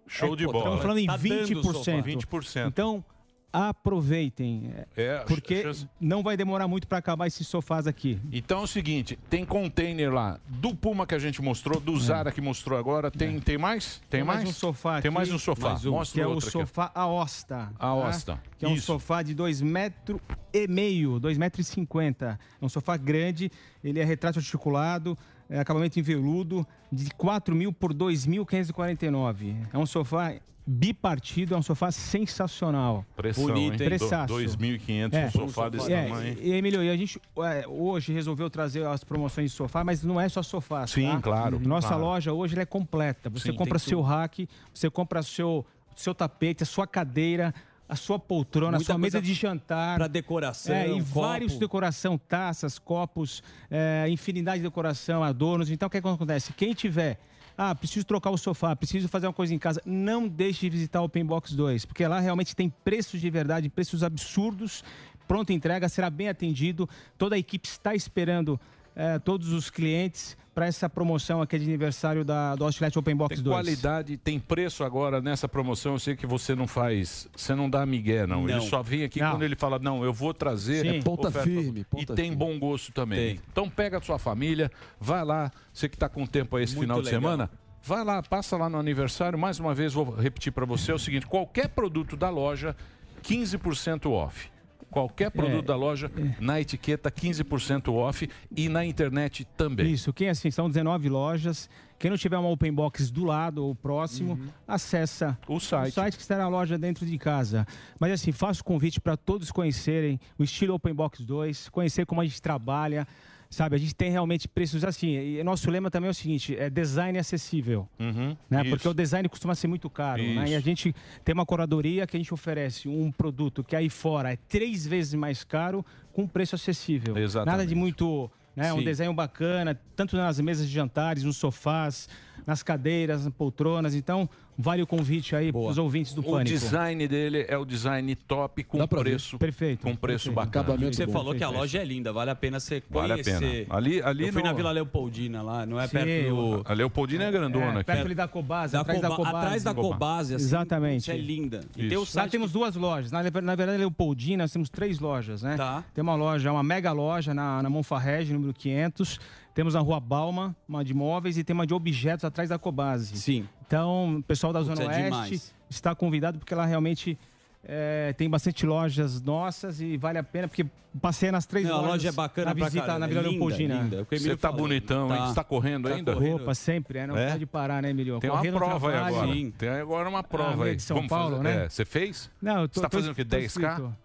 [0.06, 0.66] Show de pô, bola.
[0.66, 1.74] Estamos falando em Tá dando 20%.
[1.74, 1.92] sofá.
[2.04, 2.68] 20%.
[2.68, 3.04] Então,
[3.52, 4.72] aproveitem.
[4.96, 8.20] É, porque chance- não vai demorar muito para acabar esses sofás aqui.
[8.32, 12.32] Então é o seguinte, tem container lá do Puma que a gente mostrou, do Zara
[12.32, 13.10] que mostrou agora.
[13.12, 14.02] Tem, tem mais?
[14.10, 14.48] Tem, mais?
[14.48, 15.70] um sofá Tem aqui, mais um sofá.
[15.70, 16.52] mais um, Mostra que é o outro aqui.
[16.60, 17.56] sofá Aosta.
[17.56, 17.72] tá?
[17.88, 18.40] Aosta.
[18.58, 18.86] Que é um Isso.
[18.86, 20.20] sofá de 2 metros
[20.54, 22.40] e meio, 2 metros e 50.
[22.62, 23.52] É um sofá grande,
[23.84, 25.18] ele é retrato articulado,
[25.50, 29.56] é acabamento em veludo, de 4 mil por 2.549.
[29.74, 30.34] É um sofá
[30.72, 33.06] bipartido, é um sofá sensacional.
[33.16, 33.90] Pressão, Bonito, hein?
[33.92, 33.98] hein?
[33.98, 34.34] Pressaço.
[34.34, 35.28] 2.500 É.
[35.28, 36.38] um sofá desse É, tamanho.
[36.40, 40.20] E, Emílio, e a gente é, hoje resolveu trazer as promoções de sofá, mas não
[40.20, 40.88] é só sofá.
[40.88, 41.22] Sim, tá?
[41.22, 42.04] claro, Nossa claro.
[42.04, 43.30] loja hoje ela é completa.
[43.30, 45.66] Você Sim, compra seu rack, você compra seu,
[45.96, 47.54] seu tapete, a sua cadeira,
[47.90, 49.98] a sua poltrona, Muita a sua mesa de jantar.
[49.98, 51.04] pra decoração, É, e copo.
[51.22, 55.70] vários decoração, taças, copos, é, infinidade de decoração, adornos.
[55.70, 56.54] Então, o que, é que acontece?
[56.54, 57.20] Quem tiver.
[57.58, 59.82] Ah, preciso trocar o sofá, preciso fazer uma coisa em casa.
[59.86, 63.70] Não deixe de visitar o Open Box 2, porque lá realmente tem preços de verdade,
[63.70, 64.84] preços absurdos.
[65.28, 66.90] Pronta entrega, será bem atendido.
[67.18, 68.60] Toda a equipe está esperando
[68.96, 73.36] eh, todos os clientes para essa promoção aqui de aniversário da, do Outlet Open Box
[73.36, 73.56] Tem 2.
[73.56, 75.94] qualidade, tem preço agora nessa promoção.
[75.94, 78.44] Eu sei que você não faz, você não dá migué, não.
[78.44, 78.62] Ele Não.
[78.62, 79.32] só vem aqui Não.
[79.32, 80.82] quando ele fala, não, eu vou trazer.
[80.82, 80.98] Sim.
[80.98, 83.40] É ponta oferta- firme, E ponta tem bom gosto também.
[83.52, 84.70] Então pega a sua família,
[85.00, 85.50] vai lá.
[85.72, 87.22] Você que está com tempo aí esse Muito final de legal.
[87.22, 87.50] semana,
[87.82, 89.40] vai lá, passa lá no aniversário.
[89.40, 92.76] Mais uma vez, vou repetir para você é o seguinte: qualquer produto da loja,
[93.24, 94.50] 15% off.
[94.92, 99.92] Qualquer produto É, da loja, na etiqueta 15% off e na internet também.
[99.94, 101.70] Isso, quem assim, são 19 lojas.
[101.98, 104.38] Quem não tiver uma open box do lado ou próximo,
[104.68, 105.56] acessa Uhum.
[105.56, 105.94] o site.
[106.18, 107.66] que está na loja dentro de casa.
[108.00, 112.26] Mas assim, faço convite para todos conhecerem o estilo Open Box 2, conhecer como a
[112.26, 113.08] gente trabalha.
[113.52, 115.10] Sabe, a gente tem realmente preços assim.
[115.10, 117.86] E nosso lema também é o seguinte: é design acessível.
[118.00, 118.62] Uhum, né?
[118.62, 118.70] isso.
[118.70, 120.24] Porque o design costuma ser muito caro.
[120.24, 120.52] Né?
[120.52, 120.96] E a gente
[121.26, 125.14] tem uma curadoria que a gente oferece um produto que aí fora é três vezes
[125.16, 127.18] mais caro com um preço acessível.
[127.18, 127.52] Exatamente.
[127.52, 128.32] Nada de muito.
[128.56, 128.72] Né?
[128.72, 132.08] Um desenho bacana, tanto nas mesas de jantares, nos sofás,
[132.46, 133.96] nas cadeiras, nas poltronas.
[133.96, 134.30] Então,
[134.62, 136.50] vale o convite aí para os ouvintes do O Pânico.
[136.50, 139.82] design dele é o design top com preço Perfeito.
[139.84, 140.62] com preço perfeito.
[140.62, 140.92] bacana.
[140.94, 143.66] Você falou que a loja é linda, vale a pena você Vale a conhecer.
[143.66, 143.76] pena.
[143.76, 146.62] Ali- ali Eu fui no- na Vila Leopoldina lá, não é Sim, perto do...
[146.66, 147.84] A Leopoldina é grandona É, aqui.
[147.86, 149.38] perto ali da Cobase, Da atrás da Coba- Cobase.
[149.46, 151.02] atrás da Cobase, assim, Exatamente.
[151.02, 151.62] isso é linda.
[151.76, 153.12] E tem o Lá site temos duas lojas.
[153.12, 155.56] Na, na verdade, Leopoldina, nós temos três lojas, né?
[155.58, 155.84] Tá.
[155.94, 159.20] Tem uma loja, uma mega loja na, na Monfarrege, número 500.
[159.54, 163.18] Temos na Rua Balma, uma de móveis, e tem uma de objetos atrás da Cobase.
[163.18, 163.48] Sim.
[163.68, 165.54] Então, o pessoal da Putz, Zona é Oeste demais.
[165.70, 167.18] está convidado, porque lá realmente
[167.64, 170.66] é, tem bastante lojas nossas e vale a pena, porque
[171.02, 171.92] passei nas três Não, a lojas.
[171.92, 173.82] loja é bacana na visita caramba, na Vila Leopoldina.
[173.84, 173.96] linda.
[173.98, 174.58] É o Você tá falou.
[174.68, 175.18] bonitão, hein?
[175.18, 175.28] Tá.
[175.28, 176.14] Você tá correndo Tá ainda?
[176.14, 176.42] correndo.
[176.44, 177.08] Opa, sempre, né?
[177.08, 177.32] Não É?
[177.32, 178.20] pode parar, né, Emílio?
[178.20, 179.34] Tem uma Correr prova aí agora.
[179.34, 179.52] Sim.
[179.58, 180.76] Tem agora uma prova Ah, aí.
[180.76, 181.66] de São Vamos Paulo, fazer- né?
[181.66, 182.32] É, você fez?
[182.42, 183.24] Não, eu tô- Você tá tô- fazendo o quê?
[183.26, 183.46] tô 10K?
[183.46, 183.96] inscrito.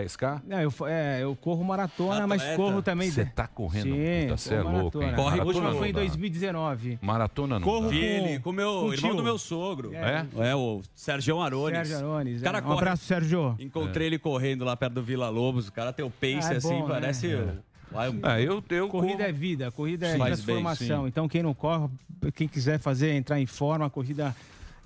[0.00, 0.42] 10K?
[0.46, 2.56] Não, eu, é, eu corro maratona, mas Atleta.
[2.56, 3.10] corro também.
[3.10, 5.12] Você tá correndo, Sim, puta, cê é louco, hein?
[5.14, 6.06] Corre A última maratona foi em não dá.
[6.06, 6.98] 2019.
[7.02, 7.88] Maratona não Corro dá.
[7.90, 9.14] com- Ele, com o meu com irmão tio.
[9.16, 9.94] do meu sogro.
[9.94, 10.26] É?
[10.50, 11.76] É, o Sérgio Arones.
[11.88, 12.60] Sérgio Arones, O cara é.
[12.60, 13.56] Um corre- abraço, Sérgio.
[13.58, 15.68] Encontrei ele correndo lá perto do Vila Lobos.
[15.68, 16.94] O cara tem o pace Ah, é assim, bom, né?
[16.94, 17.32] parece.
[17.32, 17.36] É.
[17.38, 20.18] um- É, eu, eu Corrida corro- é vida, corrida é Sim.
[20.18, 21.02] Bem, transformação.
[21.02, 21.08] sim.
[21.08, 21.88] então, quem não corre,
[22.34, 24.34] quem quiser fazer, entrar em forma, a corrida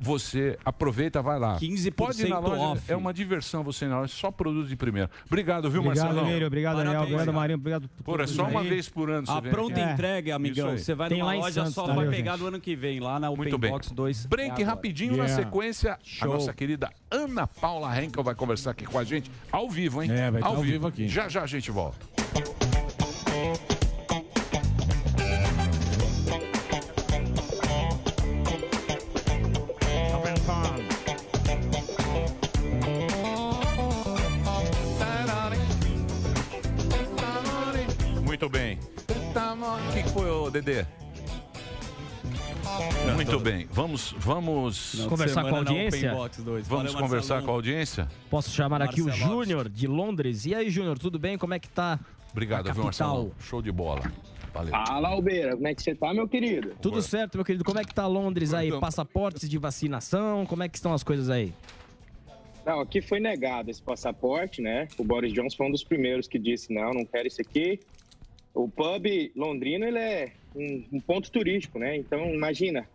[0.00, 1.58] Você aproveita, vai lá.
[1.58, 2.92] 15% Pode ir na loja, off.
[2.92, 5.10] é uma diversão você ir na loja, só produto de primeira.
[5.26, 6.30] Obrigado, viu, Obrigado, Marcelão?
[6.30, 6.46] Emílio.
[6.46, 6.92] Obrigado, Daniel.
[6.92, 7.36] Parabéns, Obrigado, cara.
[7.36, 7.58] Marinho.
[7.58, 8.68] Obrigado por Pô, é tudo só uma aí.
[8.68, 9.92] vez por ano você A vem pronta aqui.
[9.92, 10.66] entrega, amigão.
[10.68, 10.78] Isso aí.
[10.84, 12.40] Você vai Tem numa lá em loja, Santos, só tá, vai viu, pegar gente?
[12.42, 13.72] do ano que vem, lá na Open Muito bem.
[13.72, 14.26] Box 2.
[14.26, 14.68] Break É agora.
[14.68, 15.42] rapidinho na Yeah.
[15.44, 15.94] sequência.
[15.94, 16.32] A Show.
[16.32, 20.12] nossa querida Ana Paula Henkel vai conversar aqui com a gente ao vivo, hein?
[20.12, 21.08] É, vai tá ao ao vivo aqui.
[21.08, 22.06] Já já a gente volta.
[38.38, 38.78] Muito bem.
[39.34, 40.86] Tá o que foi, o Dedê?
[43.14, 46.12] Muito bem, vamos, vamos Conversar com a audiência?
[46.14, 47.42] Vamos Valeu, conversar Marcelão.
[47.42, 48.08] com a audiência?
[48.30, 50.46] Posso chamar aqui o Júnior de Londres.
[50.46, 51.36] E aí, Júnior, tudo bem?
[51.36, 51.98] Como é que tá?
[52.30, 52.84] Obrigado, viu?
[52.84, 53.34] Marcelo?
[53.40, 54.02] Show de bola.
[54.52, 54.70] Valeu.
[54.70, 56.72] Fala, Albeira, como é que você tá, meu querido?
[56.80, 57.64] Tudo certo, meu querido.
[57.64, 58.70] Como é que tá Londres aí?
[58.78, 60.46] Passaportes de vacinação?
[60.46, 61.52] Como é que estão as coisas aí?
[62.64, 64.88] Não, aqui foi negado esse passaporte, né?
[64.98, 67.80] O Boris Johnson foi um dos primeiros que disse, não, não quero isso aqui.
[68.54, 71.96] O pub londrino, ele é um, um ponto turístico, né?
[71.96, 72.88] Então, imagina,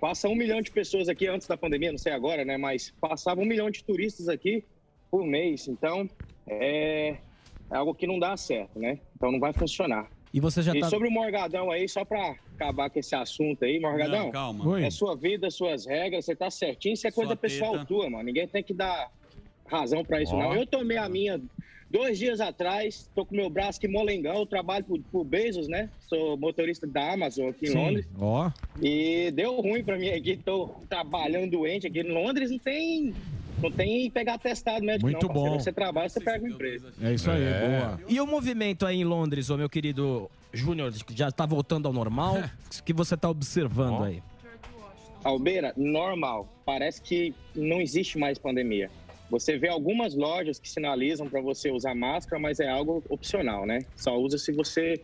[0.00, 2.56] passa um milhão de pessoas aqui antes da pandemia, não sei agora, né?
[2.56, 4.64] Mas passava um milhão de turistas aqui
[5.10, 5.66] por mês.
[5.68, 6.08] Então,
[6.46, 7.16] é,
[7.70, 8.98] é algo que não dá certo, né?
[9.16, 10.08] Então, não vai funcionar.
[10.32, 10.90] E você já e tá.
[10.90, 14.26] sobre o Morgadão aí, só pra acabar com esse assunto aí, Morgadão.
[14.26, 14.68] Não, calma.
[14.68, 14.84] Oi.
[14.84, 17.86] É sua vida, suas regras, você tá certinho, isso é coisa Sua pessoal teta.
[17.86, 18.24] tua, mano.
[18.24, 19.10] Ninguém tem que dar
[19.66, 20.38] razão pra isso, Ó.
[20.38, 20.54] não.
[20.54, 21.40] Eu tomei a minha
[21.90, 25.88] dois dias atrás, tô com meu braço aqui molengão, trabalho pro, pro Bezos, né?
[26.08, 28.06] Sou motorista da Amazon aqui em Londres.
[28.18, 28.50] Ó.
[28.80, 32.00] E deu ruim pra mim aqui, tô trabalhando doente aqui.
[32.00, 33.14] Em Londres não tem.
[33.60, 35.34] Não tem pegar atestado médico, Muito não.
[35.34, 35.58] bom.
[35.58, 36.86] Você trabalha, você pega um emprego.
[37.02, 38.00] É isso aí, boa.
[38.06, 41.92] E o movimento aí em Londres, ô meu querido Júnior, que já tá voltando ao
[41.92, 42.36] normal?
[42.36, 42.42] O
[42.84, 44.22] que você tá observando aí?
[45.24, 46.48] Albeira, normal.
[46.64, 48.88] Parece que não existe mais pandemia.
[49.30, 53.80] Você vê algumas lojas que sinalizam para você usar máscara, mas é algo opcional, né?
[53.94, 55.00] Só usa se você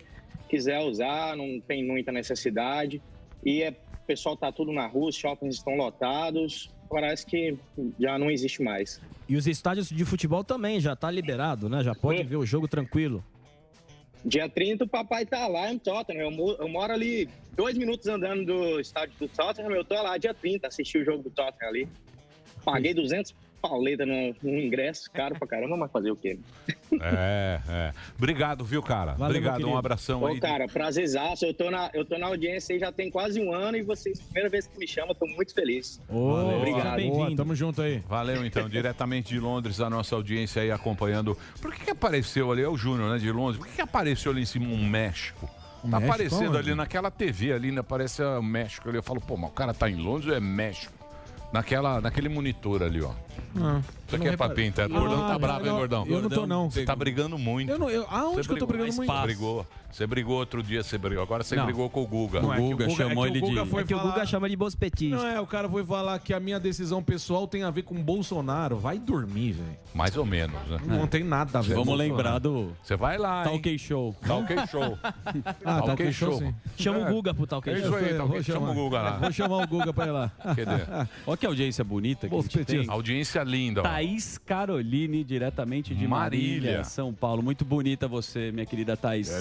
[0.49, 3.03] quiser usar, não tem muita necessidade.
[3.45, 6.71] E é, o pessoal tá tudo na rua, os shoppings estão lotados.
[6.89, 7.57] Parece que
[7.99, 9.01] já não existe mais.
[9.29, 11.83] E os estádios de futebol também já tá liberado, né?
[11.83, 13.25] Já pode ver o jogo tranquilo.
[14.25, 16.31] Dia 30 o papai tá lá em Tottenham.
[16.31, 19.71] Eu, eu moro ali dois minutos andando do estádio do Tottenham.
[19.73, 21.89] Eu tô lá dia 30, assisti o jogo do Tottenham ali.
[22.65, 23.35] Paguei 200
[23.65, 26.39] pauleta no, no ingresso, caro pra caramba, mas fazer o quê?
[27.01, 27.93] É, é.
[28.16, 29.12] Obrigado, viu, cara?
[29.12, 30.39] Valeu, Obrigado, um abração Ô, aí.
[30.39, 31.47] cara, prazerzaço.
[31.47, 34.20] Eu tô, na, eu tô na audiência aí já tem quase um ano e vocês,
[34.20, 35.99] primeira vez que me chamam, eu tô muito feliz.
[36.09, 36.59] Valeu.
[36.59, 37.03] Obrigado.
[37.03, 38.03] Boa, tamo junto aí.
[38.07, 41.36] Valeu, então, diretamente de Londres, a nossa audiência aí acompanhando.
[41.61, 42.62] Por que, que apareceu ali?
[42.62, 43.57] É o Júnior, né, de Londres.
[43.57, 45.47] Por que, que apareceu ali em cima um México?
[45.47, 46.59] Tá México aparecendo onde?
[46.59, 48.99] ali naquela TV ali, né, aparece o México ali.
[48.99, 50.93] Eu falo, pô, mas o cara tá em Londres ou é México?
[51.53, 53.12] Naquela, naquele monitor ali, ó.
[53.56, 54.86] Ah, Isso aqui é pra pinta.
[54.86, 56.06] O Gordão tá Ah, bravo, hein, Gordão?
[56.09, 56.70] eu não tô, não.
[56.70, 57.70] Você tá brigando muito.
[57.70, 58.86] Eu não- eu- aonde Você que eu tô brigou.
[58.86, 59.12] brigando muito?
[59.12, 59.66] Você brigou.
[59.94, 61.23] Você brigou outro dia, você brigou.
[61.23, 61.65] Agora você Não.
[61.66, 62.40] brigou com o Guga.
[62.43, 62.93] Não, é que o Guga- é que
[63.39, 65.20] o Guga foi É que o Guga chama de bospetistas.
[65.23, 67.94] Não é, o cara foi falar que a minha decisão pessoal tem a ver com
[68.02, 68.77] Bolsonaro.
[68.77, 69.77] Vai dormir, velho.
[69.94, 70.81] Mais ou menos, né?
[70.85, 71.74] Não tem nada a ver.
[71.74, 72.11] Vamos Bolsonaro.
[72.16, 72.73] lembrar do.
[72.82, 73.52] Você vai lá, hein?
[73.52, 74.16] Talk Show.
[74.27, 74.98] Talk Show.
[75.65, 76.55] Ah, Talk Show, sim.
[76.77, 77.11] Chama É.
[77.11, 77.85] o Guga pro Talk É Show.
[77.86, 78.73] isso aí, Eu Talk vou Chama chamar.
[78.73, 79.11] o Guga lá.
[79.19, 80.32] Vou chamar o Guga pra ir lá.
[80.43, 80.65] Cadê?
[81.24, 82.85] Olha que audiência bonita que a gente tem.
[83.25, 83.83] Audiência linda, ó.
[83.85, 86.85] Thaís Caroline, diretamente de Marília, Marília.
[86.85, 87.43] São Paulo.
[87.43, 89.33] Muito bonita você, minha querida Thaís.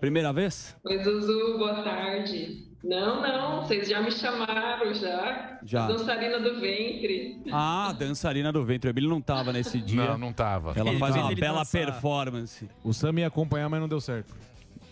[0.00, 0.76] Primeira vez?
[0.84, 2.68] Oi, Zuzu, boa tarde.
[2.82, 5.58] Não, não, vocês já me chamaram já.
[5.64, 5.86] Já.
[5.86, 7.40] Dançarina do ventre.
[7.52, 8.88] Ah, dançarina do ventre.
[8.88, 10.04] O Emílio não tava nesse dia.
[10.04, 10.72] Não, não tava.
[10.76, 11.84] Ela Ele faz uma bela dançar.
[11.86, 12.68] performance.
[12.82, 14.34] O Sam ia acompanhar, mas não deu certo.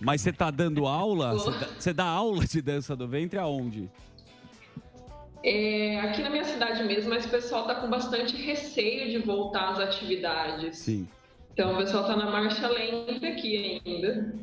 [0.01, 1.33] Mas você tá dando aula?
[1.33, 3.91] Você dá, você dá aula de dança do ventre aonde?
[5.43, 9.71] É, aqui na minha cidade mesmo, mas o pessoal tá com bastante receio de voltar
[9.71, 10.79] às atividades.
[10.79, 11.09] Sim.
[11.53, 14.35] Então o pessoal tá na marcha lenta aqui ainda.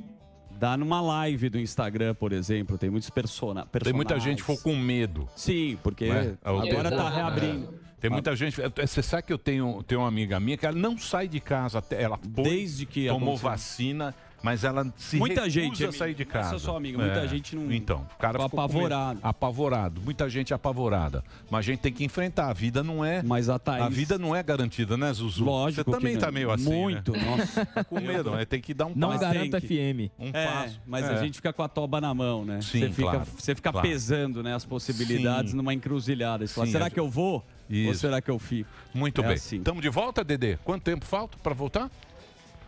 [0.52, 2.78] Dá numa live do Instagram, por exemplo.
[2.78, 3.84] Tem muitos persona personagens.
[3.84, 5.30] Tem muita gente que ficou com medo.
[5.36, 6.36] Sim, porque né?
[6.44, 7.16] agora tá Exato.
[7.16, 7.80] reabrindo.
[8.00, 8.58] Tem muita gente.
[8.76, 11.80] Você sabe que eu tenho, tenho uma amiga minha que ela não sai de casa
[11.80, 12.02] até.
[12.02, 13.50] Ela foi, Desde que tomou aconteceu.
[13.50, 16.50] vacina, mas ela se Muita recusa gente, a sair de não é casa.
[16.52, 19.20] só sua amiga, muita gente não- Então, o cara ficou apavorado.
[19.24, 20.02] Apavorado.
[20.02, 21.24] Muita gente apavorada.
[21.50, 22.50] Mas a gente tem que enfrentar.
[22.50, 23.22] A vida não é.
[23.24, 23.84] Mas a Thaís...
[23.84, 25.44] A vida não é garantida, né, Zuzu?
[25.44, 26.34] Lógico Você também que tá não.
[26.34, 26.64] meio assim.
[26.74, 27.24] Muito, né?
[27.26, 27.66] nossa.
[27.78, 28.46] Tá com medo, né?
[28.46, 29.22] Tem que dar um Não passo.
[29.22, 29.76] garanta tem que-
[30.10, 30.12] FM.
[30.20, 30.82] Um É, passo.
[30.86, 31.14] mas É.
[31.14, 32.62] a gente fica com a toba na mão, né?
[32.62, 33.88] Sim, você fica, claro, você fica claro.
[33.88, 35.58] pesando né, as possibilidades Sim.
[35.58, 36.46] numa encruzilhada.
[36.48, 37.46] Você fala, Sim, será a que eu vou?
[37.70, 38.00] Ou Isso.
[38.00, 38.70] será que eu fico?
[38.94, 39.34] Muito É bem.
[39.36, 39.58] assim.
[39.58, 40.56] Estamos de volta, Dedê?
[40.64, 41.92] Quanto tempo falta para voltar?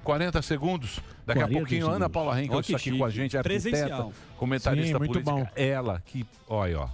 [0.03, 0.99] 40 segundos.
[1.25, 1.95] Daqui a 40 pouquinho, segundos.
[1.97, 2.97] Ana Paula Henkel está aqui chique.
[2.97, 4.13] com a gente, arquiteta, Presencial.
[4.37, 5.31] comentarista Sim, muito política.
[5.31, 5.47] bom.
[5.55, 6.89] Ela que, olha, ó.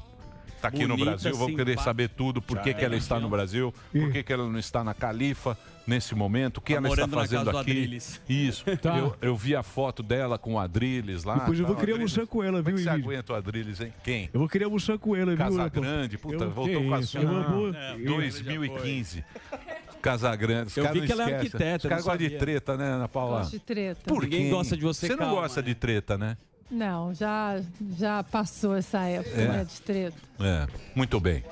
[0.61, 1.83] Tá aqui no Bonita, Brasil, vamos querer simpática.
[1.83, 2.97] saber tudo, por que, que ela é.
[2.97, 5.55] está no Brasil, por que, que ela não está na Califa
[5.85, 7.59] nesse momento, o que Tá ela está fazendo aqui.
[7.59, 8.19] Adriles.
[8.27, 8.65] Isso.
[8.81, 8.97] Tá.
[8.97, 11.35] Eu, eu vi a foto dela com o Adriles lá.
[11.35, 13.35] Depois eu vou Tá, querer almoçar com ela, Como é viu, que você aguenta o
[13.35, 13.93] Adriles, hein?
[14.03, 14.29] Quem?
[14.33, 15.37] Eu vou querer almoçar com ela, viu?
[15.37, 15.69] Casa?
[15.69, 17.21] Grande, puta, Eu- voltou com a isso, sua.
[17.21, 19.23] eu vou- É, eu- 2015.
[20.05, 20.67] Casa Grande.
[20.67, 21.35] Os Eu vi que ela é esquecem.
[21.47, 23.39] arquiteta, Os caras gostam de treta, né, Ana Paula?
[23.39, 24.01] Gosto de treta.
[24.05, 24.49] Por Ninguém quê?
[24.51, 25.67] gosta de você Você não calma, gosta né?
[25.67, 26.37] de treta, né?
[26.69, 27.59] Não, já,
[27.97, 29.47] já passou essa época É.
[29.47, 30.17] né, de treta.
[30.39, 30.67] É.
[30.95, 31.43] Muito bem.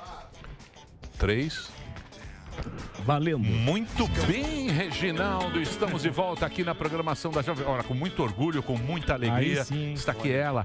[1.18, 1.68] Três.
[3.04, 3.38] Valendo.
[3.40, 5.60] Muito bem, Reginaldo.
[5.60, 7.66] Estamos de volta aqui na programação da Jovem.
[7.66, 9.60] Ora, com muito orgulho, com muita alegria.
[9.60, 10.64] Aí sim, está aqui ela,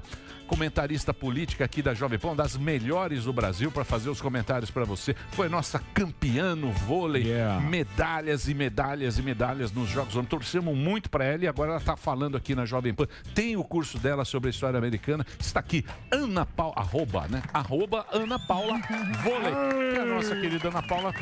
[0.50, 4.68] comentarista política aqui da Jovem Pan, uma das melhores do Brasil para fazer os comentários
[4.68, 5.14] para você.
[5.30, 7.26] Foi nossa campeã no vôlei,
[7.68, 10.40] medalhas e medalhas e medalhas nos Jogos Olímpicos.
[10.40, 13.06] Torcemos muito para ela e agora ela está falando aqui na Jovem Pan.
[13.32, 15.24] Tem o curso dela sobre a história americana.
[15.38, 17.42] Está aqui, Ana Paula, arroba, né?
[17.54, 18.80] Arroba Ana Paula
[19.22, 19.52] Vôlei.
[19.92, 21.14] Que é a nossa querida Ana Paula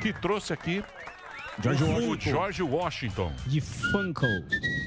[0.00, 0.82] que trouxe aqui
[1.62, 2.30] George o Washington.
[2.30, 3.32] George Washington.
[3.46, 4.26] De Funko.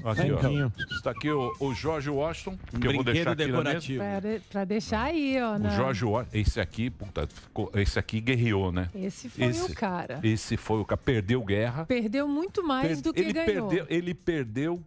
[0.06, 0.70] Aqui, ó.
[0.96, 3.80] Está aqui o, o George Washington, Um que eu vou deixar brinquedo aqui na mesa.
[3.80, 4.04] decorativo.
[4.04, 5.56] Pra, pra deixar aí, ó.
[5.56, 8.90] O na- George Washington, esse aqui, puta, ficou- esse aqui guerreou, né?
[8.96, 10.20] Esse foi o cara.
[10.24, 11.86] Esse foi o cara, perdeu guerra.
[11.86, 13.68] Perdeu muito mais Per- do que ele ganhou.
[13.68, 14.82] Perdeu, ele perdeu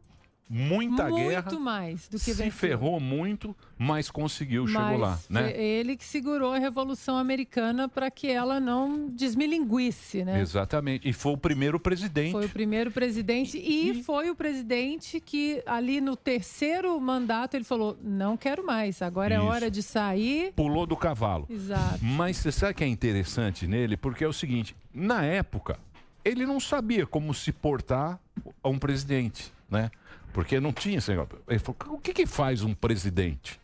[0.49, 1.59] muita muito guerra.
[1.59, 2.53] mais do que se venceu.
[2.53, 5.61] ferrou muito, mas conseguiu, chegou Mas lá, né?
[5.61, 10.41] ele que segurou a Revolução Americana para que ela não desmilinguisse, né?
[10.41, 11.09] Exatamente.
[11.09, 12.33] E foi o primeiro presidente.
[12.33, 17.99] Foi o primeiro presidente e, foi o presidente que ali no terceiro mandato ele falou:
[18.03, 19.47] não quero mais, agora é Isso.
[19.47, 20.53] hora de sair.
[20.55, 21.47] Pulou do cavalo.
[21.51, 21.99] Exato.
[22.03, 23.97] Mas você sabe que é interessante nele?
[23.97, 25.79] Porque é o seguinte, na época,
[26.25, 28.19] ele não sabia como se portar
[28.63, 29.91] a um presidente, né?
[30.37, 31.39] Porque não tinha negócio.
[31.49, 33.59] Ele falou, o que, que faz um presidente?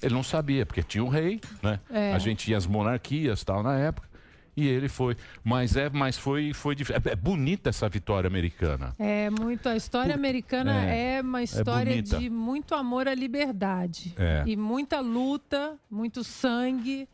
[0.00, 1.80] Ele não sabia, porque tinha o rei, né?
[1.90, 2.12] É.
[2.12, 4.08] A gente tinha as monarquias tal na época.
[4.56, 5.16] E ele foi.
[5.42, 6.76] Mas é, mas foi, foi.
[6.76, 8.94] É, é bonita essa vitória americana.
[9.00, 9.68] É muito.
[9.68, 12.16] A história americana é, é, uma é história bonita.
[12.16, 14.14] de muito amor à liberdade.
[14.16, 14.44] É.
[14.46, 17.08] E muita luta, muito sangue.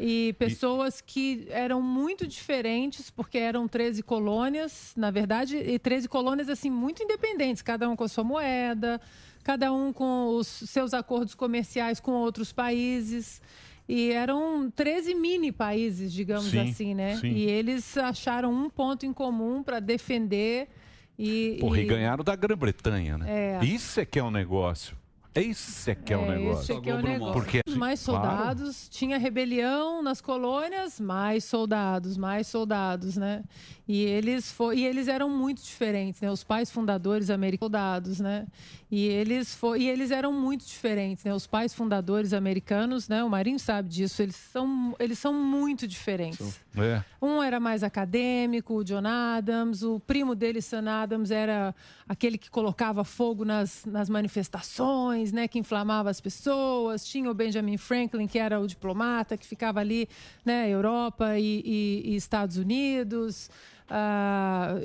[0.00, 6.48] E pessoas que eram muito diferentes, porque eram 13 colônias, na verdade, e 13 colônias
[6.48, 9.00] assim muito independentes, cada um com a sua moeda,
[9.44, 13.42] cada um com os seus acordos comerciais com outros países.
[13.88, 17.16] E eram 13 mini países, digamos Sim, assim, né?
[17.16, 17.32] sim.
[17.32, 20.68] E eles acharam um ponto em comum para defender
[21.18, 23.58] e, Porra, e e- ganharam da Grã-Bretanha, né?
[23.60, 23.64] É.
[23.64, 24.96] Isso é que é um negócio.
[25.34, 26.62] Isso é que é, um É, negócio.
[26.62, 27.32] esse aqui é o negócio.
[27.34, 28.26] Porque, mais Claro.
[28.28, 33.42] soldados, tinha rebelião nas colônias, mais soldados, mais soldados, né?
[33.92, 36.30] E eles fo- e eles eram muito diferentes, né?
[36.30, 38.46] Os pais fundadores americanos, soldados, né?
[38.88, 41.34] E eles fo- e eles eram muito diferentes, né?
[41.34, 43.22] Os pais fundadores americanos, né?
[43.24, 46.60] O Marinho sabe disso, eles são eles são muito diferentes.
[46.76, 47.02] É.
[47.20, 49.82] Um era mais acadêmico, o John Adams.
[49.82, 51.74] O primo dele, Sam Adams, era
[52.08, 55.48] aquele que colocava fogo nas, nas manifestações, né?
[55.48, 57.04] Que inflamava as pessoas.
[57.04, 60.08] Tinha o Benjamin Franklin, que era o diplomata, que ficava ali,
[60.44, 60.68] né?
[60.68, 63.50] Europa e, e- e Estados Unidos.
[63.92, 64.76] Ah,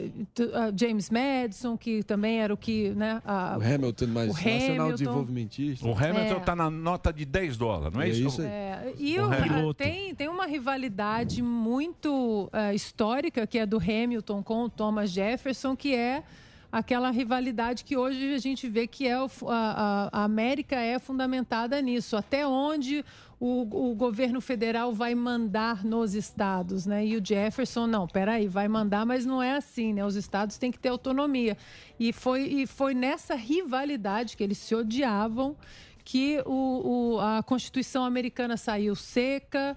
[0.75, 3.21] James Madison, que também era o que, né?
[3.25, 4.91] ah, O Hamilton, mais o nacional Hamilton.
[4.91, 5.87] desenvolvimentista.
[5.87, 6.39] O Hamilton É.
[6.39, 8.27] tá na nota de 10 dólares, não é, É isso?
[8.27, 8.47] isso aí.
[8.47, 14.41] É, e O o- tem, tem uma rivalidade muito eh, histórica, que é do Hamilton
[14.43, 16.23] com o Thomas Jefferson, que é
[16.71, 21.81] aquela rivalidade que hoje a gente vê que é o a- a América é fundamentada
[21.81, 22.17] nisso.
[22.17, 23.05] Até onde
[23.39, 27.05] o, o governo federal vai mandar nos estados, né?
[27.05, 30.05] E o Jefferson, não, peraí, vai mandar, mas não é assim, né?
[30.05, 31.57] Os estados têm que ter autonomia.
[31.99, 35.55] E foi, e foi nessa rivalidade que eles se odiavam
[36.03, 39.75] que o, o- a Constituição americana saiu seca,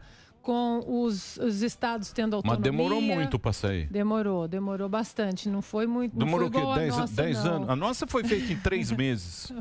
[0.49, 2.70] com os, os estados tendo Mas autonomia.
[2.73, 3.87] demorou muito pra sair.
[3.89, 5.47] Demorou, demorou bastante.
[5.47, 6.19] Não foi muito.
[6.19, 6.66] não Demorou o foi quê?
[6.66, 7.57] igual a 10 nossa, não.
[7.57, 7.69] anos?
[7.69, 9.53] A nossa foi feita em três meses.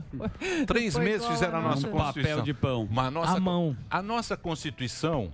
[0.66, 1.88] três meses fizeram a a nossa.
[1.90, 2.42] Um papel Constituição.
[2.44, 2.88] de pão.
[2.90, 3.76] Mas a nossa, À mão.
[3.90, 5.30] A nossa Constituição,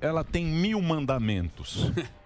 [0.00, 1.88] ela tem mil mandamentos.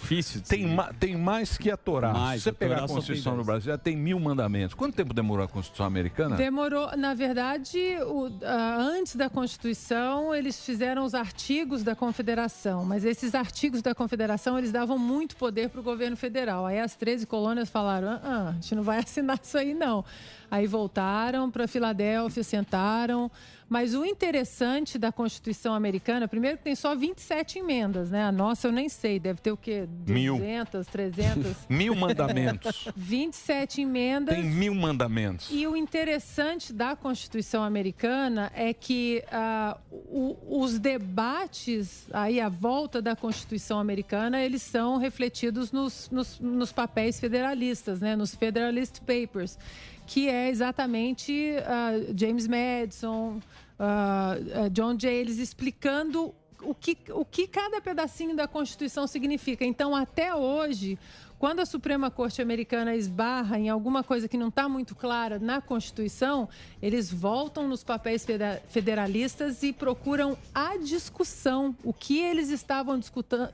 [0.00, 0.42] Difícil.
[0.42, 2.12] Tem, ma- tem mais que a Torá.
[2.12, 3.44] Mais, Se você a pegar a Constituição do.
[3.44, 4.74] Brasil, ela tem mil mandamentos.
[4.74, 6.36] Quanto tempo demorou a Constituição americana?
[6.36, 13.04] Demorou, na verdade, o- ah, antes da Constituição, eles fizeram os artigos da Confederação, mas
[13.04, 16.66] esses artigos da Confederação, eles davam muito poder para o governo federal.
[16.66, 20.04] Aí as 13 colônias falaram, ah, ah, a gente não vai assinar isso aí não.
[20.50, 23.30] Aí voltaram para Filadélfia, sentaram,
[23.68, 28.22] mas o interessante da Constituição americana, primeiro que tem só 27 emendas, né?
[28.22, 29.88] A nossa eu nem sei, deve ter o quê?
[30.06, 30.36] Mil.
[30.36, 31.56] 200, 300?
[31.68, 32.86] Mil mandamentos.
[32.94, 34.36] 27 emendas.
[34.36, 35.48] tem mil mandamentos.
[35.50, 43.02] E o interessante da Constituição americana é que ah, o- os debates aí à volta
[43.02, 49.58] da Constituição americana eles são refletidos nos, nos, nos papéis federalistas, né, nos Federalist Papers,
[50.06, 53.40] que é exatamente ah, James Madison,
[53.78, 59.64] ah, ah, John Jay, eles explicando o que, o que cada pedacinho da Constituição significa.
[59.64, 60.98] Então, até hoje,
[61.38, 65.60] Quando a Suprema Corte Americana esbarra em alguma coisa que não está muito clara na
[65.60, 66.48] Constituição,
[66.80, 68.26] eles voltam nos papéis
[68.70, 72.98] federalistas e procuram a discussão, o que eles estavam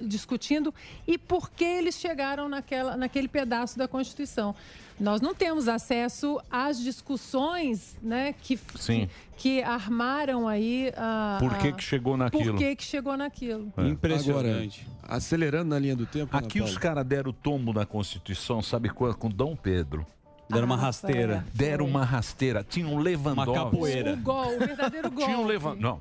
[0.00, 0.72] discutindo
[1.08, 4.54] e por que eles chegaram naquela, naquele pedaço da Constituição.
[5.02, 9.08] Nós não temos acesso às discussões né, que, Sim.
[9.36, 11.38] que, que armaram aí a.
[11.40, 12.52] Por que a- que chegou naquilo?
[12.52, 13.72] Por que, que chegou naquilo?
[13.76, 14.68] Agora,
[15.02, 16.36] acelerando na linha do tempo.
[16.36, 19.16] Aqui os caras deram o tombo na Constituição, sabe quando?
[19.16, 20.06] Com Dom Pedro.
[20.48, 21.44] Deram uma Ah, rasteira.
[21.52, 22.62] Deram uma rasteira.
[22.62, 23.50] Tinha um Lewandowski.
[23.50, 24.12] Uma capoeira.
[24.12, 25.24] O gol, o verdadeiro gol.
[25.24, 25.74] Tinha um Levan...
[25.76, 25.98] Não.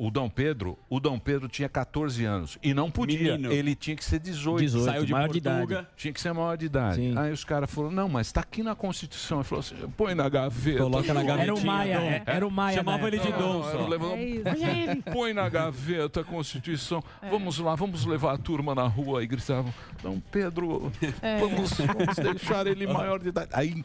[0.00, 3.32] O Dom Pedro, o Dom Pedro tinha 14 anos e não podia.
[3.32, 3.52] Menino.
[3.52, 4.60] Ele tinha que ser 18.
[4.60, 5.86] 18, Saiu de maior de idade.
[5.96, 7.18] Tinha que ser maior de idade.
[7.18, 9.38] Aí os caras falaram: "Não, mas tá aqui na Constituição".
[9.38, 10.78] Ele falou assim: "Põe na gaveta".
[10.84, 12.06] Coloca na gavetinha, Era o Maia, Dom.
[12.06, 13.32] é, Era o Maia Chamava na ele de.
[13.32, 13.88] Dom Não, só.
[13.92, 14.96] É.
[15.12, 17.02] Põe na gaveta a Constituição.
[17.28, 21.38] Vamos lá, vamos levar a turma na rua e gritavam: "Dom Pedro, É.
[21.40, 23.50] vamos, vamos deixar ele maior de idade".
[23.52, 23.84] Aí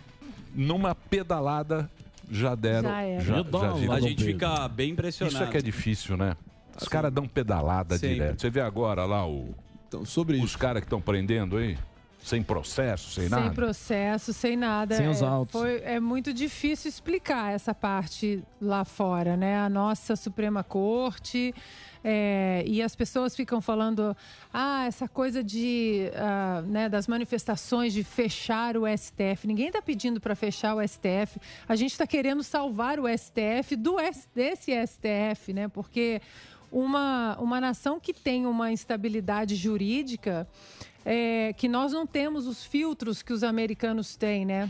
[0.54, 1.90] numa pedalada
[2.32, 3.22] já deram, Já era.
[3.24, 3.94] já, já viram.
[3.94, 5.36] a gente fica bem impressionado.
[5.36, 6.36] Isso é que é difícil, né?
[6.80, 8.16] Os caras dão pedalada Sempre.
[8.16, 8.42] direto.
[8.42, 9.54] Você vê agora lá o,
[10.06, 11.78] sobre os caras que estão prendendo aí,
[12.24, 13.52] sem processo, sem, Sem nada.
[13.54, 14.96] processo, sem nada.
[14.96, 15.52] Sem os É, autos.
[15.52, 19.60] foi- é muito difícil explicar essa parte lá fora, né?
[19.60, 21.54] A nossa Suprema Corte.
[22.04, 24.16] É, e as pessoas ficam falando,
[24.54, 29.48] ah, essa coisa de, ah, né, das manifestações de fechar o STF.
[29.48, 31.40] Ninguém está pedindo para fechar o STF.
[31.68, 33.96] A gente está querendo salvar o STF do
[34.36, 35.68] desse STF, né?
[35.70, 36.22] Porque
[36.72, 40.48] uma, uma nação que tem uma instabilidade jurídica,
[41.06, 44.70] é, que nós não temos os filtros que os americanos têm, né?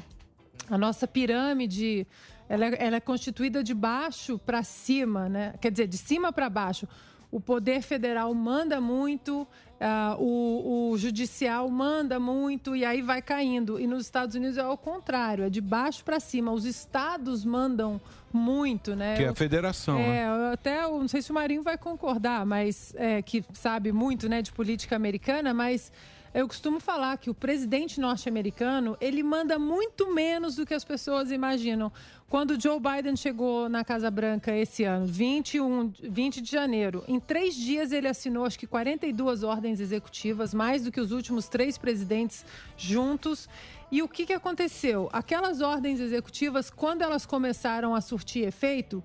[0.70, 2.06] A nossa pirâmide,
[2.48, 5.56] ela é, ela é constituída de baixo para cima, né?
[5.60, 6.88] Quer dizer, de cima para baixo.
[7.36, 9.48] O poder federal manda muito,
[9.82, 13.80] ah, o, o judicial manda muito e aí vai caindo.
[13.80, 16.52] E nos Estados Unidos é o contrário, é de baixo para cima.
[16.52, 18.00] Os estados mandam
[18.32, 19.16] muito, né?
[19.16, 20.52] Que é a Eu- federação, É, né?
[20.54, 24.42] até eu não sei se o Marinho vai concordar, mas é, que sabe muito, né,
[24.44, 25.92] de política americana, mas
[26.34, 31.32] eu costumo falar que o presidente norte-americano ele manda muito menos do que as pessoas
[31.32, 31.92] imaginam.
[32.28, 37.54] Quando Joe Biden chegou na Casa Branca esse ano, 21, 20 de janeiro, em três
[37.54, 42.44] dias ele assinou acho que 42 ordens executivas, mais do que os últimos três presidentes
[42.76, 43.48] juntos.
[43.92, 45.10] E o que, que aconteceu?
[45.14, 49.04] Aquelas ordens executivas, quando elas começaram a surtir efeito,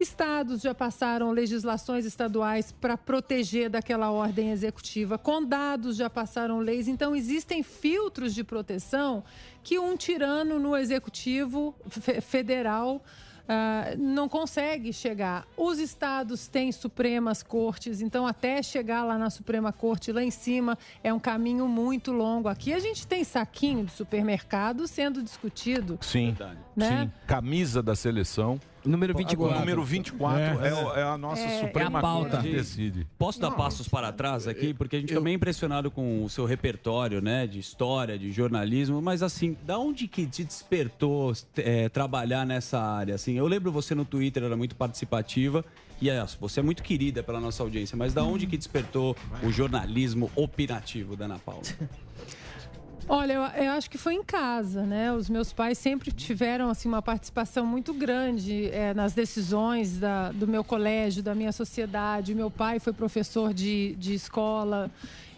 [0.00, 7.16] Estados já passaram legislações estaduais para proteger daquela ordem executiva, condados já passaram leis, então
[7.16, 9.24] existem filtros de proteção
[9.62, 13.02] que um tirano no executivo fe- federal
[13.48, 15.44] ah, não consegue chegar.
[15.56, 20.78] Os estados têm supremas cortes, então até chegar lá na Suprema Corte, lá em cima,
[21.02, 22.46] é um caminho muito longo.
[22.46, 25.98] Aqui a gente tem saquinho de supermercado sendo discutido.
[26.02, 26.36] Sim,
[26.76, 27.04] Né?
[27.06, 27.12] sim.
[27.26, 28.60] Camisa da seleção.
[28.84, 29.56] Número 24.
[29.56, 32.30] O número 24 é, o- é a nossa É, Suprema É a pauta.
[32.30, 33.06] Corte que decide.
[33.18, 34.72] Posso dar passos para trás aqui?
[34.72, 37.46] Porque a gente também é impressionado com o seu repertório, né?
[37.46, 39.02] De história, de jornalismo.
[39.02, 43.14] Mas assim, da onde que te despertou é, trabalhar nessa área?
[43.16, 45.64] Assim, eu lembro você no Twitter, era muito participativa.
[46.00, 47.96] E é, você é muito querida pela nossa audiência.
[47.96, 51.62] Mas da onde que despertou o jornalismo opinativo da Ana Paula?
[53.10, 55.10] Olha, eu, eu acho que foi em casa, né?
[55.14, 60.46] Os meus pais sempre tiveram assim uma participação muito grande eh, nas decisões da- do
[60.46, 62.34] meu colégio, da minha sociedade.
[62.34, 64.90] Meu pai foi professor de, de escola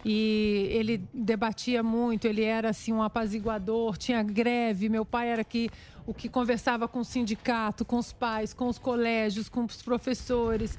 [0.03, 2.25] e ele debatia muito.
[2.25, 4.89] Ele era assim um apaziguador, tinha greve.
[4.89, 5.69] Meu pai era que
[6.05, 10.77] o que conversava com o sindicato, com os pais, com os colégios, com os professores.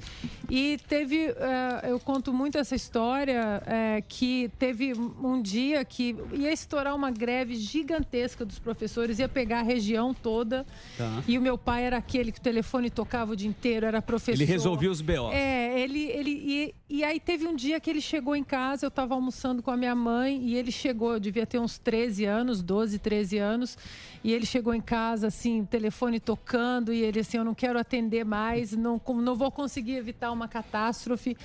[0.49, 6.51] E teve, eh, eu conto muito essa história, eh, que teve um dia que ia
[6.51, 10.65] estourar uma greve gigantesca dos professores, ia pegar a região toda.
[10.97, 11.23] Tá.
[11.27, 14.41] E o meu pai era aquele que o telefone tocava o dia inteiro, era professor.
[14.41, 15.31] Ele resolvia os BO.
[15.31, 18.89] É, ele, ele e, e aí teve um dia que ele chegou em casa, eu
[18.89, 22.61] estava almoçando com a minha mãe e ele chegou, eu devia ter uns 13 anos,
[22.61, 23.77] 12, 13 anos,
[24.23, 28.23] e ele chegou em casa assim, telefone tocando e ele assim, eu não quero atender
[28.23, 31.35] mais, não não vou conseguir evitar uma catástrofe.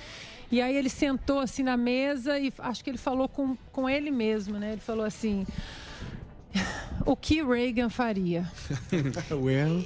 [0.51, 4.09] E aí ele sentou assim na mesa e acho que ele falou com, com ele
[4.09, 4.71] mesmo, né?
[4.71, 5.45] Ele falou assim:
[7.05, 8.49] o que Reagan faria?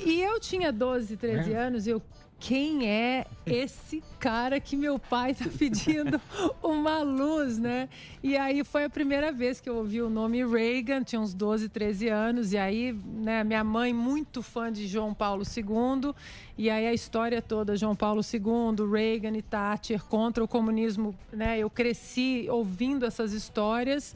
[0.06, 2.02] E eu tinha 12, 13 anos eu.
[2.46, 6.20] Quem é esse cara que meu pai tá pedindo
[6.62, 7.88] uma luz, né?
[8.22, 11.70] E aí foi a primeira vez que eu ouvi o nome Reagan, tinha uns 12,
[11.70, 16.14] 13 anos, e aí, né, minha mãe muito fã de João Paulo II,
[16.58, 21.58] e aí a história toda, João Paulo II, Reagan e Thatcher contra o comunismo, né?
[21.60, 24.14] Eu cresci ouvindo essas histórias.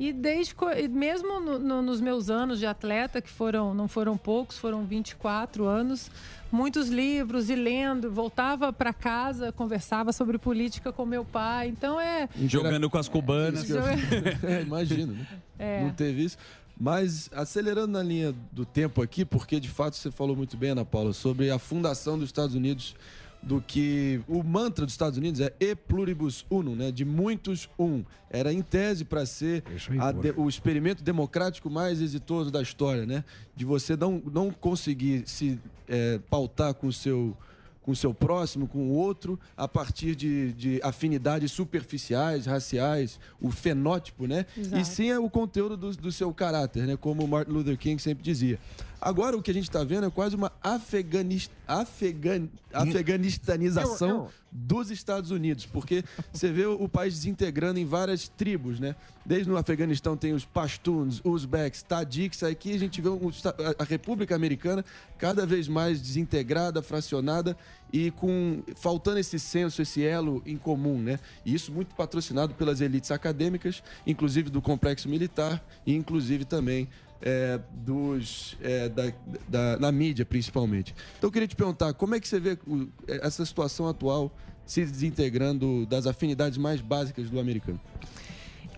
[0.00, 0.54] E desde
[0.90, 5.64] mesmo no- no- nos meus anos de atleta, que foram não foram poucos, foram 24
[5.64, 6.10] anos,
[6.52, 11.68] muitos livros e lendo, voltava para casa, conversava sobre política com meu pai.
[11.68, 13.68] Então é Jogando com as cubanas.
[13.68, 13.82] Eu-
[14.48, 15.26] É, imagino, né?
[15.58, 15.82] É.
[15.82, 16.36] Não teve isso.
[16.78, 20.84] Mas acelerando na linha do tempo aqui, porque de fato você falou muito bem, Ana
[20.84, 22.94] Paula, sobre a fundação dos Estados Unidos,
[23.42, 26.92] do que o mantra dos Estados Unidos é e pluribus unum, né?
[26.92, 28.04] De muitos um.
[28.30, 29.64] Era em tese para ser
[29.98, 33.24] a de- o experimento democrático mais exitoso da história, né?
[33.56, 35.58] De você não, não conseguir se
[35.88, 37.36] é, pautar com o seu
[37.82, 43.50] com o seu próximo, com o outro, a partir de, de afinidades superficiais, raciais, o
[43.50, 44.46] fenótipo, né?
[44.56, 44.80] Exato.
[44.80, 46.96] E sim é o conteúdo do, do seu caráter, né?
[46.96, 48.56] Como o Martin Luther King sempre dizia.
[49.04, 55.30] Agora o que a gente está vendo é quase uma afeganis, afegan, afeganistanização dos Estados
[55.32, 58.94] Unidos, porque você vê o país desintegrando em várias tribos, né?
[59.26, 64.36] Desde no Afeganistão tem os Pashtuns, Uzbeks, Tadiks, aqui a gente vê a- a República
[64.36, 64.84] Americana
[65.18, 67.56] cada vez mais desintegrada, fracionada
[67.92, 71.18] e com faltando esse senso, esse elo em comum, né?
[71.44, 76.88] E isso muito patrocinado pelas elites acadêmicas, inclusive do complexo militar e inclusive também
[77.22, 79.12] é, dos é, da,
[79.48, 80.94] da- na mídia principalmente.
[81.18, 84.30] Então eu queria te perguntar como é que você vê o- essa situação atual
[84.66, 87.80] se desintegrando das afinidades mais básicas do americano?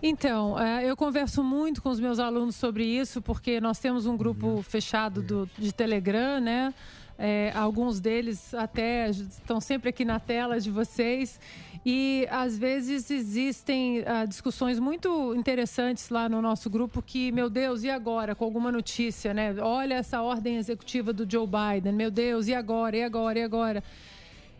[0.03, 4.15] Então, eh, eu converso muito com os meus alunos sobre isso, porque nós temos um
[4.15, 6.73] grupo fechado do- de Telegram, né?
[7.17, 11.39] Eh, alguns deles até estão sempre aqui na tela de vocês.
[11.85, 17.83] E às vezes existem ah, discussões muito interessantes lá no nosso grupo que, meu Deus,
[17.83, 18.33] e agora?
[18.33, 19.53] Com alguma notícia, né?
[19.61, 22.97] Olha essa ordem executiva do Joe Biden, meu Deus, e agora?
[22.97, 23.37] E agora?
[23.37, 23.83] E agora?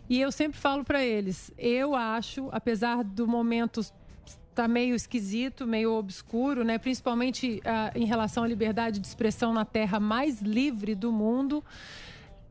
[0.07, 3.81] E eu sempre falo para eles, eu acho, apesar do momento
[4.53, 6.77] tá meio esquisito, meio obscuro, né?
[6.77, 11.63] Principalmente ah, em relação à liberdade de expressão na terra mais livre do mundo.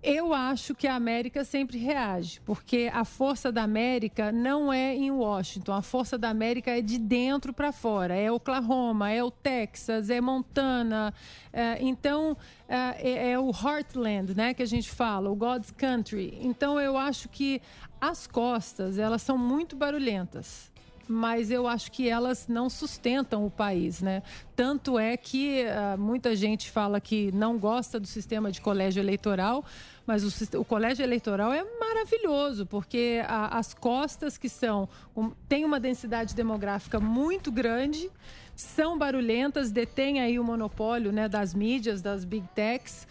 [0.07, 5.11] Eu acho que a América sempre reage, porque a força da América não é em
[5.11, 8.15] Washington, a força da América é de dentro para fora.
[8.15, 11.15] É Oklahoma, é o Texas, é Montana.
[11.51, 12.37] é, então,
[12.69, 16.37] é, é- é o Heartland, né, que a gente fala, o God's Country.
[16.43, 17.63] Então, eu acho que
[17.99, 20.71] as costas, elas são muito barulhentas
[21.07, 24.23] mas eu acho que elas não sustentam o país, né?
[24.57, 29.65] Tanto é que ah, muita gente fala que não gosta do sistema de colégio eleitoral,
[30.07, 35.65] mas o, o colégio eleitoral é maravilhoso, porque a- as costas que são um, tem
[35.65, 38.11] uma densidade demográfica muito grande,
[38.57, 43.07] são barulhentas, detêm aí o monopólio né, das mídias, das big techs.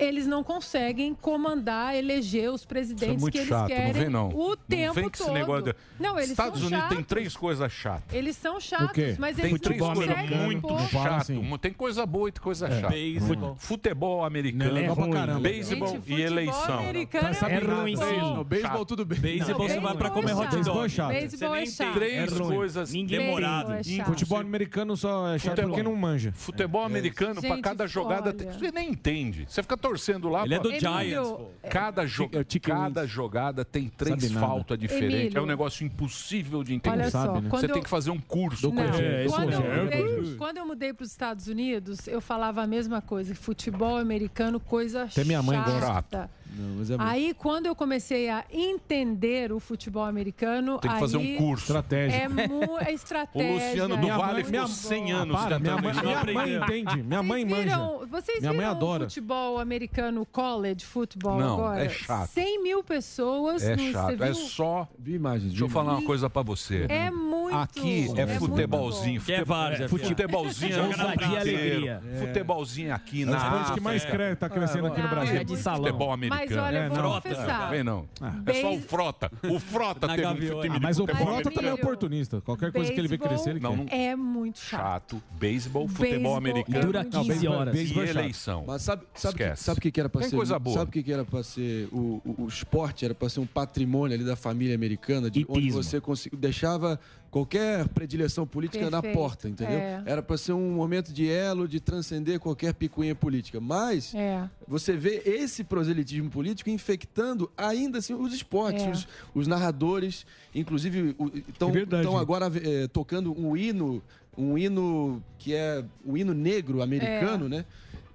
[0.00, 4.08] Eles não conseguem comandar, eleger os é presidentes muito que eles chato, querem não vem
[4.08, 4.28] não.
[4.30, 5.34] o não tempo vem com esse todo.
[5.34, 5.74] negócio de...
[5.98, 7.06] Não, eles Estados são Unidos tem chatos.
[7.08, 8.14] três coisas chatas.
[8.14, 10.80] Eles são chatos, mas tem eles três não coisas conseguem muito impor.
[10.88, 11.58] chato.
[11.60, 12.80] Tem coisa boa e tem coisa É.
[12.80, 12.92] chata.
[12.94, 13.56] Beisebol.
[13.56, 14.72] Futebol americano.
[14.72, 15.42] Não, é ruim.
[15.42, 16.78] Beisebol Beisebol e eleição.
[16.78, 18.44] americano Tá sabe é ruim, sim.
[18.46, 19.20] Beisebol, tudo bem.
[19.20, 20.86] Beisebol, você vai pra comer hot Beisebol dog.
[20.86, 21.08] é chato.
[21.12, 21.94] Beisebol é chato.
[21.94, 22.56] Três É ruim.
[22.56, 24.04] coisas é chato.
[24.06, 26.32] Futebol americano só é chato porque não manja.
[26.32, 29.44] Futebol americano, pra Gente, cada jogada, tem- você nem entende.
[29.48, 30.44] Você fica torcendo lá.
[30.44, 31.50] Ele é do Giants, pô.
[31.68, 32.30] Cada, jo-
[32.62, 35.18] cada jogada tem três faltas diferentes.
[35.20, 35.38] Emílio.
[35.38, 36.96] É um negócio impossível de entender.
[36.96, 37.48] Olha só, né?
[37.50, 38.72] Você eu- tem que fazer um curso.
[38.72, 42.66] Não, É, quando, eu mudei, quando eu mudei para os Estados Unidos, eu falava a
[42.66, 43.34] mesma coisa.
[43.34, 46.30] Futebol americano, coisa Até minha mãe gosta.
[46.56, 51.00] Não, mas é Aí, quando eu comecei a entender o futebol americano, Tem que aí
[51.00, 51.64] fazer um curso.
[51.64, 52.16] Estratégia.
[52.16, 53.52] É, mu, é O estratégia.
[53.68, 57.02] Luciano do Vale mãe- ficou minha- 100 Ah, anos para, minha mãe, minha mãe entende.
[57.02, 57.76] Minha mãe Vocês manja.
[57.76, 59.02] viram, vocês Minha mãe viram adora.
[59.04, 61.84] o futebol americano college futebol Não, agora?
[61.84, 62.28] é chato.
[62.30, 63.62] 100 mil pessoas.
[63.62, 64.10] É no- chato.
[64.22, 64.34] É viu?
[64.34, 64.88] só.
[64.98, 65.50] Vi imagens.
[65.50, 66.86] Deixa eu falar uma E- coisa pra você.
[66.88, 67.56] É muito.
[67.56, 69.20] Aqui é, muito futebolzinho.
[69.20, 69.44] Que é.
[69.88, 71.70] Futebolzinho Joga no na mundo dia inteiro.
[71.88, 72.02] alegria.
[72.18, 74.16] Futebolzinho aqui É na o esporte que mais África.
[74.16, 75.36] cre- tá crescendo aqui no Brasil.
[75.36, 75.84] é de salão.
[75.84, 76.12] Futebol
[76.48, 77.12] Mas olha, É, vamos não.
[77.14, 77.70] confessar.
[77.70, 78.08] Vem não.
[78.46, 79.30] É só o Frota.
[79.48, 82.40] O Frota teve um time Ah, de mas o Frota também é oportunista.
[82.40, 83.96] Qualquer coisa que ele vê crescer, ele Não, quer.
[83.96, 84.80] É muito chato.
[84.80, 85.22] Chato.
[85.38, 86.80] Beisebol, futebol americano.
[86.86, 87.74] Dura Não, 15 beisebol- horas.
[87.74, 88.64] beisebol E é eleição.
[88.66, 89.64] Mas sabe, sabe, que, Esquece.
[89.64, 90.36] sabe o que, que era pra Tem ser?
[90.36, 90.76] coisa boa.
[90.78, 91.88] Sabe o que, que era pra ser?
[91.92, 95.70] O, o, o esporte era pra ser um patrimônio ali da família americana, de onde
[95.70, 96.98] você consegui- deixava
[97.30, 99.78] qualquer predileção política na Perfeito, porta, entendeu?
[99.78, 100.02] é.
[100.04, 103.60] Era pra ser um momento de elo, de transcender qualquer picuinha política.
[103.60, 104.48] Mas É.
[104.66, 108.90] você vê esse proselitismo político infectando ainda assim os esportes, É.
[108.90, 111.14] os, os narradores, inclusive
[111.48, 114.02] estão É agora eh, tocando um hino,
[114.36, 117.48] um hino que é o hino negro americano, É.
[117.48, 117.64] né?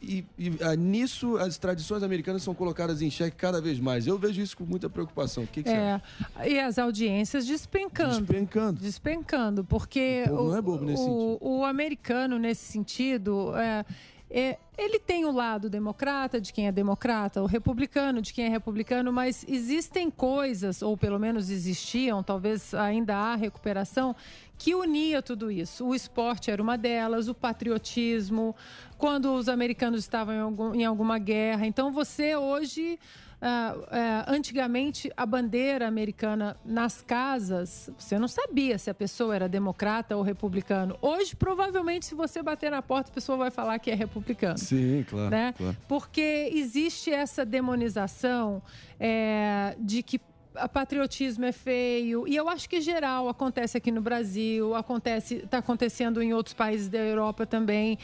[0.05, 4.05] E, e, ah, nisso as tradições americanas são colocadas em xeque cada vez mais.
[4.05, 5.43] Eu vejo isso com muita preocupação.
[5.43, 5.69] O que, que?
[5.69, 6.01] É,
[6.45, 8.21] e as audiências despencando.
[8.21, 8.79] Despencando.
[8.81, 13.85] Despencando, porque O não é bobo nesse o, o americano, nesse sentido, é,
[14.29, 18.49] é, ele tem o lado democrata, de quem é democrata, o republicano, de quem é
[18.49, 24.15] republicano, mas existem coisas, ou pelo menos existiam, talvez ainda há recuperação,
[24.57, 25.85] que unia tudo isso.
[25.85, 28.55] O esporte era uma delas, o patriotismo,
[28.97, 31.65] quando os americanos estavam em, algum- em alguma guerra.
[31.67, 32.97] Então, você hoje.
[33.41, 39.47] ah, ah, antigamente, a bandeira americana nas casas, você não sabia se a pessoa era
[39.47, 40.97] democrata ou republicano.
[41.01, 45.05] Hoje, provavelmente, se você bater na porta, a pessoa vai falar que é republicano Sim,
[45.07, 45.29] claro.
[45.29, 45.53] né?
[45.57, 45.77] claro.
[45.87, 48.63] Porque existe essa demonização
[48.99, 50.19] é, de que
[50.55, 55.59] a patriotismo é feio e eu acho que geral acontece aqui no Brasil, acontece, está
[55.59, 57.97] acontecendo em outros países da Europa também.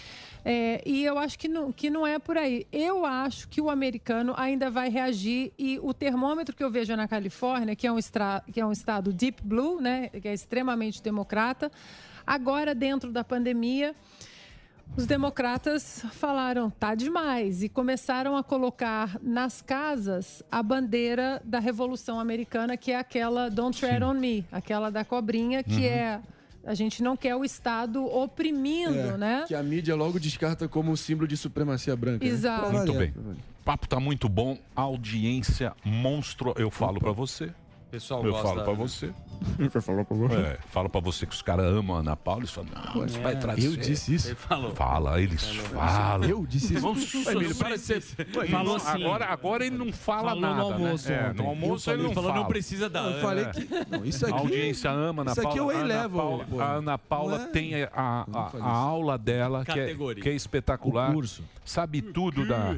[0.44, 2.66] É, e eu acho que não, que não é por aí.
[2.72, 7.08] Eu acho que o americano ainda vai reagir e o termômetro que eu vejo na
[7.08, 8.00] Califórnia, que é um,
[8.52, 11.72] que é um estado deep blue, né, que é extremamente democrata,
[12.26, 13.96] agora dentro da pandemia
[14.98, 22.20] os democratas falaram, tá demais, e começaram a colocar nas casas a bandeira da Revolução
[22.20, 25.84] Americana, que é aquela Don't Tread on Me, aquela da cobrinha, que Uhum.
[25.86, 26.22] é
[26.64, 29.46] a gente não quer o Estado oprimindo, É, né?
[29.48, 32.24] Que a mídia logo descarta como um símbolo de supremacia branca.
[32.24, 32.30] né?
[32.32, 32.62] Exato.
[32.62, 33.10] Pra Muito bem.
[33.62, 36.54] O papo tá muito bom, audiência monstro.
[36.58, 37.52] Eu falo pra você.
[37.92, 38.80] Pessoal Eu gosta, falo pra né?
[38.80, 39.14] você.
[39.82, 40.36] falou pra você.
[40.36, 42.40] É, falo pra você que os caras amam a Ana Paula.
[42.42, 43.68] Eles falam, não, isso vai É, trazer.
[43.68, 44.28] eu disse isso.
[44.30, 44.72] Ele falou.
[44.74, 46.30] Fala, eles falam.
[46.30, 46.88] Eu disse isso.
[46.88, 48.02] Nossa, Emílio, para de ser.
[48.02, 49.04] Falou assim.
[49.04, 50.56] agora, agora ele não fala Falou nada.
[50.56, 51.16] no almoço né?
[51.30, 52.42] É, no almoço Eu ele falei- não falou, fala.
[52.44, 53.22] não precisa da Eu Ana.
[53.22, 53.68] falei que.
[53.90, 54.36] Não, isso aqui.
[54.36, 55.62] A audiência ama Ana Isso aqui é
[56.08, 56.46] Paula.
[56.50, 57.48] o A Ana Paula, Paula é?
[57.48, 61.10] tem a, a- a- a aula dela, que é, que é espetacular.
[61.12, 61.44] O curso.
[61.66, 62.78] Sabe tudo da.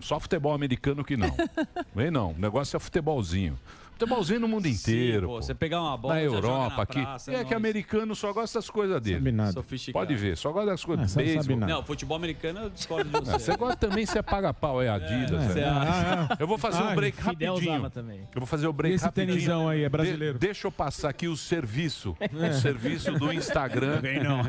[0.00, 1.30] Só futebol americano que não.
[1.94, 2.32] Vem não.
[2.32, 3.58] O negócio é futebolzinho.
[4.00, 5.26] Futebolzinho no mundo inteiro.
[5.26, 5.42] pô, pô.
[5.42, 7.02] você pegar uma bola, Na Europa, na aqui.
[7.02, 9.30] praça, é é que americano só gosta das coisas dele.
[9.52, 10.06] Sofisticado.
[10.06, 11.04] Pode ver, só gosta das coisas.
[11.04, 11.56] Ah, sabe Beisebol.
[11.58, 11.72] nada.
[11.74, 13.38] Não, futebol americano eu discordo de Ah, você.
[13.50, 15.32] Você gosta também, você paga pau, é Adidas.
[15.32, 15.48] É, é.
[15.52, 16.36] você acha?
[16.40, 17.90] Eu vou fazer um Ah, break rapidinho.
[18.34, 19.34] Eu vou fazer o E break esse rapidinho.
[19.34, 20.38] tenisão aí, é brasileiro?
[20.38, 22.16] De- deixa eu passar aqui o serviço.
[22.20, 24.00] O serviço do Instagram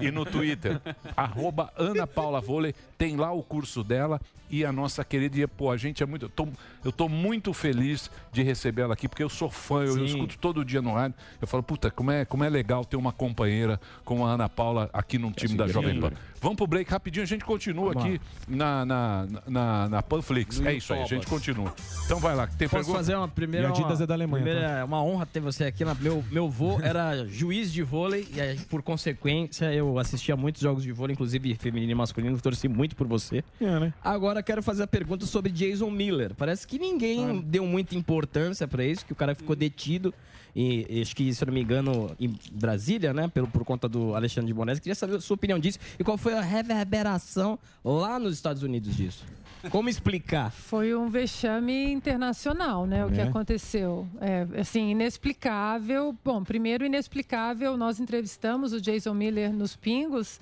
[0.02, 0.80] e no Twitter.
[1.16, 2.74] Arroba Ana Paula Vôlei.
[2.98, 4.20] Tem lá o curso dela
[4.50, 5.40] e a nossa querida.
[5.40, 6.26] E, pô, a gente é muito.
[6.26, 6.48] Eu tô,
[6.86, 10.38] eu tô muito feliz de receber ela aqui, porque eu sou fã, eu, eu escuto
[10.38, 11.16] todo dia no rádio.
[11.42, 14.90] Eu falo, puta, como é, como é legal ter uma companheira como a Ana Paula
[14.94, 16.12] aqui no time da Jovem Pan.
[16.42, 20.60] Vamos pro break rapidinho, a gente continua Vamos aqui na, na, na, na Panflix.
[20.62, 21.72] É isso aí, a gente continua.
[22.06, 22.98] Então vai lá, tem Posso pergunta?
[22.98, 23.68] fazer uma primeira.
[23.68, 25.86] E a Adidas uma, é da Alemanha, Primeira, uma honra ter você aqui.
[25.86, 30.62] Na, meu, meu vô era juiz de vôlei e aí, por consequência eu assistia muitos
[30.62, 32.40] jogos de vôlei, inclusive feminino e masculino.
[32.42, 33.44] Torci muito por você.
[33.60, 33.94] É, né?
[34.04, 36.34] Agora quero fazer a pergunta sobre Jason Miller.
[36.36, 40.14] Parece que ninguém deu muita importância pra isso, que o cara ficou detido.
[40.56, 43.28] E, e acho que, se eu não me engano, em Brasília, né?
[43.30, 44.80] Pelo, por conta do Alexandre de Bonés.
[44.80, 48.96] Queria saber a sua opinião disso e qual foi a reverberação lá nos Estados Unidos
[48.96, 49.24] disso.
[49.70, 50.52] Como explicar?
[50.52, 53.06] Foi um vexame internacional, né?
[53.06, 53.24] O que É.
[53.24, 54.08] aconteceu.
[54.20, 56.18] É, assim, inexplicável.
[56.26, 57.78] Bom, primeiro, inexplicável.
[57.78, 60.40] Nós entrevistamos o Jason Miller nos Pingos.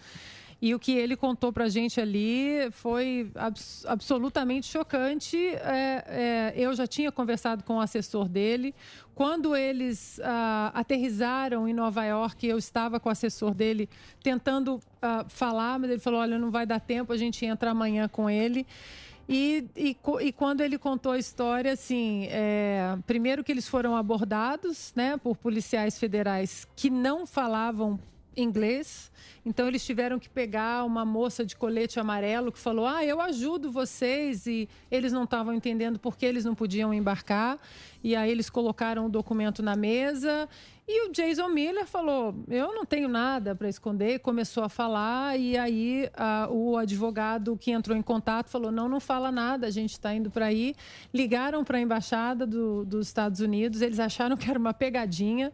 [0.61, 5.37] E o que ele contou pra gente ali foi abs- absolutamente chocante.
[5.37, 8.75] É, é, eu já tinha conversado com o assessor dele.
[9.15, 13.89] Quando eles ah, aterrizaram em Nova York, eu estava com o assessor dele
[14.21, 18.09] tentando ah, falar, mas ele falou: olha, não vai dar tempo, a gente entra amanhã
[18.09, 18.67] com ele.
[19.31, 24.91] E, e, e quando ele contou a história, assim, é, primeiro que eles foram abordados
[24.95, 27.99] né, por policiais federais que não falavam
[28.35, 29.11] inglês.
[29.45, 33.71] Então eles tiveram que pegar uma moça de colete amarelo que falou: "Ah, eu ajudo
[33.71, 37.57] vocês" e eles não estavam entendendo por que eles não podiam embarcar.
[38.03, 40.47] E aí eles colocaram o documento na mesa
[40.87, 45.57] e o Jason Miller falou: "Eu não tenho nada para esconder", começou a falar e
[45.57, 49.91] aí ah, o advogado que entrou em contato falou: "Não, não fala nada, a gente
[49.93, 50.75] está indo para aí".
[51.13, 55.51] Ligaram para a embaixada do- dos Estados Unidos, eles acharam que era uma pegadinha.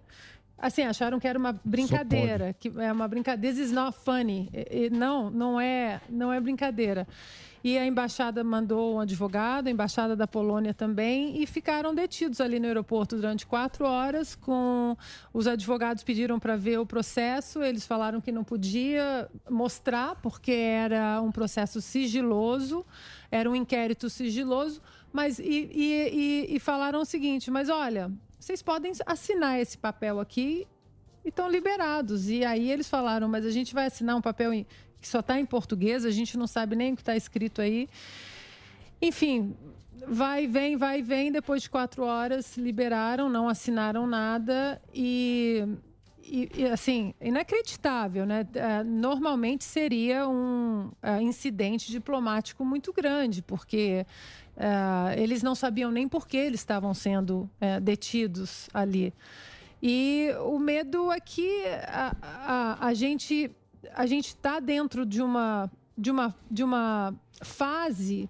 [0.66, 3.56] Assim, acharam que era uma brincadeira, que é uma brincadeira.
[3.56, 4.50] This is not funny.
[4.52, 7.08] E- não, não é, não é brincadeira.
[7.64, 12.60] E a embaixada mandou um advogado, a embaixada da Polônia também, e ficaram detidos ali
[12.60, 14.34] no aeroporto durante quatro horas.
[14.36, 14.96] Com
[15.32, 21.22] os advogados pediram para ver o processo, eles falaram que não podia mostrar porque era
[21.22, 22.84] um processo sigiloso,
[23.32, 24.82] era um inquérito sigiloso,
[25.14, 26.10] mas e, e-
[26.52, 28.12] e- e falaram o seguinte: mas olha,
[28.46, 30.68] vocês podem assinar esse papel aqui
[31.26, 32.30] e estão liberados.
[32.30, 34.52] E aí eles falaram, mas a gente vai assinar um papel
[35.02, 37.90] que só está em português, a gente não sabe nem o que está escrito aí.
[39.02, 39.56] Enfim,
[40.08, 41.32] vai, vem, vai, vem.
[41.32, 45.66] Depois de quatro horas, liberaram, não assinaram nada e,
[46.24, 48.46] e, e, assim, inacreditável, né?
[48.54, 54.06] Eh, Normalmente seria um eh, incidente diplomático muito grande, porque
[54.58, 59.14] eh, eles não sabiam nem por que eles estavam sendo eh, detidos ali.
[59.82, 63.52] E o medo é que a, a, a gente
[63.94, 68.30] a gente está dentro de uma de uma de uma fase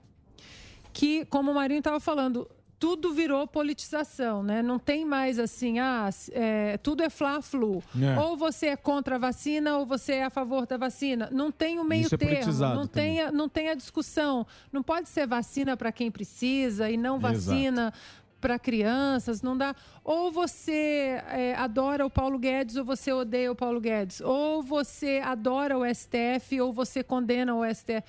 [0.95, 2.47] que, como o Marinho estava falando,
[2.86, 4.62] tudo virou politização, né?
[4.62, 7.82] Não tem mais assim, ah, é, tudo é fla-flu.
[7.99, 8.20] É.
[8.20, 11.28] Ou você é contra a vacina ou você é a favor da vacina.
[11.32, 14.45] Não tem o meio Isso é termo, politizado não tem, a, não tem a discussão.
[14.72, 17.91] Não pode ser vacina para quem precisa e não vacina
[18.40, 19.76] para crianças, não dá.
[20.03, 24.22] Ou você é, adora o Paulo Guedes ou você odeia o Paulo Guedes.
[24.22, 28.03] Ou você adora o STF ou você condena o STF.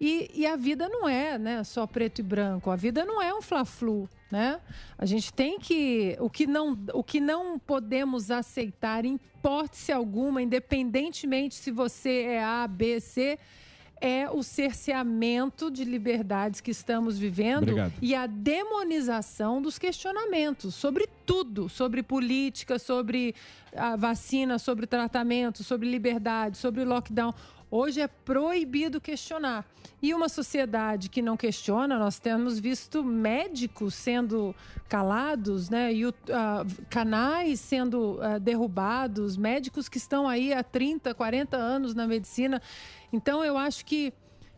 [0.00, 2.70] E, e a vida não é né, só preto e branco.
[2.70, 4.08] A vida não é um fla-flu.
[4.30, 4.60] Né?
[4.96, 6.16] A gente tem que.
[6.20, 12.44] O que não, o que não podemos aceitar, em hipótese alguma, independentemente se você é
[12.44, 13.38] A, B, C,
[14.00, 17.92] é o cerceamento de liberdades que estamos vivendo Obrigado.
[18.00, 23.34] e a demonização dos questionamentos sobre tudo, sobre política, sobre
[23.76, 27.34] a vacina, sobre tratamento, sobre liberdade, sobre lockdown.
[27.70, 29.64] Hoje é proibido questionar.
[30.02, 34.54] E uma sociedade que não questiona, nós temos visto médicos sendo
[34.88, 35.92] calados, né?
[35.92, 36.02] E
[36.32, 42.60] ah, canais sendo ah, derrubados, médicos que estão aí há 30, 40 anos na medicina.
[43.12, 44.12] Então, eu acho que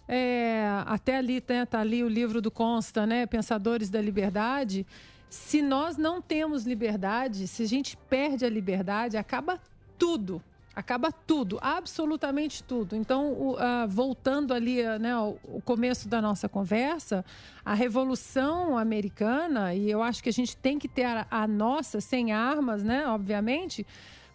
[0.09, 3.27] é, até ali né, tá ali o livro do Consta, né?
[3.27, 4.87] Pensadores da Liberdade.
[5.29, 9.61] Se nós não temos liberdade, se a gente perde a liberdade, acaba
[9.99, 10.43] tudo.
[10.75, 12.97] Acaba tudo, absolutamente tudo.
[12.97, 17.23] Então, o- ah, voltando ali ah, né, ao, ao começo da nossa conversa,
[17.65, 22.01] a Revolução Americana, e eu acho que a gente tem que ter a, a nossa
[22.01, 23.87] sem armas, né, obviamente,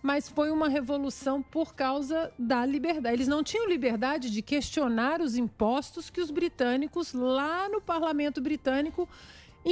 [0.01, 3.15] mas foi uma revolução por causa da liberdade.
[3.15, 9.09] Eles não tinham liberdade de questionar os impostos que os britânicos, lá no parlamento britânico,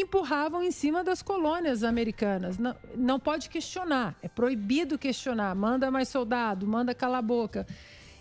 [0.01, 2.57] empurravam em cima das colônias americanas.
[2.57, 5.55] Não, não pode questionar, é proibido questionar.
[5.55, 7.65] Manda mais soldado, manda cala a boca.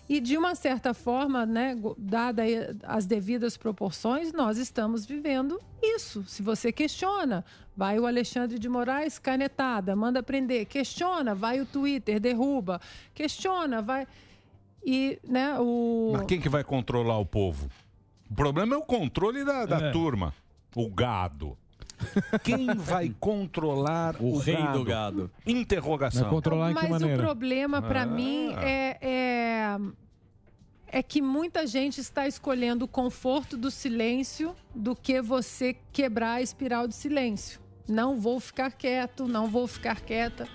[0.07, 2.43] E de uma certa forma, né, dada
[2.83, 6.23] as devidas proporções, nós estamos vivendo isso.
[6.27, 7.43] Se você questiona,
[7.75, 10.67] vai o Alexandre de Moraes, canetada, manda prender.
[10.67, 12.79] Questiona, vai o Twitter, derruba.
[13.15, 14.07] Questiona, vai.
[14.85, 16.11] E, né, o.
[16.13, 17.67] Mas quem que vai controlar o povo?
[18.29, 19.91] O problema é o controle da, da É.
[19.91, 20.31] turma.
[20.75, 21.57] O gado.
[22.43, 24.77] Quem vai controlar o, rei gado?
[24.79, 25.31] do gado.
[25.45, 26.29] Interrogação.
[26.73, 28.05] Mas o problema para Ah.
[28.05, 29.79] mim é, é
[30.87, 36.41] é que muita gente está escolhendo o conforto do silêncio do que você quebrar a
[36.41, 37.59] espiral de silêncio.
[37.87, 40.47] Não vou ficar quieto, não vou ficar quieta.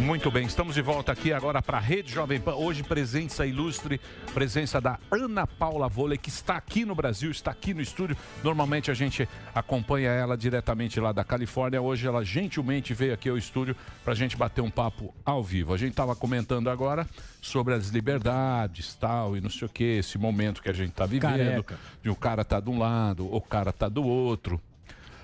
[0.00, 2.54] Muito bem, estamos de volta aqui agora para a Rede Jovem Pan.
[2.54, 4.00] Hoje, presença ilustre,
[4.32, 8.16] presença da Ana Paula Vôlei, que está aqui no Brasil, está aqui no estúdio.
[8.42, 11.80] Normalmente a gente acompanha ela diretamente lá da Califórnia.
[11.80, 15.74] Hoje ela gentilmente veio aqui ao estúdio para a gente bater um papo ao vivo.
[15.74, 17.06] A gente estava comentando agora
[17.42, 21.04] sobre as liberdades tal, e não sei o que, esse momento que a gente está
[21.04, 21.64] vivendo.
[21.64, 21.78] Careca.
[22.02, 24.60] De o cara tá de um lado, o cara tá do outro.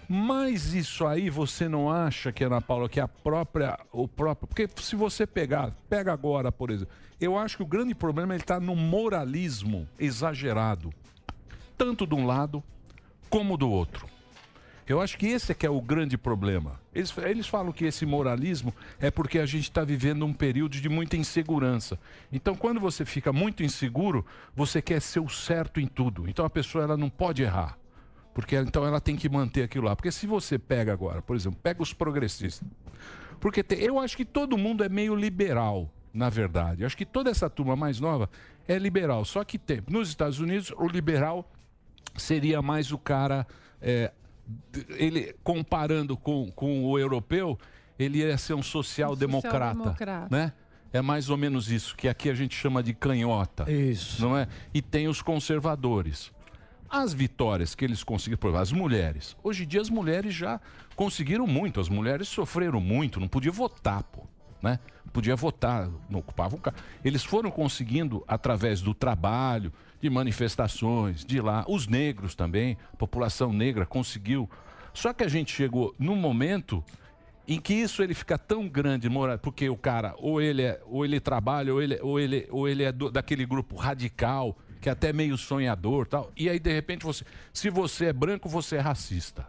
[0.08, 4.46] Mas isso aí você não acha que, Ana Paula, que a própria, o próprio.
[4.46, 8.42] Porque se você pegar, pega agora, por exemplo, eu acho que o grande problema ele
[8.42, 10.92] está no moralismo exagerado,
[11.76, 12.62] tanto de um lado
[13.28, 14.06] como do outro.
[14.86, 16.80] Eu acho que esse é que é o grande problema.
[16.94, 20.88] Eles, eles falam que esse moralismo é porque a gente está vivendo um período de
[20.88, 21.98] muita insegurança.
[22.30, 24.24] Então, quando você fica muito inseguro,
[24.54, 26.28] você quer ser o certo em tudo.
[26.28, 27.76] Então, a pessoa ela não pode errar.
[28.36, 29.96] Porque então ela tem que manter aquilo lá.
[29.96, 32.68] Porque se você pega agora, por exemplo, pega os progressistas.
[33.40, 36.82] Porque te- eu acho que todo mundo é meio liberal, na verdade.
[36.82, 38.28] Eu acho que toda essa turma mais nova
[38.68, 39.24] é liberal.
[39.24, 41.50] Só que tem, nos Estados Unidos, o liberal
[42.14, 43.46] seria mais o cara.
[43.80, 44.12] é,
[44.98, 47.58] ele comparando com, com o europeu,
[47.98, 49.72] ele ia ser um social-democrata.
[49.74, 50.28] social-democrata.
[50.30, 50.52] né?
[50.92, 53.70] É mais ou menos isso, que aqui a gente chama de canhota.
[53.70, 54.22] Isso.
[54.22, 54.46] Não é?
[54.74, 56.30] E tem os conservadores.
[56.88, 59.36] As vitórias que eles conseguiram, por exemplo, as mulheres.
[59.42, 60.60] Hoje em dia as mulheres já
[60.94, 64.22] conseguiram muito, as mulheres sofreram muito, não podia votar, pô,
[64.62, 64.78] né?
[65.12, 66.78] Podia votar, não ocupavam cargo.
[67.04, 73.52] Eles foram conseguindo através do trabalho, de manifestações, de lá, os negros também, a população
[73.52, 74.48] negra conseguiu.
[74.92, 76.84] Só que a gente chegou num momento
[77.48, 79.08] em que isso ele fica tão grande,
[79.40, 82.82] porque o cara ou ele é, ou ele trabalha ou ele, ou ele, ou ele
[82.82, 84.56] é do- daquele grupo radical
[84.86, 86.30] que é até meio sonhador, tal.
[86.36, 89.44] E aí de repente você, se você é branco, você é racista.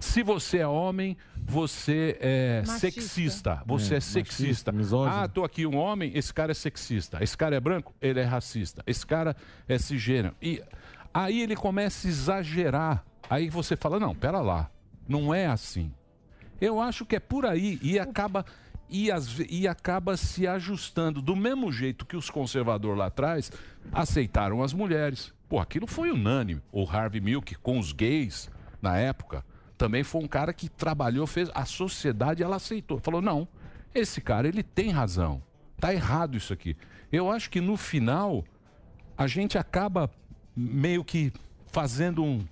[0.00, 2.80] Se você é homem, você é Machista.
[2.80, 3.62] sexista.
[3.64, 4.72] Você É, é, sexista.
[5.08, 7.22] Ah, tô aqui um homem, esse cara é sexista.
[7.22, 8.82] Esse cara é branco, ele é racista.
[8.88, 9.36] Esse cara
[9.68, 10.34] é cisgênero.
[10.42, 10.60] E
[11.14, 13.04] aí ele começa a exagerar.
[13.30, 14.68] Aí você fala: não, pera lá,
[15.08, 15.92] não é assim.
[16.60, 18.44] Eu acho que é por aí e acaba
[18.88, 23.50] e, ve- e acaba se ajustando do mesmo jeito que os conservadores lá atrás
[23.92, 25.32] aceitaram as mulheres.
[25.48, 26.60] Pô, aquilo foi unânime.
[26.72, 28.50] O Harvey Milk com os gays
[28.82, 29.44] na época
[29.78, 32.98] também foi um cara que trabalhou, fez a sociedade ela aceitou.
[32.98, 33.46] Falou: "Não,
[33.94, 35.42] esse cara ele tem razão.
[35.78, 36.76] Tá errado isso aqui".
[37.12, 38.44] Eu acho que no final
[39.16, 40.10] a gente acaba
[40.56, 41.32] meio que
[41.70, 42.44] fazendo um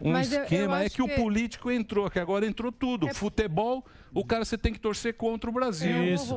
[0.00, 2.70] um Mas eu- eu esquema é acho que, o que- político entrou, que agora entrou
[2.72, 3.12] tudo.
[3.14, 3.84] Futebol,
[4.14, 5.94] o cara você tem que torcer contra o Brasil.
[5.96, 6.34] É Isso.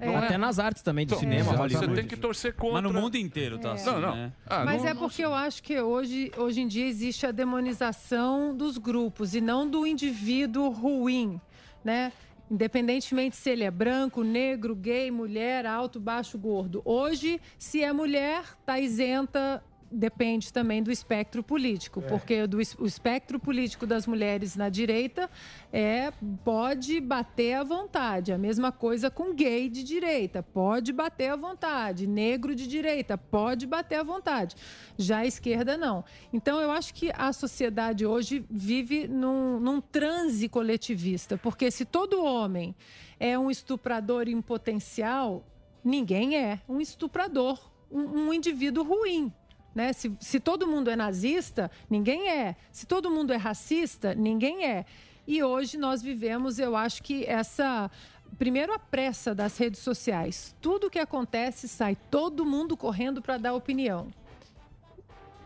[0.00, 2.82] Não Até nas artes também, do Então, cinema, Você tem que torcer contra.
[2.82, 3.72] Mas no mundo inteiro tá É.
[3.72, 4.14] assim, Não, não.
[4.16, 4.32] né?
[4.46, 8.54] Ah, Mas não- é porque eu acho que hoje, hoje em dia existe a demonização
[8.56, 11.40] dos grupos e não do indivíduo ruim,
[11.84, 12.12] né?
[12.50, 16.82] Independentemente se ele é branco, negro, gay, mulher, alto, baixo, gordo.
[16.84, 19.62] Hoje, se é mulher, tá isenta.
[19.92, 25.28] Depende também do espectro político, porque do, o espectro político das mulheres na direita
[25.72, 26.12] é
[26.44, 28.32] pode bater à vontade.
[28.32, 32.06] A mesma coisa com gay de direita, pode bater à vontade.
[32.06, 34.54] Negro de direita, pode bater à vontade.
[34.96, 36.04] Já a esquerda, não.
[36.32, 42.24] Então, eu acho que a sociedade hoje vive num, num transe coletivista, porque se todo
[42.24, 42.76] homem
[43.18, 45.44] é um estuprador em potencial,
[45.84, 47.58] ninguém é um estuprador,
[47.90, 49.32] um, um indivíduo ruim.
[49.74, 49.92] Né?
[49.92, 52.56] Se, se todo mundo é nazista, ninguém é.
[52.72, 54.84] Se todo mundo é racista, ninguém é.
[55.26, 57.90] E hoje nós vivemos, eu acho que essa.
[58.38, 60.54] Primeiro, a pressa das redes sociais.
[60.60, 64.08] Tudo que acontece sai todo mundo correndo para dar opinião.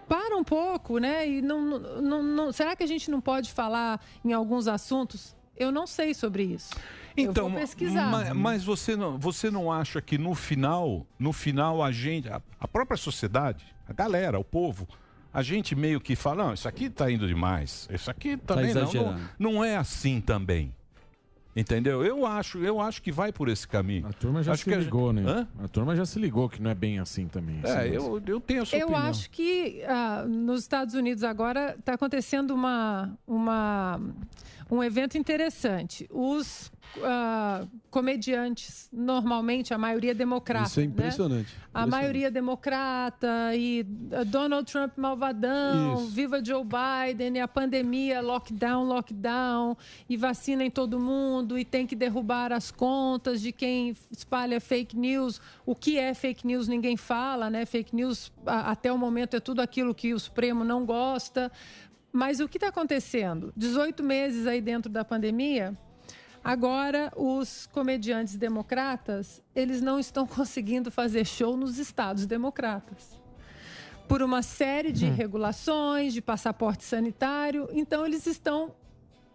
[0.06, 1.26] Para um pouco, né?
[1.28, 5.34] E não, não, não- será que a gente não pode falar em alguns assuntos?
[5.56, 6.74] Eu não sei sobre isso.
[7.16, 8.06] Então, eu vou pesquisar.
[8.10, 12.40] ma- mas, você não, você não acha que no final, no final a gente, a,
[12.58, 14.88] a própria sociedade, a galera, o povo,
[15.32, 18.92] a gente meio que fala, não, isso aqui tá indo demais, isso aqui também não,
[18.92, 20.72] não, não é assim também.
[21.56, 22.04] Entendeu?
[22.04, 24.08] Eu acho, eu acho que vai por esse caminho.
[24.08, 25.46] A turma já acho se a ligou, gente- né?
[25.58, 25.64] Hã?
[25.64, 27.60] A turma já se ligou que não é bem assim também.
[27.62, 29.06] É, eu, eu tenho a sua Eu opinião.
[29.08, 34.00] acho que ah, nos Estados Unidos agora está acontecendo uma, uma,
[34.74, 36.06] um evento interessante.
[36.10, 36.70] Os
[37.02, 40.66] ah, comediantes, normalmente, a maioria democrata.
[40.68, 40.88] Isso é né?
[40.88, 41.48] impressionante.
[41.74, 41.90] A Impressionante.
[41.90, 46.06] maioria democrata e ah, Donald Trump malvadão, Isso.
[46.08, 49.76] viva Joe Biden, e a pandemia, lockdown, lockdown,
[50.08, 54.96] e vacina em todo mundo, e tem que derrubar as contas de quem espalha fake
[54.96, 55.40] news.
[55.66, 57.66] O que é fake news ninguém fala, né?
[57.66, 61.50] Fake news, a- até o momento, é tudo aquilo que o Supremo não gosta.
[62.16, 63.52] Mas o que está acontecendo?
[63.56, 65.76] 18 meses aí dentro da pandemia,
[66.44, 73.18] Agora, os comediantes democratas, eles não estão conseguindo fazer show nos estados democratas.
[74.06, 77.66] Por uma série de regulações, de passaporte sanitário.
[77.72, 78.74] Então, eles estão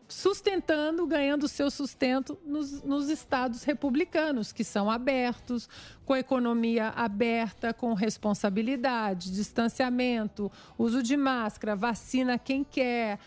[0.09, 5.69] sustentando, ganhando seu sustento nos, nos estados republicanos, que são abertos,
[6.03, 13.19] com economia aberta, com responsabilidade, distanciamento, uso de máscara, vacina quem quer.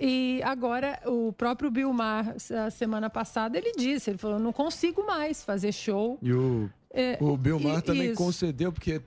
[0.00, 2.36] E agora, o próprio Bill Maher,
[2.66, 6.18] a semana passada, ele disse, ele falou, não consigo mais fazer show.
[6.22, 8.14] E o, É, o Bill Maher e- também isso.
[8.16, 9.00] concedeu, porque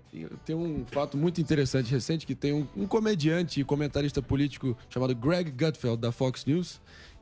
[0.43, 5.15] tem um fato muito interessante recente, que tem um, um comediante e comentarista político chamado
[5.15, 6.81] Greg Gutfeld, da Fox News,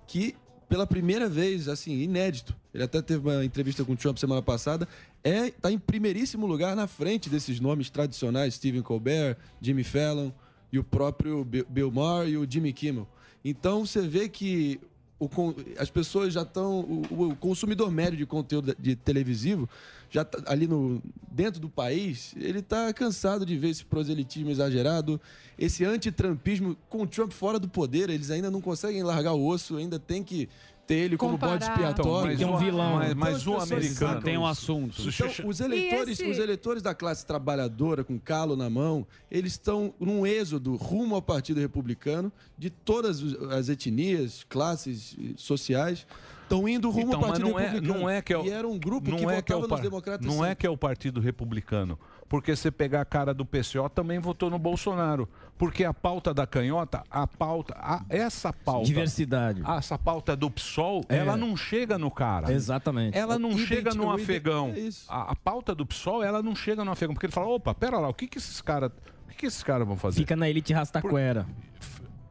[0.09, 0.35] que
[0.67, 4.87] pela primeira vez, assim, inédito, ele até teve uma entrevista com o Trump semana passada,
[5.23, 10.31] é, tá em primeiríssimo lugar na frente desses nomes tradicionais, Stephen Colbert, Jimmy Fallon
[10.71, 13.07] e o próprio Bi- Bill Maher e o Jimmy Kimmel.
[13.45, 14.79] Então você vê que
[15.19, 15.29] o
[15.77, 16.79] as pessoas já estão.
[16.79, 19.69] O, o consumidor médio de conteúdo de televisivo,
[20.09, 25.19] já tá ali no, dentro do país, ele está cansado de ver esse proselitismo exagerado,
[25.57, 28.09] esse antitrampismo com o Trump fora do poder.
[28.09, 30.47] Eles ainda não conseguem largar o osso, ainda tem que
[30.89, 32.31] ter ele como bode expiatório.
[32.33, 32.59] Então, mas o-
[32.97, 34.95] Mas, mas Então, o as pessoas americano tem um assunto.
[35.35, 39.93] Então, os eleitores, esse- os eleitores da classe trabalhadora, com calo na mão, eles estão
[39.99, 43.21] num êxodo rumo ao Partido Republicano, de todas
[43.51, 46.07] as etnias, classes eh, sociais,
[46.55, 47.99] Estão indo rumo Então, ao mas Partido não é, Republicano.
[47.99, 49.65] não é que é o, E era um grupo não que é que é votava
[49.65, 50.55] o nos democratas Não é sempre.
[50.55, 51.99] que é o Partido Republicano.
[52.27, 55.27] Porque você pegar a cara do PCO também votou no Bolsonaro.
[55.57, 58.85] Porque a pauta da canhota, a pauta, a- essa pauta.
[58.85, 59.61] Diversidade.
[59.77, 61.17] Essa pauta do PSOL, É.
[61.17, 62.51] ela não chega no cara.
[62.51, 63.17] Exatamente.
[63.17, 64.69] Ela não Identi- chega no o afegão.
[64.75, 65.05] é isso.
[65.09, 67.13] A, a pauta do PSOL, ela não chega no afegão.
[67.13, 68.91] Porque ele fala, opa, pera lá, o que, que esses caras.
[69.25, 70.17] O que, que esses caras vão fazer?
[70.19, 71.45] Fica na elite rastaquera.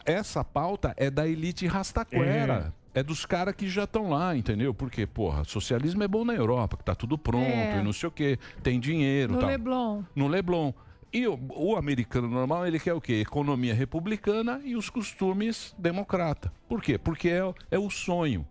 [0.05, 2.73] essa pauta é da elite rastaquera.
[2.99, 3.03] É.
[3.03, 4.73] dos caras que já estão lá, entendeu?
[4.75, 7.79] Porque, porra, socialismo é bom na Europa, que tá tudo pronto É.
[7.81, 9.47] e não sei o quê, tem dinheiro No.
[9.47, 10.03] Leblon.
[10.15, 10.73] No Leblon.
[11.13, 13.15] E o, o americano normal, ele quer o quê?
[13.15, 16.53] Economia republicana e os costumes democrata.
[16.69, 16.99] Por quê?
[16.99, 18.47] Porque é, é o sonho.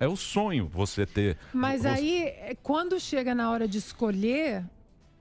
[0.00, 1.38] É o sonho você ter.
[1.52, 4.64] Mas aí, quando chega na hora de escolher,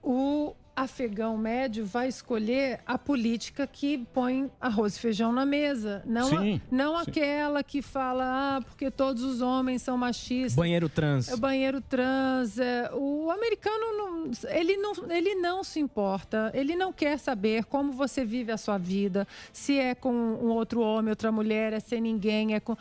[0.01, 6.01] o afegão médio vai escolher a política que põe arroz e feijão na mesa.
[6.05, 7.11] Não, Sim, a, não sim.
[7.11, 8.23] aquela que fala,
[8.57, 10.55] ah, porque todos os homens são machistas.
[10.55, 11.29] Banheiro trans.
[11.29, 12.57] É o banheiro trans.
[12.57, 16.51] é, o americano, não, ele, não, ele não se importa.
[16.53, 20.81] Ele não quer saber como você vive a sua vida, se é com um outro
[20.81, 22.75] homem, outra mulher, é sem ninguém, é com...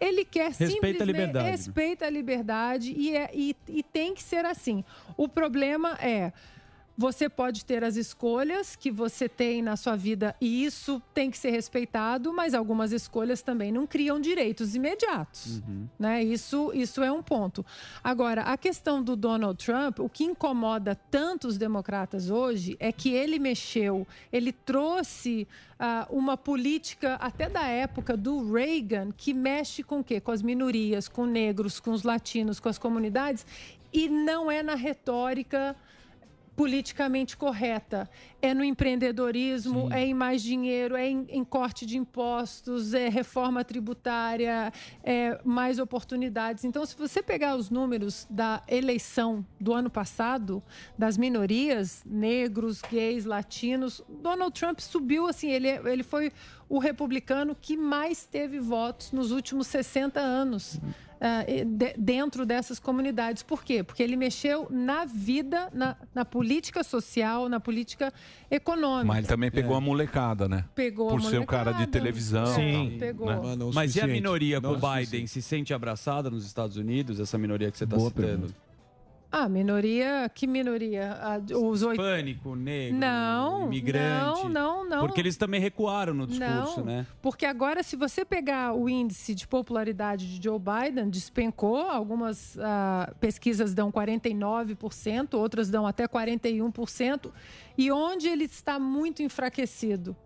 [0.00, 1.50] Ele quer Respeita a simplesmente- liberdade?
[1.50, 4.84] Respeita a liberdade e, é, e, e tem que ser assim.
[5.16, 6.32] O problema é.
[6.98, 11.38] Você pode ter as escolhas que você tem na sua vida e isso tem que
[11.38, 15.62] ser respeitado, mas algumas escolhas também não criam direitos imediatos.
[15.96, 16.24] Né?
[16.24, 17.64] Isso, isso é um ponto.
[18.02, 23.10] Agora, a questão do Donald Trump, o que incomoda tanto os democratas hoje é que
[23.10, 25.46] ele mexeu, ele trouxe
[25.78, 30.20] ah, uma política até da época do Reagan que mexe com o quê?
[30.20, 33.46] Com as minorias, com negros, com os latinos, com as comunidades,
[33.92, 35.76] e não é na retórica
[36.58, 38.10] politicamente correta.
[38.42, 43.64] É no empreendedorismo, é em mais dinheiro, é em, em corte de impostos, é reforma
[43.64, 44.72] tributária,
[45.04, 46.64] é mais oportunidades.
[46.64, 50.60] Então, se você pegar os números da eleição do ano passado,
[50.98, 56.32] das minorias, negros, gays, latinos, Donald Trump subiu assim, ele, ele foi
[56.68, 61.07] o republicano que mais teve votos nos últimos 60 anos ah,
[61.64, 63.42] de- dentro dessas comunidades.
[63.42, 63.82] Por quê?
[63.82, 68.12] Porque ele mexeu na vida, na, na política social, na política
[68.50, 69.06] econômica.
[69.06, 70.64] Mas ele também pegou a molecada, né?
[70.74, 72.46] Pegou a Por ser um cara de televisão.
[72.46, 72.90] Sim.
[72.90, 73.26] tal, Pegou.
[73.26, 73.40] né?
[73.42, 77.18] Mas o Mas e a minoria pro o Biden se sente abraçada nos Estados Unidos,
[77.20, 78.26] essa minoria que você está Boa citando?
[78.28, 78.67] pergunta.
[79.30, 81.12] Ah, minoria, que minoria?
[81.20, 82.00] Ah, os oito...
[82.00, 84.44] Pânico, negro, Não, imigrante.
[84.44, 85.06] não, não, não.
[85.06, 87.06] Porque eles também recuaram no discurso, Não, né?
[87.20, 91.76] porque agora, se você pegar o índice de popularidade de Joe Biden, despencou.
[91.76, 97.30] Algumas ah, pesquisas dão 49%, outras dão até 41%.
[97.76, 100.16] E onde ele está muito enfraquecido?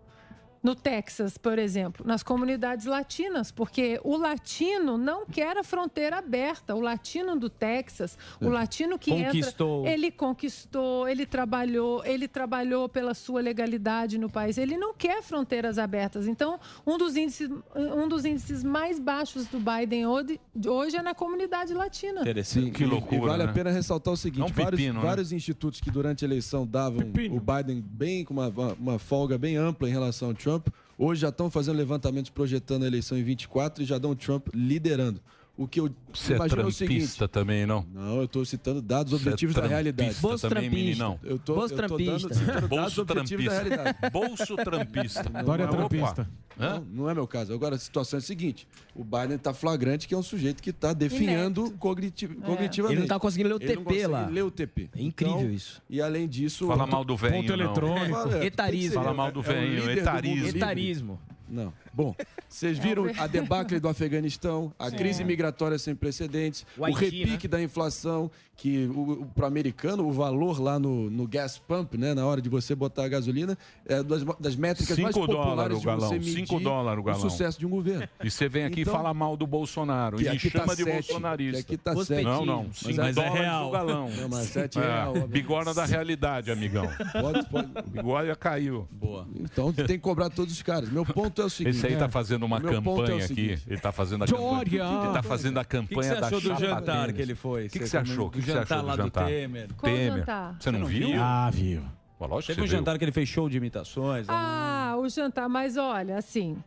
[0.63, 6.73] No Texas, por exemplo, nas comunidades latinas, porque o latino não quer a fronteira aberta.
[6.73, 9.81] O latino do Texas, o latino que Conquistou.
[9.81, 14.57] entra, ele conquistou, ele trabalhou, ele trabalhou pela sua legalidade no país.
[14.57, 16.27] Ele não quer fronteiras abertas.
[16.27, 16.57] Então,
[16.87, 21.73] um dos índices, um dos índices mais baixos do Biden hoje, hoje é na comunidade
[21.73, 22.21] latina.
[22.43, 23.49] Sim, Que loucura, E vale né?
[23.49, 25.05] a pena ressaltar o seguinte: É um vários, pepino, né?
[25.05, 29.37] vários institutos que durante a eleição davam o Biden bem com uma, uma, uma folga
[29.37, 30.52] bem ampla em relação ao Trump,
[30.97, 35.21] hoje já estão fazendo levantamentos projetando a eleição em 24 e já dão Trump liderando.
[35.55, 36.97] O que eu Você é imagino é o seguinte.
[36.97, 37.85] trampista também, não?
[37.93, 40.15] Não, eu estou citando dados é objetivos da trampista realidade.
[40.19, 40.83] Bolso também, trampista.
[40.85, 41.19] meninão?
[41.23, 42.67] Eu tô, Bolso eu tô trampista.
[42.67, 43.51] Bolso da trampista.
[43.53, 43.97] realidade.
[44.11, 45.29] Bolso trampista.
[45.31, 46.29] Não, Dória não é- trampista.
[46.57, 47.53] Não, não é meu caso.
[47.53, 50.71] Agora, a situação é a seguinte: o Biden está flagrante que é um sujeito que
[50.71, 52.93] está definhando cogniti cognitivamente.
[52.95, 54.25] Ele não tá conseguindo ler o Ele não TP lá.
[54.25, 54.89] ler o TP.
[54.95, 55.83] É incrível Então, isso.
[55.87, 56.65] E além disso.
[56.65, 57.63] Fala mal do velho, Ponto não.
[57.63, 58.09] eletrônico.
[58.15, 58.93] Fala- Etarismo.
[58.95, 60.47] Fala mal do é velho, do etarismo.
[60.47, 61.19] Etarismo.
[61.47, 61.71] Não.
[61.93, 62.15] Bom,
[62.49, 64.95] vocês viram a debacle do Afeganistão, a Sim.
[64.95, 70.07] crise migratória sem precedentes, O o, Haiti, repique da inflação, que o, para o americano,
[70.07, 73.57] o valor lá no, no gas pump, né, na hora de você botar a gasolina,
[73.85, 76.07] é das, das métricas mais Cinco populares dólares o de galão.
[76.09, 77.21] você medir Cinco dólares o galão.
[77.21, 78.07] sucesso de um governo.
[78.23, 80.19] E você vem aqui e Então- fala mal do Bolsonaro.
[80.21, 81.63] E me tá chama de sete, bolsonarista.
[81.63, 82.23] que aqui tá Os sete.
[82.23, 82.63] Não, não.
[82.65, 83.67] Mas Cinco é dólares real.
[83.67, 84.09] o galão.
[84.09, 85.27] Não, mas sete É, real, ó.
[85.27, 86.87] Bigorna da realidade, amigão.
[87.19, 87.69] Pode, pode.
[87.87, 88.87] Bigorna caiu.
[88.91, 89.27] Boa.
[89.39, 90.89] Então tem que cobrar todos os caras.
[90.89, 91.77] Meu ponto é o seguinte.
[91.77, 93.27] Esse aí tá fazendo uma é campanha aqui.
[93.27, 93.63] seguinte.
[93.67, 94.79] Ele tá fazendo a Dória!
[94.79, 95.03] campanha.
[95.05, 97.15] Ele tá fazendo a campanha que você da achou do chapa jantar deles.
[97.15, 97.65] que ele foi?
[97.65, 98.27] O que, que Você achou?
[98.27, 99.25] O que, que você jantar achou lá do do jantar?
[99.27, 99.67] Temer?
[99.77, 100.17] Qual Temer.
[100.19, 100.55] jantar?
[100.59, 101.09] Você não viu?
[101.21, 101.81] Ah, viu.
[102.17, 102.77] Pô, lógico que Teve um viu.
[102.77, 104.25] jantar que ele fez show de imitações.
[104.29, 105.47] Ah, o jantar.
[105.49, 106.57] Mas olha, assim.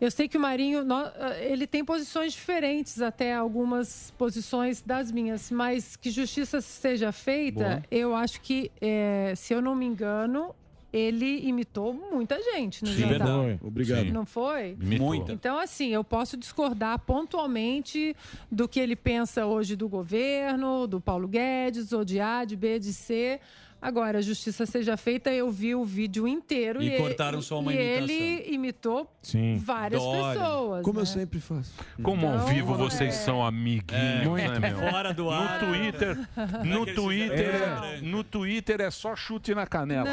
[0.00, 1.10] Eu sei que o Marinho, nó-
[1.40, 7.82] ele tem posições diferentes, até algumas posições das minhas, mas que justiça seja feita, Boa.
[7.90, 10.54] eu acho que, é, se eu não me engano,
[10.92, 13.18] ele imitou muita gente no Sim, jantar.
[13.18, 13.60] verdade.
[13.62, 14.04] Obrigado.
[14.06, 14.10] Sim.
[14.10, 14.76] Não foi?
[14.80, 15.32] Muita.
[15.32, 18.16] Então, assim, eu posso discordar pontualmente
[18.50, 22.78] do que ele pensa hoje do governo, do Paulo Guedes, ou de A, de B,
[22.78, 23.40] de C.
[23.80, 27.72] Agora, a justiça seja feita, eu vi o vídeo inteiro E e, cortaram só uma
[27.72, 28.04] e imitação.
[28.04, 29.10] ele imitou
[29.58, 30.40] várias Dória.
[30.40, 30.82] pessoas.
[30.84, 31.06] Como eu né?
[31.08, 31.72] sempre faço.
[32.02, 34.90] Como ao Então, vivo é- vocês são amiguinhos, É, né, meu?
[34.90, 35.60] fora do ar.
[35.62, 36.18] No Twitter,
[36.64, 40.08] no Twitter, é, no Twitter é só chute na canela.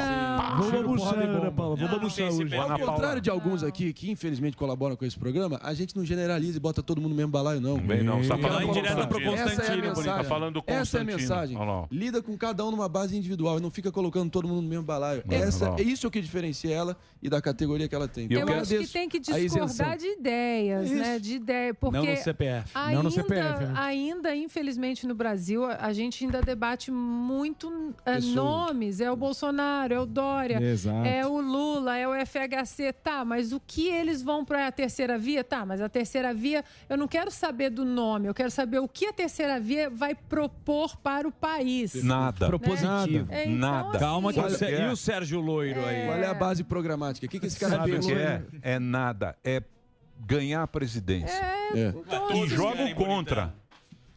[0.58, 1.50] Vamos almoçar, Ana.
[1.50, 2.54] Paula, vamos almoçar hoje.
[2.56, 6.56] Ao contrário de alguns aqui que infelizmente colaboram com esse programa, a gente não generaliza
[6.56, 7.78] e bota todo mundo no mesmo balaio, não.
[7.78, 9.06] Bem, não, você tá falando do contrário.
[9.26, 9.46] Constantino.
[9.46, 10.62] Essa é a mensagem.
[10.62, 11.58] tá Essa é a mensagem.
[11.90, 15.22] Lida com cada um numa base individual não fica colocando todo mundo no mesmo balaio.
[15.28, 15.76] Essa, lá.
[15.78, 18.26] é isso que diferencia ela e da categoria que ela tem.
[18.30, 20.94] Eu, Então, acho que tem que discordar de ideias, Isso.
[20.94, 21.18] né?
[21.18, 22.70] De ideia, porque Não no CPF.
[22.74, 23.72] Ainda, Não no CPF, né?
[23.76, 28.24] ainda, infelizmente, no Brasil, a gente ainda debate muito Pessoas.
[28.34, 29.00] nomes.
[29.00, 31.06] É o Bolsonaro, é o Dória, Exato.
[31.06, 32.92] é o Lula, é o FHC.
[32.92, 35.42] Tá, mas o que eles vão para a terceira via?
[35.42, 38.88] Tá, mas a terceira via, eu não quero saber do nome, eu quero saber o
[38.88, 41.94] que a terceira via vai propor para o país.
[42.02, 42.46] Nada.
[42.46, 43.26] Propositivo.
[43.30, 43.98] É, então, Nada.
[43.98, 44.86] Calma que o Olha, Sé- é.
[44.86, 46.06] e o Sérgio Loiro aí?
[46.06, 47.26] Qual é a base programática?
[47.26, 48.42] O que, que esse cara Sabe o que é?
[48.62, 49.36] É nada.
[49.44, 49.62] É
[50.26, 51.44] ganhar a presidência.
[51.74, 51.92] É.
[52.34, 53.54] E joga contra.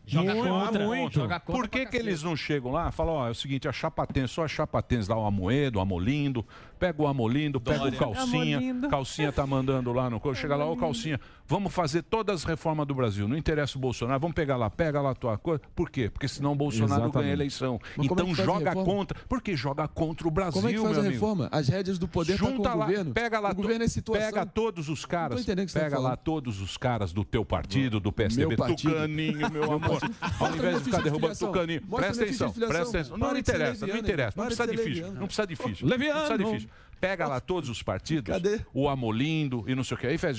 [0.06, 0.86] Joga contra.
[0.86, 1.14] Muito.
[1.20, 3.72] Joga Por que, que eles não chegam lá e falam, ó, é o seguinte, a
[3.72, 6.44] chapatense, só a chapatense dá o Amoedo, o Amolindo,
[6.80, 8.00] pega o Amolindo, pega o Dória.
[8.00, 8.90] Calcinha, Amolindo.
[8.90, 10.20] Calcinha tá mandando lá no...
[10.34, 14.20] Chega lá, ô Calcinha, vamos fazer todas as reformas do Brasil, não interessa o Bolsonaro,
[14.20, 15.62] vamos pegar lá, pega lá a tua coisa.
[15.76, 16.10] Por quê?
[16.10, 17.14] Porque senão o Bolsonaro Exatamente.
[17.14, 17.80] ganha a eleição.
[17.98, 20.90] Mas é então a joga contra, porque joga contra o Brasil, Como é que faz
[20.92, 21.14] meu a amigo.
[21.14, 21.50] reforma?
[21.52, 23.14] As rédeas do poder estão com Junta o lá, governo.
[23.14, 24.26] pega lá, o governo é situação.
[24.28, 26.20] pega todos os caras, Não tô entendendo o que você tá pega lá falando.
[26.20, 28.94] todos os caras do teu partido, do PSDB, Meu partido.
[28.94, 30.00] Tucaninho, meu amor.
[30.40, 33.18] Ao invés de ficar derrubando Tucaninho, presta atenção, presta atenção.
[33.18, 35.86] Não, não interessa, não interessa, não precisa de ficha, não precisa de ficha.
[35.86, 36.20] Não Leviano.
[36.20, 36.69] precisa de ficha.
[37.00, 38.36] Pega lá todos os partidos,
[38.74, 40.08] o Amolindo e não sei o que.
[40.08, 40.38] Aí faz,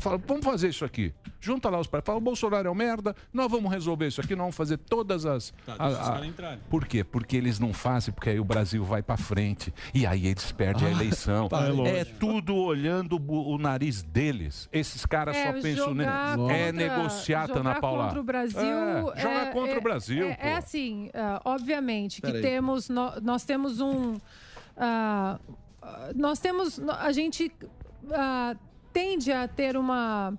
[0.00, 1.14] fala, vamos fazer isso aqui.
[1.40, 2.06] Junta lá os partidos.
[2.06, 5.24] Fala, o Bolsonaro é um merda, nós vamos resolver isso aqui, nós vamos fazer todas
[5.24, 5.52] as.
[5.64, 6.58] Tá, a- a- caras entrarem.
[6.68, 7.02] Por quê?
[7.02, 9.72] Porque eles não fazem, porque aí o Brasil vai pra frente.
[9.94, 11.48] E aí eles perdem a Ah, eleição.
[11.48, 14.68] tá, é é tudo olhando o, o nariz deles.
[14.72, 16.10] Esses caras É, só pensam nisso.
[16.10, 18.04] É contra- negociata, jogar Ana Paula.
[18.06, 18.60] contra o Brasil.
[18.60, 20.26] É, joga é- contra é- o Brasil.
[20.26, 22.42] É, é assim, ah, obviamente, que Peraí.
[22.42, 22.88] temos.
[22.88, 24.16] nó- nós temos um.
[24.76, 25.38] ah,
[26.14, 26.80] nós temos.
[26.88, 27.52] A gente
[28.12, 28.56] ah,
[28.92, 30.36] tende a ter uma.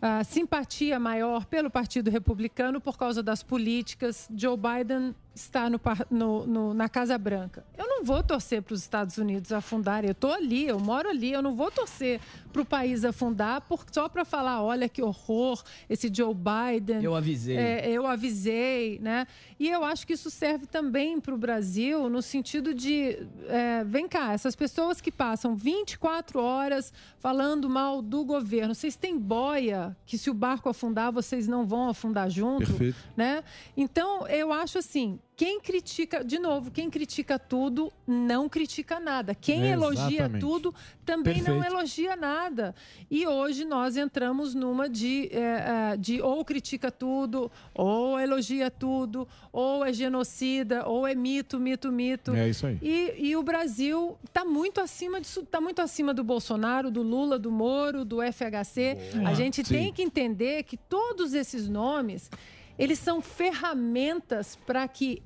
[0.00, 4.28] ah, simpatia maior pelo Partido Republicano por causa das políticas.
[4.34, 5.80] Joe Biden está no
[6.10, 7.64] no- no- na Casa Branca.
[7.76, 10.08] Eu não vou torcer para os Estados Unidos afundarem.
[10.08, 11.32] Eu estou ali, eu moro ali.
[11.32, 12.20] Eu não vou torcer
[12.52, 17.02] para o país afundar por, só para falar, olha que horror, esse Joe Biden.
[17.02, 17.56] Eu avisei.
[17.56, 19.26] É, eu avisei, né?
[19.58, 24.06] E eu acho que isso serve também para o Brasil no sentido de, é, vem
[24.08, 30.16] cá, essas pessoas que passam 24 horas falando mal do governo, vocês têm boia que
[30.18, 32.96] se o barco afundar, vocês não vão afundar junto, Perfeito.
[33.16, 33.42] né?
[33.76, 39.34] Então, eu acho assim, quem critica, de novo, quem critica tudo não critica nada.
[39.34, 40.40] Quem elogia Exatamente.
[40.40, 40.74] tudo
[41.04, 41.74] também não Perfeito.
[41.74, 42.74] elogia nada.
[43.10, 49.26] E hoje nós entramos numa de, é, é, de ou critica tudo, ou elogia tudo,
[49.52, 52.32] ou é genocida, ou é mito, mito, mito.
[52.32, 52.78] É isso aí.
[52.80, 57.40] E, e o Brasil está muito acima disso, está muito acima do Bolsonaro, do Lula,
[57.40, 58.96] do Moro, do FHC.
[59.14, 59.34] A Boa.
[59.34, 59.74] gente Sim.
[59.74, 62.30] tem que entender que todos esses nomes,
[62.78, 65.22] eles são ferramentas para que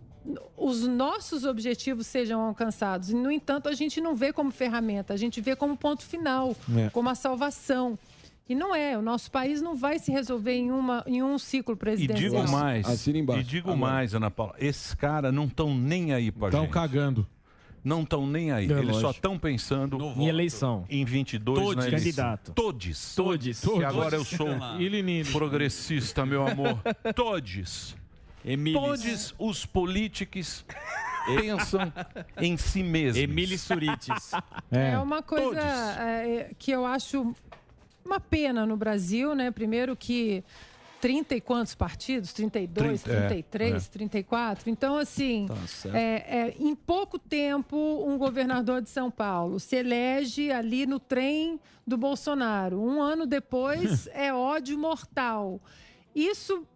[0.57, 3.11] os nossos objetivos sejam alcançados.
[3.11, 6.55] E, no entanto, a gente não vê como ferramenta, a gente vê como ponto final,
[6.77, 6.91] É.
[6.91, 7.99] como a salvação.
[8.49, 11.75] E não é, o nosso país não vai se resolver em, uma, em um ciclo
[11.75, 12.31] E presidencial.
[12.45, 16.71] digo mais, e digo mais, Ana Paula, esses caras não estão nem aí Estão gente.
[16.71, 17.27] cagando.
[17.89, 18.71] Não estão nem aí.
[18.71, 19.11] É Eles só lógico.
[19.13, 20.85] estão pensando Em eleição.
[20.91, 21.77] em 22 Todes.
[21.77, 21.99] na eleição.
[21.99, 22.53] Candidato.
[22.53, 23.15] Todes.
[23.15, 23.63] Todes.
[23.65, 24.49] E agora eu sou
[25.33, 26.79] progressista, meu amor.
[27.15, 27.97] Todes.
[28.45, 28.81] Emílis.
[28.81, 30.65] Todos os políticos
[31.27, 31.93] pensam
[32.37, 33.17] em si mesmos.
[33.23, 34.33] Emílio Surites.
[34.71, 37.35] É, uma coisa é, que eu acho
[38.05, 39.51] uma pena no Brasil, né?
[39.51, 40.45] Primeiro que
[41.01, 42.33] 30 e quantos partidos?
[42.33, 43.91] 32, 30, é, 33, é.
[43.91, 44.71] 34.
[44.71, 47.77] Então, assim, Tá é, é, em pouco tempo,
[48.07, 52.81] um governador de São Paulo se elege ali no trem do Bolsonaro.
[52.81, 55.61] Um ano depois, é ódio mortal.
[56.15, 56.67] Isso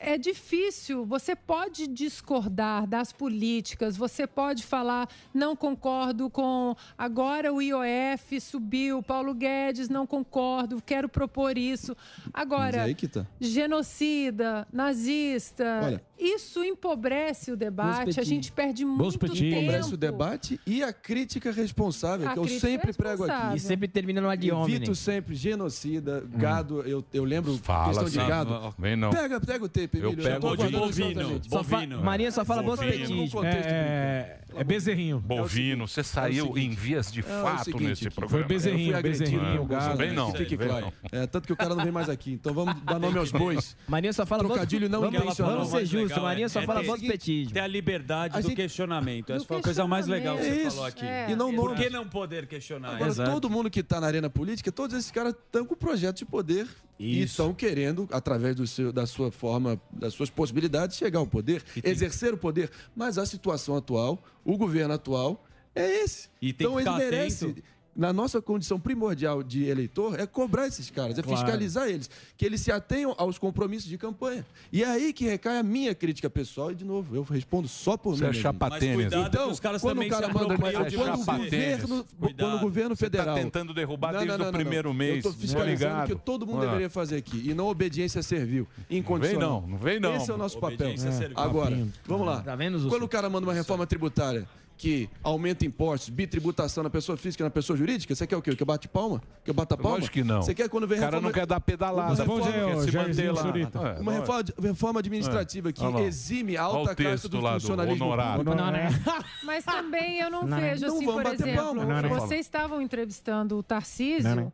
[0.00, 1.04] é difícil.
[1.04, 6.74] Você pode discordar das políticas, você pode falar, não concordo com.
[6.96, 11.96] Agora o IOF subiu, Paulo Guedes, não concordo, quero propor isso.
[12.32, 13.26] Agora, aí que tá.
[13.38, 15.80] genocida, nazista.
[15.84, 19.56] Olha, isso empobrece o debate, a gente perde muito tempo.
[19.66, 23.56] Começa o debate e a crítica responsável, A que eu crítica sempre prego aqui.
[23.56, 24.76] E sempre termina no ad hominem.
[24.76, 26.82] Evito sempre genocida, gado.
[26.82, 28.50] Eu, eu lembro Fala, questão de gado.
[28.50, 29.10] Não, vem não.
[29.10, 30.24] Pega, pega o tape, Eu Emílio.
[30.24, 31.40] pego de bovino.
[31.48, 32.02] Só fa- bovino.
[32.02, 33.30] Marinha só fala bons Bovino.
[33.30, 35.18] contexto É, é bezerrinho.
[35.20, 38.30] Bovino, você saiu em vias de É fato nesse programa.
[38.30, 40.92] Foi bezerrinho, Eu bezerrinho, Vem não, que fique claro.
[41.12, 42.32] É, tanto que o cara não vem mais aqui.
[42.32, 43.76] Então vamos dar nome aos bois.
[43.88, 45.56] Marinha só fala Trocadilho não intencional.
[45.56, 47.52] Vamos ser justos, Marinha só é fala bons petismos.
[47.52, 49.32] Ter a liberdade A do questionamento.
[49.32, 51.04] Essa foi a coisa mais legal que você falou aqui.
[51.04, 51.30] É.
[51.30, 52.96] E não Por que não poder questionar?
[52.96, 56.24] Agora, todo mundo que está na arena política, todos esses caras estão com projeto de
[56.24, 56.66] poder
[56.98, 61.62] e estão querendo, através do seu, da sua forma, das suas possibilidades, chegar ao poder,
[61.82, 62.70] exercer o poder.
[62.94, 66.28] Mas a situação atual, o governo atual, é esse.
[66.42, 67.44] E tem então que ele ficar merece.
[67.44, 67.62] atento.
[67.94, 71.38] Na nossa condição primordial de eleitor, é cobrar esses caras, é Claro.
[71.38, 74.46] fiscalizar eles, que eles se atenham aos compromissos de campanha.
[74.72, 77.96] E é aí que recai a minha crítica pessoal, e de novo, eu respondo só
[77.96, 78.26] por Você mim.
[78.28, 78.42] é mesmo.
[78.42, 80.54] chapatênis, Então, os caras quando também o cara manda
[80.88, 82.04] de quando o governo,
[82.38, 84.88] quando o governo Você federal tá tentando derrubar Não, desde não, não, o não, primeiro
[84.90, 84.94] não.
[84.96, 85.24] mês.
[85.24, 86.12] Eu tô fiscalizando Ligado.
[86.12, 86.66] o que todo mundo Ah.
[86.66, 87.42] deveria fazer aqui.
[87.50, 88.68] E não obediência servil.
[88.88, 89.62] vem Incondicional.
[89.62, 90.14] não, não vem não.
[90.16, 90.96] Esse é o nosso papel.
[90.96, 91.36] Servil.
[91.38, 91.76] Agora,
[92.06, 92.40] vamos lá.
[92.40, 92.88] Tá vendo?
[92.88, 94.46] Quando o cara manda uma reforma tributária
[94.80, 98.56] que aumenta impostos, bitributação na pessoa física e na pessoa jurídica, você quer o quê?
[98.56, 99.20] Que eu bate palma?
[99.44, 99.98] Que eu bata palma?
[99.98, 100.40] Lógico que não.
[100.40, 101.28] Você quer quando vem O cara reforma...
[101.28, 102.14] não quer dar pedalada.
[102.14, 103.88] Uma reforma, aí, ô, quer se lá.
[103.90, 106.02] É, Uma reforma, reforma administrativa que Olha lá.
[106.02, 108.44] exime a alta casta do lá do funcionalismo honorário.
[109.44, 112.08] Mas também eu não, Não, vejo Não assim, por bater exemplo, palma.
[112.08, 114.52] Vocês estavam entrevistando o Tarcísio, Não, não.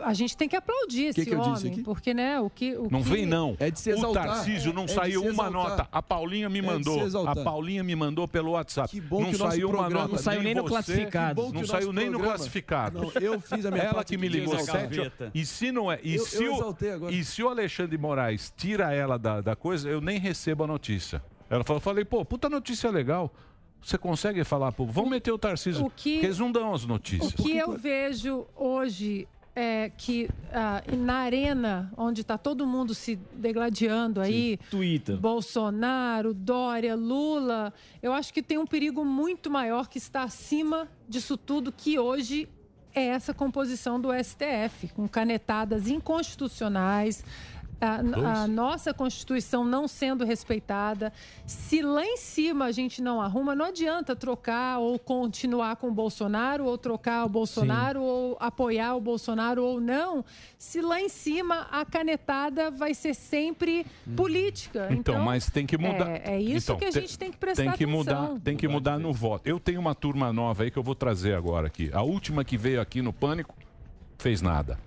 [0.00, 1.82] A gente tem que aplaudir Que esse que eu homem, disse aqui?
[1.82, 3.08] porque né, o que o Não que...
[3.08, 3.56] vem, não.
[3.60, 4.26] É de se o exaltar.
[4.26, 5.88] Tarcísio não É saiu uma nota.
[5.92, 7.02] A Paulinha me É mandou.
[7.06, 7.38] exaltar.
[7.38, 9.00] a Paulinha me mandou pelo WhatsApp.
[9.02, 10.08] bom não que o saiu uma nota.
[10.08, 11.42] não saiu nem no você, classificado.
[11.42, 12.98] Não Que que o saiu nem no classificado.
[13.00, 15.12] Não, eu fiz a minha Ela que me ligou sete.
[15.34, 16.00] E se não é.
[16.02, 19.54] E, Eu- se, eu o, e se o Alexandre de Moraes tira ela da, da
[19.54, 21.22] coisa, eu nem recebo a notícia.
[21.48, 23.32] Ela falou, falei, pô, puta notícia legal.
[23.80, 25.84] Você consegue falar, pô, vamos meter o Tarcísio.
[25.86, 27.32] o que- Porque eles não dão as notícias.
[27.32, 33.16] O que eu vejo hoje é que ah, na arena, onde está todo mundo se
[33.32, 35.16] degladiando aí, Twitter.
[35.16, 37.72] Bolsonaro, Dória, Lula,
[38.02, 42.46] eu acho que tem um perigo muito maior que está acima disso tudo que hoje
[42.94, 47.22] é essa composição do STF, com canetadas inconstitucionais.
[47.78, 51.12] A, a nossa Constituição não sendo respeitada.
[51.46, 55.92] Se lá em cima a gente não arruma, não adianta trocar ou continuar com o
[55.92, 60.24] Bolsonaro, ou trocar o Bolsonaro, ou apoiar o Bolsonaro ou não.
[60.58, 63.84] Se lá em cima a canetada vai ser sempre
[64.16, 64.88] política.
[64.90, 66.08] Então, mas tem que mudar.
[66.08, 67.98] É, é isso Então, que a te- gente tem que prestar Tem que atenção.
[67.98, 69.46] mudar, tem que mudar no voto.
[69.46, 71.90] Eu tenho uma turma nova aí que eu vou trazer agora aqui.
[71.92, 73.54] A última que veio aqui no Pânico
[74.18, 74.78] fez nada.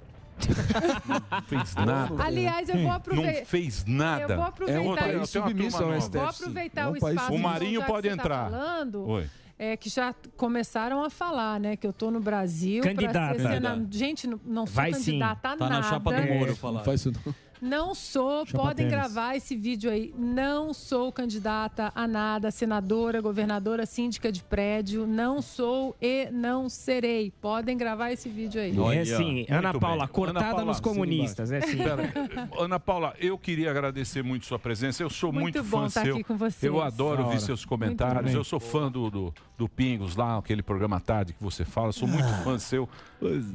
[0.48, 2.24] Não fez nada.
[2.24, 3.40] Aliás, eu vou aproveitar.
[3.40, 4.34] Não fez nada.
[4.34, 4.82] Eu vou aproveitar.
[4.82, 6.10] É um país submisso ao nova.
[6.10, 7.34] Vou aproveitar É um o país espaço.
[7.34, 8.50] O Marinho pode você tá entrar.
[8.52, 9.30] falando, Oi.
[9.62, 11.76] É, que já começaram a falar, né?
[11.76, 12.82] Que eu tô no Brasil.
[12.82, 13.36] Candidata.
[13.36, 13.88] ser sena- Candidata.
[13.98, 15.06] Gente, não, não sou Vai sim.
[15.20, 15.90] candidata a Tá na nada.
[15.90, 17.36] chapa do Moro, Não faz isso não.
[17.62, 18.92] Não sou, Chapa podem tênis.
[18.92, 20.14] gravar esse vídeo aí.
[20.18, 25.06] Não sou candidata a nada, senadora, governadora, síndica de prédio.
[25.06, 27.32] Não sou e não serei.
[27.42, 28.76] Podem gravar esse vídeo aí.
[28.98, 30.14] É sim, Ana Paula, bem.
[30.14, 31.78] cortada Ana Paula, nos comunistas, é sim.
[31.78, 32.14] Pera,
[32.58, 35.04] Ana Paula, eu queria agradecer muito sua presença.
[35.04, 36.16] Eu sou Muito muito, bom fã estar seu.
[36.16, 36.64] aqui com vocês.
[36.64, 38.34] Eu adoro ouvir seus comentários.
[38.34, 41.92] Eu sou fã do, do, do Pingos lá, aquele programa à tarde que você fala.
[41.92, 42.42] Sou muito Ah.
[42.44, 42.88] fã seu.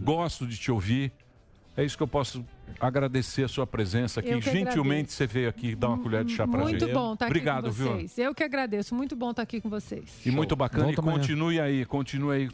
[0.02, 1.12] Gosto de te ouvir.
[1.76, 2.44] É isso que eu posso
[2.78, 4.40] agradecer a sua presença aqui.
[4.40, 6.80] Gentilmente você veio aqui dar uma colher de chá pra gente.
[6.80, 7.92] Muito bom estar Obrigado, aqui com viu?
[7.94, 8.18] vocês.
[8.18, 8.94] Eu que agradeço.
[8.94, 10.20] Muito bom estar aqui com vocês.
[10.24, 10.84] E muito bacana.
[10.84, 11.18] Volta e amanhã.
[11.18, 12.48] continue aí, continue aí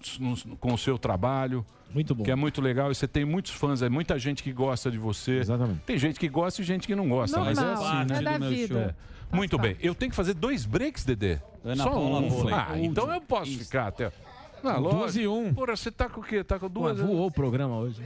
[0.59, 1.65] com o seu trabalho.
[1.93, 2.25] Muito bom.
[2.25, 2.91] Que é muito legal.
[2.91, 5.39] E você tem muitos fãs, é muita gente que gosta de você.
[5.39, 5.81] Exatamente.
[5.81, 7.39] Tem gente que gosta e gente que não gosta.
[7.41, 8.19] mas é Normal, assim, né?
[8.19, 8.97] é da vida.
[9.33, 9.37] É.
[9.37, 9.77] Muito bem.
[9.81, 11.39] Eu tenho que fazer dois breaks, Dedê?
[11.65, 12.29] Ana Só Paula um.
[12.29, 12.55] Vôlei.
[12.55, 14.11] Ah, então eu posso ficar até.
[14.63, 15.55] Ah, Duas e um.
[15.55, 16.45] Porra, você tá com o quê?
[16.45, 16.99] Tá com duas?
[16.99, 18.03] voou o programa hoje.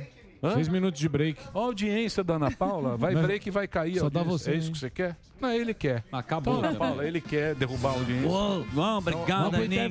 [0.52, 1.40] Seis minutos de break.
[1.54, 3.98] A audiência da Ana Paula vai Mas break e vai cair.
[3.98, 4.72] só dá você, É isso hein?
[4.72, 5.16] que você quer?
[5.40, 6.04] Não, ele quer.
[6.12, 6.58] Acabou.
[6.58, 8.28] Então, Ana Paula, ele quer derrubar a audiência.
[8.28, 9.90] Uou, bom, obrigado, Vamos pro Aninha.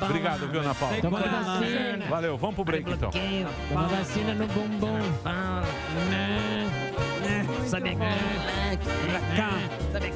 [0.00, 1.00] Obrigado, viu, Ana Paula?
[1.00, 2.06] Toma vacina.
[2.08, 3.10] Valeu, vamos pro break então.
[3.68, 4.98] Toma vacina no bumbum.
[7.66, 7.96] Sabe
[9.92, 10.12] Sabe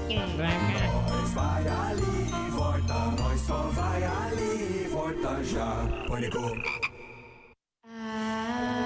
[1.09, 5.89] Nós vai ali, volta, nós só vai ali, volta já.
[6.09, 6.39] Pânico.
[7.85, 8.82] If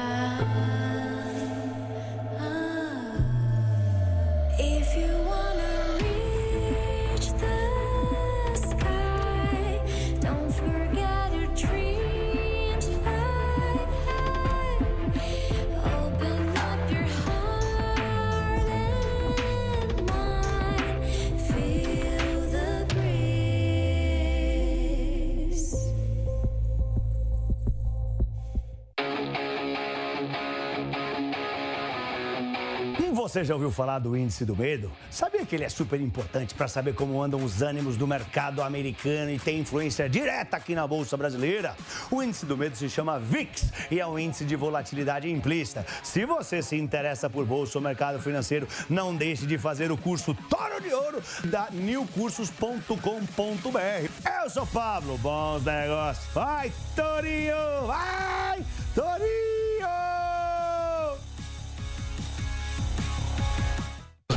[33.27, 34.89] Você já ouviu falar do índice do medo?
[35.11, 39.32] Sabia que ele é super importante para saber como andam os ânimos do mercado americano
[39.32, 41.74] e tem influência direta aqui na Bolsa Brasileira?
[42.09, 45.85] O índice do medo se chama VIX e é um índice de volatilidade implícita.
[46.05, 50.32] Se você se interessa por bolsa ou mercado financeiro, não deixe de fazer o curso
[50.48, 54.44] Toro de Ouro da newcursos.com.br.
[54.44, 56.32] Eu sou Pablo, bons negócios.
[56.32, 57.89] Vai, Torinho!
[57.89, 59.65] Vai, Torinho!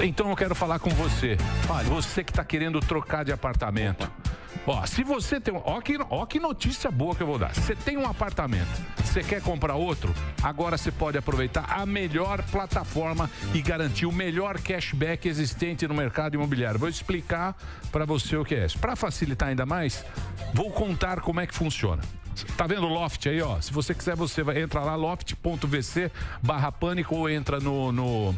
[0.02, 1.38] Então eu quero falar com você.
[1.86, 4.10] Você que está querendo trocar de apartamento.
[4.66, 5.62] Ó, se você tem um.
[5.66, 7.54] Ó que, ó que notícia boa que eu vou dar.
[7.54, 8.70] Você tem um apartamento,
[9.04, 10.14] você quer comprar outro?
[10.44, 16.36] Agora você pode aproveitar a melhor plataforma e garantir o melhor cashback existente no mercado
[16.36, 16.80] imobiliário.
[16.80, 17.56] Vou explicar
[17.92, 18.68] para você o que é.
[18.80, 20.06] Para facilitar ainda mais,
[20.54, 22.02] vou contar como é que funciona.
[22.56, 23.60] Tá vendo o Loft aí, ó?
[23.60, 26.12] Se você quiser, você vai entrar lá, loft.vc
[26.44, 28.36] barra pânico ou entra no, no-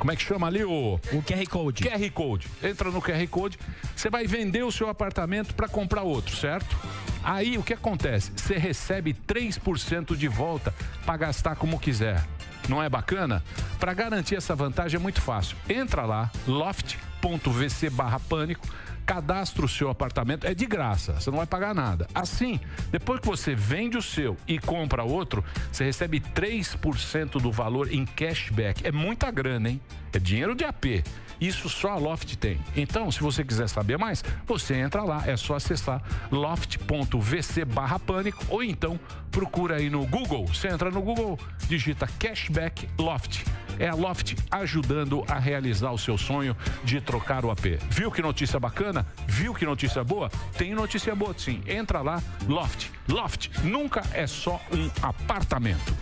[0.00, 0.98] Como é que chama ali o.
[1.12, 1.84] O QR Code.
[1.84, 2.48] QR Code.
[2.62, 3.58] Entra no QR Code,
[3.94, 6.74] você vai vender o seu apartamento para comprar outro, certo?
[7.22, 8.32] Aí o que acontece?
[8.34, 10.74] Você recebe 3% de volta
[11.04, 12.24] para gastar como quiser.
[12.66, 13.44] Não é bacana?
[13.78, 15.54] Para garantir essa vantagem é muito fácil.
[15.68, 18.66] Entra lá, loft.vc barra pânico,
[19.10, 22.06] cadastra o seu apartamento, é de graça, você não vai pagar nada.
[22.14, 22.60] Assim,
[22.92, 28.06] depois que você vende o seu e compra outro, você recebe 3% do valor em
[28.06, 28.86] cashback.
[28.86, 29.80] É muita grana, hein?
[30.12, 31.02] É dinheiro de AP.
[31.40, 32.60] Isso só a Loft tem.
[32.76, 36.00] Então, se você quiser saber mais, você entra lá, é só acessar
[36.30, 39.00] loft.vc barra pânico ou então
[39.32, 40.46] procura aí no Google.
[40.46, 43.44] Você entra no Google, digita Cashback Loft.
[43.80, 46.54] É a Loft ajudando a realizar o seu sonho
[46.84, 47.80] de trocar o AP.
[47.88, 49.06] Viu que notícia bacana?
[49.26, 50.28] Viu que notícia boa?
[50.58, 51.62] Tem notícia boa sim.
[51.66, 52.90] Entra lá, Loft.
[53.08, 55.96] Loft nunca é só um apartamento.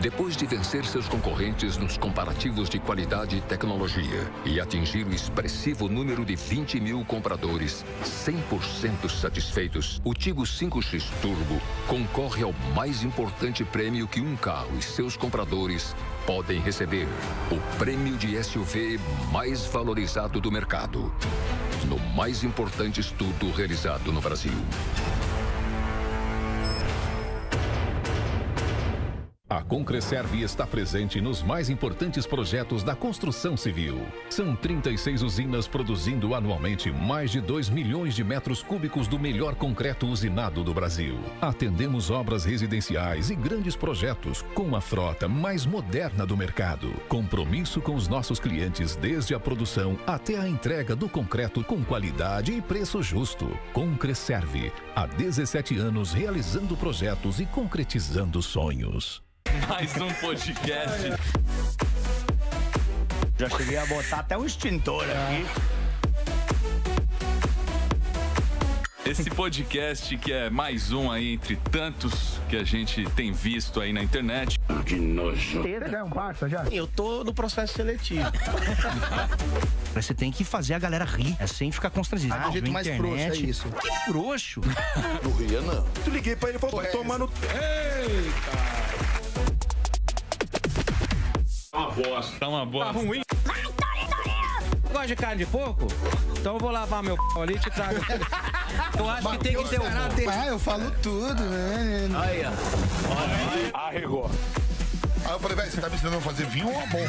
[0.00, 5.88] Depois de vencer seus concorrentes nos comparativos de qualidade e tecnologia e atingir o expressivo
[5.88, 13.64] número de 20 mil compradores 100% satisfeitos, o Tigo 5X Turbo concorre ao mais importante
[13.64, 15.94] prêmio que um carro e seus compradores
[16.28, 17.08] podem receber:
[17.50, 19.00] o prêmio de SUV
[19.32, 21.10] mais valorizado do mercado.
[21.88, 24.52] No mais importante estudo realizado no Brasil.
[29.50, 34.06] A Concreserve está presente nos mais importantes projetos da construção civil.
[34.28, 40.06] São 36 usinas produzindo anualmente mais de 2 milhões de metros cúbicos do melhor concreto
[40.06, 41.18] usinado do Brasil.
[41.40, 46.92] Atendemos obras residenciais e grandes projetos com a frota mais moderna do mercado.
[47.08, 52.52] Compromisso com os nossos clientes desde a produção até a entrega do concreto com qualidade
[52.52, 53.48] e preço justo.
[53.72, 59.26] Concreserve, há 17 anos realizando projetos e concretizando sonhos.
[59.68, 61.12] Mais um podcast.
[63.38, 65.46] Já cheguei a botar até um extintor aqui.
[69.06, 73.90] Esse podcast que é mais um aí entre tantos que a gente tem visto aí
[73.90, 74.58] na internet.
[74.84, 75.62] Que nojo.
[75.66, 76.64] é um parça já?
[76.70, 78.30] Eu tô no processo seletivo.
[79.94, 82.34] Você tem que fazer a galera rir, é sem ficar constrangido.
[82.34, 83.16] Ah, do jeito mais internet.
[83.16, 83.68] frouxo, é isso.
[83.80, 84.60] Que frouxo.
[85.24, 85.82] Não ria, não.
[86.04, 87.30] Tu liguei pra ele e falou, tomando...
[87.42, 89.07] Eita!
[91.78, 92.38] Uma bosta.
[92.40, 92.92] Tá uma bosta.
[92.92, 93.22] Tá ruim.
[94.90, 95.86] Gosta de carne de porco?
[96.32, 98.00] Então eu vou lavar meu p ali e te trago.
[98.98, 99.84] Eu acho que tem que ter um.
[99.86, 102.08] Ah, eu falo tudo, né?
[102.20, 103.78] Aí, ó.
[103.78, 104.28] Arregou.
[105.24, 107.08] Aí eu falei, velho, você tá me ensinando a fazer vinho ou amor?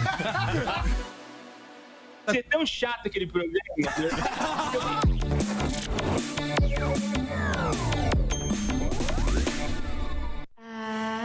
[2.27, 3.57] Você é tão chato aquele programa.
[10.79, 11.18] If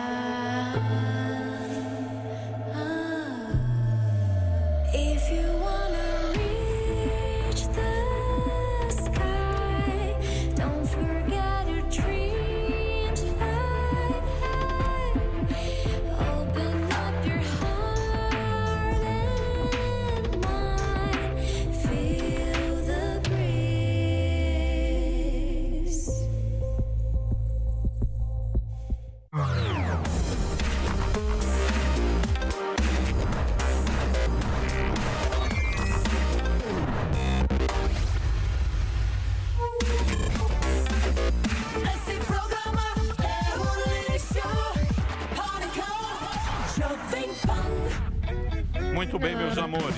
[48.94, 49.96] Muito bem, meus amores.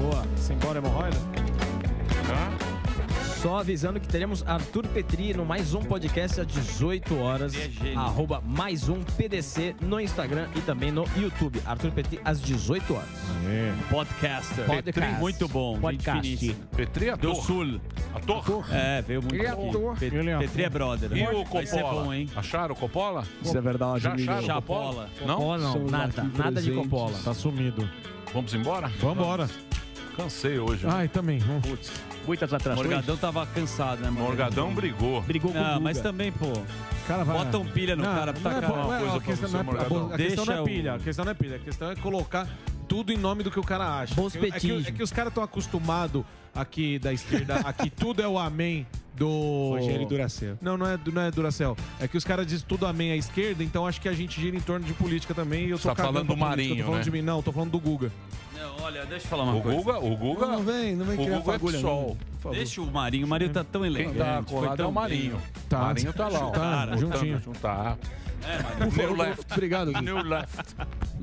[0.00, 0.26] Boa.
[0.34, 1.16] Simbora, hemorroida?
[3.42, 7.52] Só avisando que teremos Arthur Petri no mais um podcast às 18 horas.
[7.94, 11.60] Arroba mais um PDC no Instagram e também no YouTube.
[11.66, 13.08] Arthur Petri às 18 horas.
[13.90, 14.64] Podcaster.
[14.82, 15.78] Petri, muito bom.
[15.78, 16.56] Podcast.
[16.74, 17.34] Petri é Do.
[17.34, 17.78] Sul.
[18.16, 18.64] Ator?
[18.72, 19.68] É, veio muito Ele é aqui.
[19.68, 19.96] ator.
[19.98, 21.12] Pe- Ele é Petri é brother.
[21.16, 22.04] E o Vai ser Coppola?
[22.04, 22.28] bom, hein?
[22.36, 23.24] Acharam o Coppola?
[23.42, 25.08] Isso é verdade, Já acharam o Coppola?
[25.20, 25.34] Não?
[25.36, 26.90] Coppola não, Somos nada, aqui nada de presentes.
[26.90, 27.18] Coppola.
[27.24, 27.88] Tá sumido.
[28.32, 28.88] Vamos embora?
[29.00, 29.48] Vambora.
[30.16, 30.86] Cansei hoje.
[30.88, 31.40] Ai, também.
[31.62, 31.92] Putz.
[32.26, 32.86] Muitas O atrações.
[32.86, 34.24] Morgadão tava cansado, né, mano?
[34.26, 35.20] Morgadão brigou.
[35.22, 35.80] Brigou com o Não, Guga.
[35.80, 36.46] mas também, pô.
[37.06, 38.94] Cara, vai- Bota um pilha no Não, cara pra não é tacar bom, uma não
[38.94, 40.12] é- coisa a pra questão você, não é- Morgadão.
[40.12, 42.48] A questão não é pilha, a questão não é pilha, a questão é colocar
[42.88, 44.14] tudo em nome do que o cara acha.
[44.14, 46.24] Bons É que- é, é que os caras estão acostumados
[46.56, 49.76] aqui da esquerda, aqui tudo é o amém do...
[49.78, 50.58] Rogério Duracell.
[50.60, 51.76] Não, não é, não é Duracel.
[52.00, 54.56] É que os caras dizem tudo amém à esquerda, então acho que a gente gira
[54.56, 55.66] em torno de política também.
[55.66, 57.04] E eu tô Tá falando do política, Marinho, tô falando né?
[57.04, 57.22] de mim.
[57.22, 58.12] Não, tô falando do Guga.
[58.54, 59.76] Não, olha, deixa eu falar uma O coisa.
[59.78, 60.46] Guga, o Guga.
[60.46, 62.16] Não, não vem, não vem o Guga é fagulha, favor.
[62.52, 63.26] Deixa o Marinho.
[63.26, 64.18] O Marinho tá tão elegante.
[64.18, 65.40] Tá foi colado é tão o Marinho.
[65.68, 65.78] Tá.
[65.80, 66.50] Marinho tá lá, ó.
[66.50, 67.40] Tá, juntinho.
[67.42, 67.98] juntar.
[68.44, 68.96] É, Marinho.
[69.08, 69.52] New left.
[69.52, 70.00] Obrigado, Gui.
[70.02, 70.76] New left.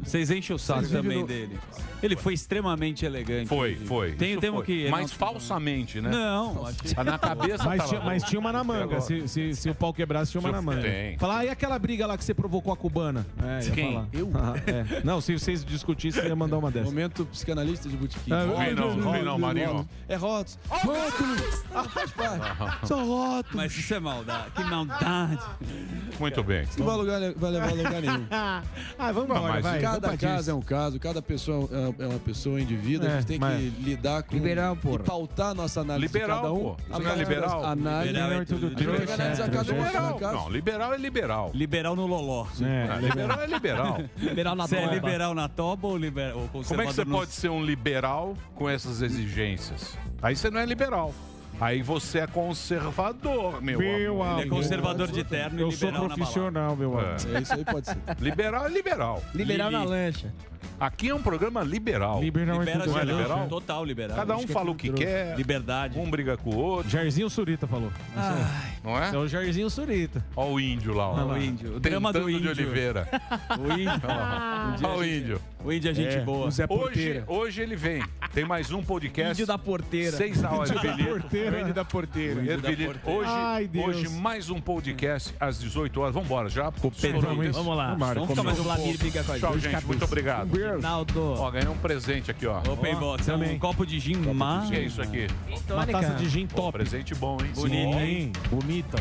[0.03, 1.57] Vocês enchem o saco também no- dele.
[2.01, 3.47] Ele foi extremamente elegante.
[3.47, 4.11] Foi, foi.
[4.14, 4.84] Tem, temos foi.
[4.84, 4.89] que.
[4.89, 6.09] Mas falsamente, né?
[6.09, 9.01] Não, que- Na cabeça Mas tava tinha, mas tinha uma na manga.
[9.01, 10.81] Se, se, se o pau quebrasse, tinha uma na manga.
[10.81, 11.17] Tem.
[11.17, 13.25] Falar, ah, e aquela briga lá que você provocou a cubana?
[13.41, 13.93] É, ia Quem?
[13.93, 14.07] falar.
[14.13, 14.31] Eu?
[14.33, 15.01] Ah, é.
[15.03, 16.85] Não, se vocês discutissem, você ia mandar uma dessa.
[16.85, 18.31] Momento psicanalista de botequim.
[18.33, 19.87] É, Não vem não, não vem não, Marinho.
[20.07, 20.57] É rótulos.
[20.69, 21.63] Rótulos!
[21.73, 22.87] Ah, faz parte.
[22.87, 23.55] São rótulos.
[23.55, 24.51] Mas isso é maldade.
[24.55, 25.39] Que maldade.
[26.19, 26.67] Muito bem.
[26.77, 28.25] Não vai, lugar, vai levar a lugar nenhum.
[28.31, 28.61] ah,
[29.11, 29.81] vamos Não, embora, mas vai.
[29.81, 30.51] Cada caso disso.
[30.51, 33.07] é um caso, cada pessoa é é uma pessoa, um indivíduo.
[33.07, 34.35] a É, gente tem mas- que lidar com.
[34.35, 34.99] Liberal, porra.
[35.14, 36.60] Pautar a nossa análise Liberal, de cada um.
[36.64, 36.72] pô.
[36.76, 37.65] Você não é Análise- liberal?
[37.65, 38.14] Análise.
[38.14, 39.14] Liberal é tudo trouxa.
[39.14, 40.35] analisar cada um caso.
[40.38, 41.52] Não, liberal é liberal.
[41.53, 42.48] Liberal no loló.
[42.61, 43.98] É, liberal é liberal.
[44.18, 46.35] Liberal na Você é liberal na toba ou, liber...
[46.35, 49.95] ou Como é que você no- pode ser um liberal com essas exigências?
[50.22, 51.14] Aí você não é liberal.
[51.61, 54.40] Aí você é conservador, meu, Meu amor.
[54.40, 57.03] Ele é conservador de terno Eu e sou liberal na profissional, meu amor.
[57.31, 57.38] É.
[57.38, 57.98] É isso aí, pode ser.
[58.19, 59.23] Liberal é liberal.
[59.35, 59.90] Liberal na Lili.
[59.91, 60.34] lancha.
[60.80, 62.22] Aqui é um programa liberal.
[62.22, 62.85] Liberal é Libera.
[62.85, 63.48] Não é liberal?
[63.48, 64.15] Total liberal.
[64.18, 65.98] Cada um é fala o que quer, Liberdade.
[65.99, 67.91] um briga com o outro, Jairzinho Surita falou.
[68.84, 69.10] não é?
[69.14, 70.26] É o Jairzinho Surita.
[70.35, 71.14] Olha o índio lá, ó.
[71.14, 71.76] Olha o índio.
[71.76, 72.52] O drama do Tentando de índio.
[72.52, 73.07] Oliveira.
[73.60, 74.02] O índio.
[74.84, 75.41] Olha o índio.
[75.64, 76.48] O índio é gente boa.
[76.48, 77.23] O Zé Hoje, Porteira.
[77.27, 78.03] hoje ele vem.
[78.34, 79.31] Tem mais um podcast.
[79.31, 80.18] Índio da porteira.
[80.18, 81.10] Seis da hora, Ervilito.
[81.22, 81.61] Porteira.
[81.61, 82.45] Índio da porteira.
[82.45, 82.99] Ervilito.
[83.10, 83.85] Hoje, Ai, Deus.
[83.88, 86.14] hoje mais um podcast às 18 horas.
[86.15, 86.72] Vambora, já.
[86.72, 87.22] Pedro.
[87.52, 87.95] Vamos lá.
[87.95, 88.64] Vamos ficar mais um Vamos.
[88.64, 89.85] Vladimir briga com a Tchau, gente.
[89.85, 90.49] Muito obrigado.
[90.81, 91.34] Naldo.
[91.38, 92.59] Ó, ganhei um presente aqui, ó.
[92.59, 93.27] Open box.
[93.27, 93.59] É um também.
[93.59, 94.15] copo de gin.
[94.17, 95.27] O que é isso aqui?
[95.69, 96.71] Uma taça de gin top.
[96.73, 97.51] presente bom, hein?
[97.55, 98.97] Bonito, Sim, bonita.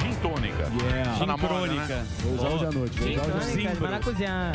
[0.00, 0.70] Gin tônica.
[0.92, 1.10] Yeah.
[1.12, 1.86] Tá Gin moda, crônica.
[1.86, 2.06] né?
[2.20, 3.00] Vou usar hoje à noite.
[3.00, 3.20] Noite.
[3.20, 4.52] Tônica maracujá.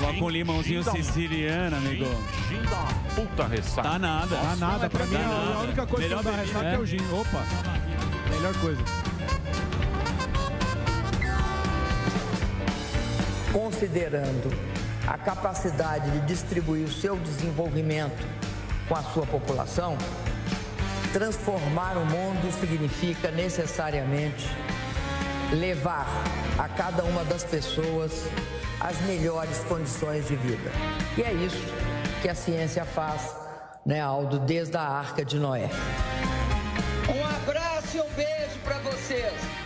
[0.00, 2.04] Coloca um limãozinho Gin um- siciliano, amigo.
[2.04, 3.88] Gin, gin uma puta ressaca.
[3.88, 4.36] Tá nada.
[4.36, 6.86] Dá nada, pra mim Dá a única coisa Melhor que não dá ressaca é o
[6.86, 6.98] gin.
[7.12, 7.44] Opa,
[8.30, 8.82] melhor coisa.
[13.52, 14.52] considerando
[15.06, 18.26] a capacidade de distribuir o seu desenvolvimento
[18.88, 19.96] com a sua população,
[21.12, 24.46] transformar o mundo significa necessariamente
[25.52, 26.06] levar
[26.58, 28.26] a cada uma das pessoas
[28.80, 30.70] as melhores condições de vida.
[31.16, 31.62] E é isso
[32.20, 33.34] que a ciência faz,
[33.84, 35.70] né, Aldo, desde a Arca de Noé.
[37.08, 39.65] Um abraço e um beijo para vocês.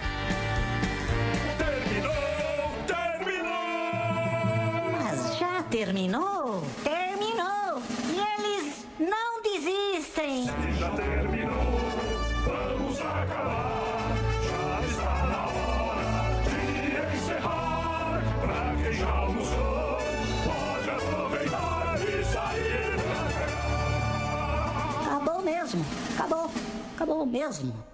[5.70, 6.62] Terminou?
[6.82, 7.80] Terminou!
[8.12, 10.46] E eles não desistem!
[10.76, 11.52] Já terminou,
[12.44, 14.10] vamos acabar.
[14.42, 18.22] Já está na hora de encerrar.
[18.40, 19.98] Pra quem já almoçou,
[20.44, 25.16] pode aproveitar e sair pra cá.
[25.16, 25.84] Acabou mesmo!
[26.18, 26.50] Acabou!
[26.96, 27.89] Acabou mesmo!